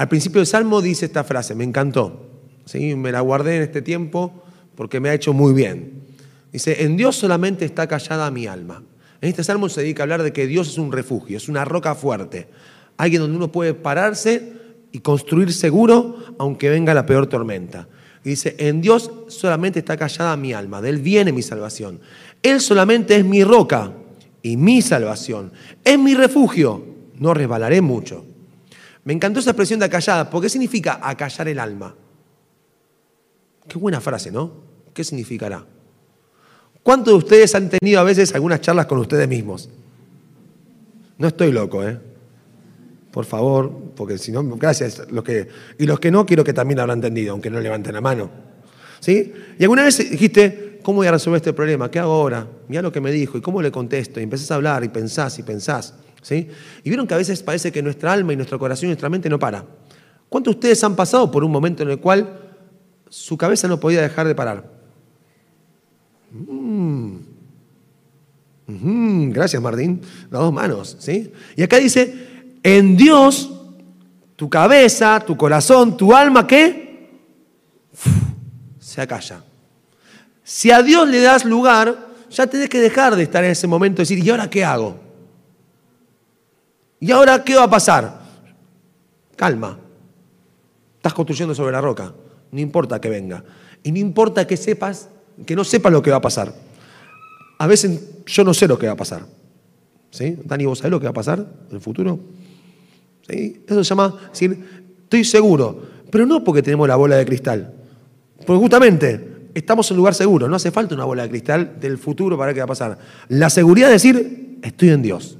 Al 0.00 0.08
principio 0.08 0.38
del 0.38 0.46
Salmo 0.46 0.80
dice 0.80 1.04
esta 1.04 1.24
frase, 1.24 1.54
me 1.54 1.62
encantó. 1.62 2.24
¿Sí? 2.64 2.94
Me 2.94 3.12
la 3.12 3.20
guardé 3.20 3.56
en 3.56 3.62
este 3.64 3.82
tiempo 3.82 4.32
porque 4.74 4.98
me 4.98 5.10
ha 5.10 5.12
hecho 5.12 5.34
muy 5.34 5.52
bien. 5.52 5.92
Dice, 6.50 6.84
en 6.84 6.96
Dios 6.96 7.16
solamente 7.16 7.66
está 7.66 7.86
callada 7.86 8.30
mi 8.30 8.46
alma. 8.46 8.82
En 9.20 9.28
este 9.28 9.44
salmo 9.44 9.68
se 9.68 9.82
dedica 9.82 10.02
a 10.02 10.04
hablar 10.04 10.22
de 10.22 10.32
que 10.32 10.46
Dios 10.46 10.68
es 10.68 10.78
un 10.78 10.90
refugio, 10.90 11.36
es 11.36 11.50
una 11.50 11.66
roca 11.66 11.94
fuerte, 11.94 12.48
alguien 12.96 13.20
donde 13.20 13.36
uno 13.36 13.52
puede 13.52 13.74
pararse 13.74 14.54
y 14.90 15.00
construir 15.00 15.52
seguro 15.52 16.16
aunque 16.38 16.70
venga 16.70 16.94
la 16.94 17.04
peor 17.04 17.26
tormenta. 17.26 17.86
Y 18.24 18.30
dice, 18.30 18.56
en 18.56 18.80
Dios 18.80 19.10
solamente 19.28 19.80
está 19.80 19.98
callada 19.98 20.34
mi 20.38 20.54
alma, 20.54 20.80
de 20.80 20.88
Él 20.88 21.00
viene 21.00 21.30
mi 21.30 21.42
salvación. 21.42 22.00
Él 22.42 22.62
solamente 22.62 23.16
es 23.16 23.24
mi 23.26 23.44
roca 23.44 23.92
y 24.40 24.56
mi 24.56 24.80
salvación. 24.80 25.52
Es 25.84 25.98
mi 25.98 26.14
refugio, 26.14 26.86
no 27.18 27.34
resbalaré 27.34 27.82
mucho. 27.82 28.29
Me 29.04 29.12
encantó 29.12 29.40
esa 29.40 29.50
expresión 29.50 29.80
de 29.80 29.86
acallada, 29.86 30.28
porque 30.28 30.46
¿qué 30.46 30.50
significa 30.50 31.00
acallar 31.02 31.48
el 31.48 31.58
alma? 31.58 31.94
Qué 33.66 33.78
buena 33.78 34.00
frase, 34.00 34.30
¿no? 34.30 34.52
¿Qué 34.92 35.04
significará? 35.04 35.64
¿Cuántos 36.82 37.12
de 37.12 37.18
ustedes 37.18 37.54
han 37.54 37.68
tenido 37.68 38.00
a 38.00 38.04
veces 38.04 38.34
algunas 38.34 38.60
charlas 38.60 38.86
con 38.86 38.98
ustedes 38.98 39.28
mismos? 39.28 39.68
No 41.18 41.28
estoy 41.28 41.52
loco, 41.52 41.86
¿eh? 41.86 41.98
Por 43.10 43.24
favor, 43.24 43.92
porque 43.96 44.18
si 44.18 44.32
no, 44.32 44.42
gracias. 44.56 45.10
Los 45.10 45.24
que, 45.24 45.48
y 45.78 45.86
los 45.86 46.00
que 46.00 46.10
no, 46.10 46.24
quiero 46.24 46.44
que 46.44 46.52
también 46.52 46.76
lo 46.76 46.82
habrán 46.82 46.98
entendido, 46.98 47.32
aunque 47.32 47.50
no 47.50 47.60
levanten 47.60 47.92
la 47.92 48.00
mano. 48.00 48.30
¿Sí? 49.00 49.32
Y 49.58 49.62
alguna 49.62 49.84
vez 49.84 49.98
dijiste, 50.10 50.78
¿cómo 50.82 50.96
voy 50.96 51.08
a 51.08 51.12
resolver 51.12 51.38
este 51.38 51.52
problema? 51.52 51.90
¿Qué 51.90 51.98
hago 51.98 52.12
ahora? 52.12 52.46
Mira 52.68 52.82
lo 52.82 52.92
que 52.92 53.00
me 53.00 53.10
dijo 53.10 53.36
y 53.36 53.40
cómo 53.40 53.60
le 53.60 53.70
contesto. 53.70 54.20
Y 54.20 54.22
empezás 54.22 54.50
a 54.50 54.54
hablar 54.54 54.84
y 54.84 54.88
pensás 54.88 55.38
y 55.38 55.42
pensás. 55.42 55.94
¿Sí? 56.22 56.48
Y 56.84 56.90
vieron 56.90 57.06
que 57.06 57.14
a 57.14 57.16
veces 57.16 57.42
parece 57.42 57.72
que 57.72 57.82
nuestra 57.82 58.12
alma 58.12 58.32
y 58.32 58.36
nuestro 58.36 58.58
corazón 58.58 58.86
y 58.86 58.88
nuestra 58.88 59.08
mente 59.08 59.28
no 59.28 59.38
para. 59.38 59.64
¿Cuántos 60.28 60.54
de 60.54 60.58
ustedes 60.58 60.84
han 60.84 60.94
pasado 60.94 61.30
por 61.30 61.42
un 61.44 61.50
momento 61.50 61.82
en 61.82 61.90
el 61.90 61.98
cual 61.98 62.38
su 63.08 63.36
cabeza 63.36 63.66
no 63.68 63.80
podía 63.80 64.02
dejar 64.02 64.26
de 64.26 64.34
parar? 64.34 64.64
Mm. 66.32 67.16
gracias, 69.32 69.60
Martín. 69.60 70.00
Las 70.30 70.40
dos 70.40 70.52
manos. 70.52 70.96
¿sí? 71.00 71.32
Y 71.56 71.62
acá 71.62 71.78
dice, 71.78 72.44
En 72.62 72.96
Dios, 72.96 73.50
tu 74.36 74.48
cabeza, 74.48 75.20
tu 75.26 75.36
corazón, 75.36 75.96
tu 75.96 76.14
alma, 76.14 76.46
¿qué? 76.46 77.10
Se 78.78 79.00
acalla. 79.00 79.42
Si 80.44 80.70
a 80.70 80.82
Dios 80.82 81.08
le 81.08 81.20
das 81.20 81.44
lugar, 81.44 82.08
ya 82.30 82.46
tenés 82.46 82.68
que 82.68 82.78
dejar 82.78 83.16
de 83.16 83.24
estar 83.24 83.44
en 83.44 83.50
ese 83.50 83.66
momento 83.66 84.00
y 84.00 84.04
decir, 84.04 84.18
¿y 84.18 84.30
ahora 84.30 84.48
qué 84.48 84.64
hago? 84.64 85.09
¿Y 87.00 87.10
ahora 87.10 87.42
qué 87.42 87.56
va 87.56 87.64
a 87.64 87.70
pasar? 87.70 88.20
Calma. 89.34 89.78
Estás 90.96 91.14
construyendo 91.14 91.54
sobre 91.54 91.72
la 91.72 91.80
roca. 91.80 92.12
No 92.52 92.60
importa 92.60 93.00
que 93.00 93.08
venga. 93.08 93.42
Y 93.82 93.90
no 93.90 93.98
importa 93.98 94.46
que 94.46 94.58
sepas, 94.58 95.08
que 95.46 95.56
no 95.56 95.64
sepas 95.64 95.90
lo 95.90 96.02
que 96.02 96.10
va 96.10 96.18
a 96.18 96.20
pasar. 96.20 96.52
A 97.58 97.66
veces 97.66 98.00
yo 98.26 98.44
no 98.44 98.52
sé 98.52 98.68
lo 98.68 98.78
que 98.78 98.86
va 98.86 98.92
a 98.92 98.96
pasar. 98.96 99.26
¿Sí? 100.10 100.36
Dani, 100.44 100.66
¿vos 100.66 100.78
sabés 100.78 100.90
lo 100.90 101.00
que 101.00 101.06
va 101.06 101.10
a 101.10 101.14
pasar 101.14 101.38
en 101.68 101.74
el 101.74 101.80
futuro? 101.80 102.20
¿Sí? 103.28 103.64
Eso 103.66 103.82
se 103.82 103.88
llama 103.88 104.14
decir, 104.30 104.84
estoy 105.02 105.24
seguro, 105.24 105.82
pero 106.10 106.26
no 106.26 106.44
porque 106.44 106.62
tenemos 106.62 106.86
la 106.88 106.96
bola 106.96 107.16
de 107.16 107.24
cristal. 107.24 107.72
Porque 108.44 108.60
justamente 108.60 109.48
estamos 109.54 109.90
en 109.90 109.94
un 109.94 109.98
lugar 109.98 110.14
seguro, 110.14 110.48
no 110.48 110.56
hace 110.56 110.70
falta 110.70 110.94
una 110.94 111.04
bola 111.04 111.22
de 111.22 111.30
cristal 111.30 111.78
del 111.80 111.96
futuro 111.96 112.36
para 112.36 112.52
qué 112.52 112.60
va 112.60 112.64
a 112.64 112.68
pasar. 112.68 112.98
La 113.28 113.48
seguridad 113.48 113.86
de 113.86 113.92
decir, 113.94 114.58
estoy 114.62 114.90
en 114.90 115.02
Dios. 115.02 115.38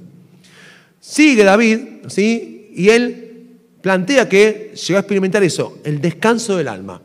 Sigue 1.01 1.43
David, 1.43 1.79
¿sí? 2.07 2.71
Y 2.75 2.89
él 2.89 3.57
plantea 3.81 4.29
que 4.29 4.73
llegó 4.75 4.97
a 4.97 5.01
experimentar 5.01 5.43
eso, 5.43 5.79
el 5.83 5.99
descanso 5.99 6.55
del 6.55 6.67
alma. 6.67 7.01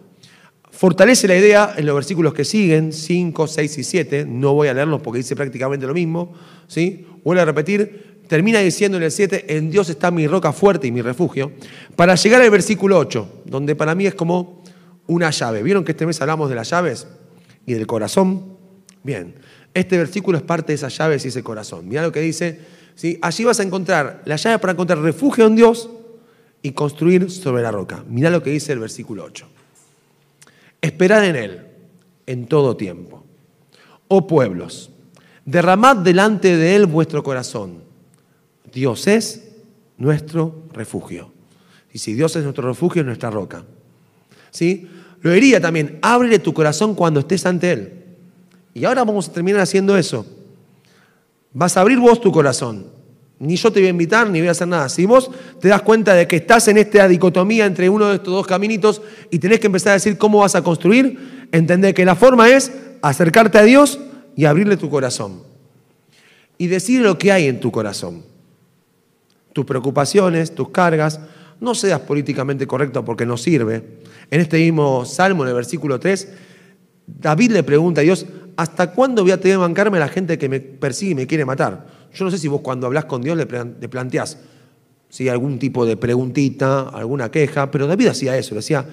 Fortalece 0.70 1.26
la 1.26 1.34
idea 1.34 1.74
en 1.78 1.86
los 1.86 1.94
versículos 1.94 2.34
que 2.34 2.44
siguen, 2.44 2.92
5, 2.92 3.46
6 3.46 3.78
y 3.78 3.84
7. 3.84 4.26
No 4.28 4.52
voy 4.52 4.68
a 4.68 4.74
leerlos 4.74 5.00
porque 5.00 5.18
dice 5.18 5.34
prácticamente 5.34 5.86
lo 5.86 5.94
mismo. 5.94 6.34
¿sí? 6.68 7.06
Vuelve 7.24 7.40
a 7.40 7.46
repetir. 7.46 8.20
Termina 8.28 8.58
diciendo 8.58 8.98
en 8.98 9.04
el 9.04 9.10
7, 9.10 9.56
en 9.56 9.70
Dios 9.70 9.88
está 9.88 10.10
mi 10.10 10.26
roca 10.26 10.52
fuerte 10.52 10.86
y 10.86 10.92
mi 10.92 11.00
refugio. 11.00 11.52
Para 11.94 12.16
llegar 12.16 12.42
al 12.42 12.50
versículo 12.50 12.98
8, 12.98 13.44
donde 13.46 13.74
para 13.74 13.94
mí 13.94 14.06
es 14.06 14.14
como 14.14 14.62
una 15.06 15.30
llave. 15.30 15.62
¿Vieron 15.62 15.84
que 15.84 15.92
este 15.92 16.04
mes 16.04 16.20
hablamos 16.20 16.50
de 16.50 16.56
las 16.56 16.68
llaves 16.68 17.06
y 17.64 17.72
del 17.72 17.86
corazón? 17.86 18.58
Bien, 19.02 19.36
este 19.72 19.96
versículo 19.96 20.36
es 20.36 20.44
parte 20.44 20.72
de 20.72 20.74
esas 20.74 20.94
llaves 20.98 21.24
y 21.24 21.28
ese 21.28 21.42
corazón. 21.42 21.88
Mira 21.88 22.02
lo 22.02 22.12
que 22.12 22.20
dice. 22.20 22.75
¿Sí? 22.96 23.18
Allí 23.22 23.44
vas 23.44 23.60
a 23.60 23.62
encontrar 23.62 24.22
la 24.24 24.34
llave 24.34 24.58
para 24.58 24.72
encontrar 24.72 24.98
refugio 24.98 25.46
en 25.46 25.54
Dios 25.54 25.88
y 26.62 26.72
construir 26.72 27.30
sobre 27.30 27.62
la 27.62 27.70
roca. 27.70 28.02
Mira 28.08 28.30
lo 28.30 28.42
que 28.42 28.50
dice 28.50 28.72
el 28.72 28.80
versículo 28.80 29.22
8. 29.22 29.46
Esperad 30.80 31.24
en 31.24 31.36
Él 31.36 31.66
en 32.26 32.46
todo 32.46 32.76
tiempo. 32.76 33.24
Oh 34.08 34.26
pueblos, 34.26 34.90
derramad 35.44 35.96
delante 35.98 36.56
de 36.56 36.74
Él 36.74 36.86
vuestro 36.86 37.22
corazón. 37.22 37.82
Dios 38.72 39.06
es 39.06 39.48
nuestro 39.96 40.64
refugio. 40.72 41.32
Y 41.92 41.98
si 41.98 42.14
Dios 42.14 42.36
es 42.36 42.42
nuestro 42.42 42.68
refugio, 42.68 43.00
es 43.00 43.06
nuestra 43.06 43.30
roca. 43.30 43.64
¿Sí? 44.50 44.88
Lo 45.22 45.30
diría 45.32 45.60
también, 45.60 45.98
ábrele 46.02 46.38
tu 46.38 46.52
corazón 46.52 46.94
cuando 46.94 47.20
estés 47.20 47.46
ante 47.46 47.72
Él. 47.72 47.92
Y 48.74 48.84
ahora 48.84 49.04
vamos 49.04 49.28
a 49.28 49.32
terminar 49.32 49.60
haciendo 49.60 49.96
eso. 49.96 50.26
Vas 51.56 51.74
a 51.78 51.80
abrir 51.80 51.98
vos 51.98 52.20
tu 52.20 52.30
corazón. 52.30 52.84
Ni 53.38 53.56
yo 53.56 53.72
te 53.72 53.80
voy 53.80 53.86
a 53.86 53.90
invitar, 53.90 54.28
ni 54.28 54.40
voy 54.40 54.48
a 54.48 54.50
hacer 54.50 54.68
nada. 54.68 54.90
Si 54.90 55.06
vos 55.06 55.30
te 55.58 55.68
das 55.68 55.80
cuenta 55.80 56.12
de 56.12 56.28
que 56.28 56.36
estás 56.36 56.68
en 56.68 56.76
esta 56.76 57.08
dicotomía 57.08 57.64
entre 57.64 57.88
uno 57.88 58.08
de 58.08 58.16
estos 58.16 58.34
dos 58.34 58.46
caminitos 58.46 59.00
y 59.30 59.38
tenés 59.38 59.58
que 59.58 59.68
empezar 59.68 59.92
a 59.92 59.94
decir 59.94 60.18
cómo 60.18 60.40
vas 60.40 60.54
a 60.54 60.62
construir, 60.62 61.48
entender 61.52 61.94
que 61.94 62.04
la 62.04 62.14
forma 62.14 62.50
es 62.50 62.72
acercarte 63.00 63.56
a 63.56 63.62
Dios 63.62 63.98
y 64.36 64.44
abrirle 64.44 64.76
tu 64.76 64.90
corazón. 64.90 65.44
Y 66.58 66.66
decir 66.66 67.00
lo 67.00 67.16
que 67.16 67.32
hay 67.32 67.46
en 67.46 67.58
tu 67.58 67.72
corazón. 67.72 68.22
Tus 69.54 69.64
preocupaciones, 69.64 70.54
tus 70.54 70.68
cargas. 70.68 71.20
No 71.58 71.74
seas 71.74 72.00
políticamente 72.00 72.66
correcto 72.66 73.02
porque 73.02 73.24
no 73.24 73.38
sirve. 73.38 73.82
En 74.30 74.42
este 74.42 74.58
mismo 74.58 75.06
Salmo, 75.06 75.44
en 75.44 75.48
el 75.48 75.54
versículo 75.54 75.98
3, 75.98 76.28
David 77.06 77.52
le 77.52 77.62
pregunta 77.62 78.02
a 78.02 78.04
Dios, 78.04 78.26
¿hasta 78.56 78.92
cuándo 78.92 79.22
voy 79.22 79.32
a 79.32 79.40
tener 79.40 79.56
que 79.56 79.60
bancarme 79.62 79.98
a 79.98 80.00
la 80.00 80.08
gente 80.08 80.38
que 80.38 80.48
me 80.48 80.60
persigue 80.60 81.12
y 81.12 81.14
me 81.14 81.26
quiere 81.26 81.44
matar? 81.44 81.86
Yo 82.14 82.24
no 82.24 82.30
sé 82.30 82.38
si 82.38 82.48
vos 82.48 82.60
cuando 82.62 82.86
hablas 82.86 83.04
con 83.04 83.22
Dios 83.22 83.36
le, 83.36 83.46
planteás 83.46 84.38
si 85.08 85.28
algún 85.28 85.58
tipo 85.58 85.86
de 85.86 85.96
preguntita, 85.96 86.88
alguna 86.88 87.30
queja, 87.30 87.70
pero 87.70 87.86
David 87.86 88.08
hacía 88.08 88.36
eso, 88.36 88.54
le 88.54 88.60
decía, 88.60 88.84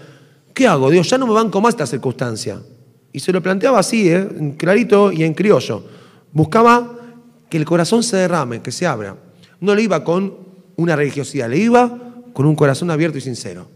¿qué 0.53 0.67
hago 0.67 0.89
Dios? 0.89 1.09
Ya 1.09 1.17
no 1.17 1.27
me 1.27 1.33
banco 1.33 1.59
más 1.59 1.73
esta 1.73 1.87
circunstancia. 1.87 2.61
Y 3.11 3.19
se 3.19 3.31
lo 3.31 3.41
planteaba 3.41 3.79
así, 3.79 4.09
¿eh? 4.09 4.55
clarito 4.57 5.11
y 5.11 5.23
en 5.23 5.33
criollo. 5.33 5.83
Buscaba 6.31 6.93
que 7.49 7.57
el 7.57 7.65
corazón 7.65 8.03
se 8.03 8.17
derrame, 8.17 8.61
que 8.61 8.71
se 8.71 8.87
abra. 8.87 9.15
No 9.59 9.75
le 9.75 9.83
iba 9.83 10.03
con 10.03 10.35
una 10.75 10.95
religiosidad, 10.95 11.49
le 11.49 11.57
iba 11.57 11.99
con 12.33 12.45
un 12.45 12.55
corazón 12.55 12.91
abierto 12.91 13.17
y 13.17 13.21
sincero. 13.21 13.67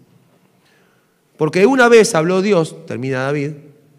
Porque 1.38 1.65
una 1.65 1.88
vez 1.88 2.15
habló 2.15 2.41
Dios, 2.41 2.85
termina 2.85 3.23
David, 3.23 3.51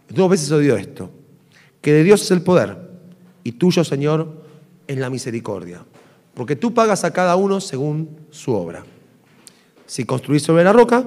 dos 0.08 0.28
veces 0.28 0.50
odió 0.50 0.76
esto, 0.76 1.10
que 1.80 1.92
de 1.92 2.04
Dios 2.04 2.22
es 2.22 2.30
el 2.30 2.42
poder 2.42 2.76
y 3.44 3.52
tuyo, 3.52 3.84
Señor, 3.84 4.42
en 4.86 5.00
la 5.00 5.10
misericordia. 5.10 5.84
Porque 6.34 6.56
tú 6.56 6.74
pagas 6.74 7.04
a 7.04 7.12
cada 7.12 7.36
uno 7.36 7.60
según 7.60 8.18
su 8.30 8.52
obra. 8.52 8.84
Si 9.86 10.04
construís 10.04 10.42
sobre 10.42 10.64
la 10.64 10.72
roca, 10.72 11.04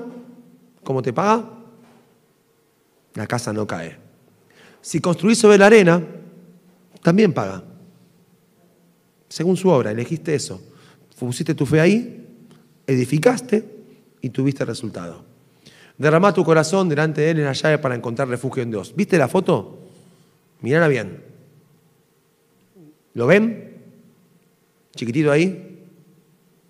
¿cómo 0.83 1.01
te 1.01 1.13
paga? 1.13 1.45
La 3.13 3.27
casa 3.27 3.53
no 3.53 3.67
cae. 3.67 3.97
Si 4.81 4.99
construís 4.99 5.37
sobre 5.37 5.57
la 5.57 5.67
arena, 5.67 6.03
también 7.01 7.33
paga. 7.33 7.63
Según 9.29 9.55
su 9.55 9.69
obra, 9.69 9.91
elegiste 9.91 10.33
eso. 10.33 10.61
Pusiste 11.17 11.53
tu 11.53 11.65
fe 11.65 11.79
ahí, 11.79 12.27
edificaste 12.87 13.63
y 14.21 14.29
tuviste 14.29 14.65
resultado. 14.65 15.23
Derramá 15.97 16.33
tu 16.33 16.43
corazón 16.43 16.89
delante 16.89 17.21
de 17.21 17.29
Él 17.29 17.39
en 17.39 17.45
la 17.45 17.53
llave 17.53 17.77
para 17.77 17.93
encontrar 17.93 18.27
refugio 18.27 18.63
en 18.63 18.71
Dios. 18.71 18.93
¿Viste 18.95 19.19
la 19.19 19.27
foto? 19.27 19.90
Mirala 20.61 20.87
bien. 20.87 21.23
¿Lo 23.13 23.27
ven? 23.27 23.71
chiquitito 24.95 25.31
ahí, 25.31 25.79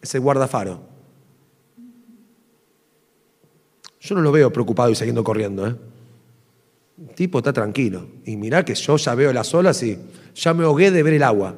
es 0.02 0.16
el 0.16 0.22
guardafaro. 0.22 0.82
Yo 4.00 4.16
no 4.16 4.22
lo 4.22 4.32
veo 4.32 4.52
preocupado 4.52 4.90
y 4.90 4.96
siguiendo 4.96 5.24
corriendo. 5.24 5.68
¿eh? 5.68 5.76
El 7.00 7.16
tipo 7.16 7.40
está 7.40 7.54
tranquilo. 7.54 8.08
Y 8.26 8.36
mirá 8.38 8.66
que 8.66 8.74
yo 8.74 8.98
ya 8.98 9.16
veo 9.16 9.32
las 9.34 9.54
olas 9.54 9.82
y 9.84 9.98
ya 10.34 10.54
me 10.54 10.64
ahogué 10.64 10.92
de 10.92 11.04
ver 11.04 11.14
el 11.14 11.24
agua. 11.24 11.56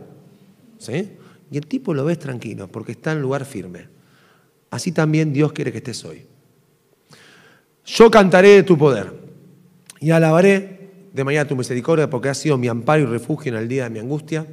¿Sí? 0.77 1.11
Y 1.51 1.57
el 1.57 1.67
tipo 1.67 1.93
lo 1.93 2.03
ves 2.05 2.19
tranquilo 2.19 2.67
porque 2.67 2.93
está 2.93 3.13
en 3.13 3.21
lugar 3.21 3.45
firme. 3.45 3.87
Así 4.71 4.91
también 4.91 5.31
Dios 5.31 5.53
quiere 5.53 5.71
que 5.71 5.77
estés 5.77 6.03
hoy. 6.03 6.25
Yo 7.85 8.09
cantaré 8.09 8.49
de 8.49 8.63
tu 8.63 8.77
poder 8.77 9.13
y 9.99 10.11
alabaré 10.11 10.82
de 11.13 11.23
mañana 11.23 11.47
tu 11.47 11.55
misericordia 11.55 12.09
porque 12.09 12.29
has 12.29 12.39
sido 12.39 12.57
mi 12.57 12.67
amparo 12.67 13.03
y 13.03 13.05
refugio 13.05 13.53
en 13.53 13.59
el 13.59 13.67
día 13.67 13.85
de 13.85 13.91
mi 13.91 13.99
angustia. 13.99 14.47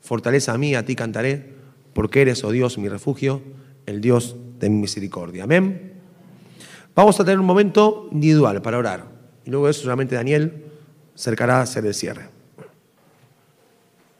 Fortaleza 0.00 0.52
a 0.52 0.58
mí, 0.58 0.74
a 0.74 0.84
ti 0.84 0.94
cantaré, 0.94 1.54
porque 1.94 2.22
eres, 2.22 2.44
oh 2.44 2.50
Dios, 2.52 2.78
mi 2.78 2.88
refugio, 2.88 3.42
el 3.86 4.00
Dios 4.00 4.36
de 4.60 4.68
mi 4.68 4.76
misericordia. 4.76 5.44
Amén. 5.44 5.94
Vamos 6.94 7.18
a 7.18 7.24
tener 7.24 7.40
un 7.40 7.46
momento 7.46 8.08
individual 8.12 8.62
para 8.62 8.78
orar. 8.78 9.06
Y 9.44 9.50
luego 9.50 9.66
de 9.66 9.72
eso 9.72 9.82
solamente 9.82 10.14
Daniel 10.14 10.64
cercará 11.14 11.58
a 11.58 11.62
hacer 11.62 11.84
el 11.86 11.94
cierre. 11.94 12.35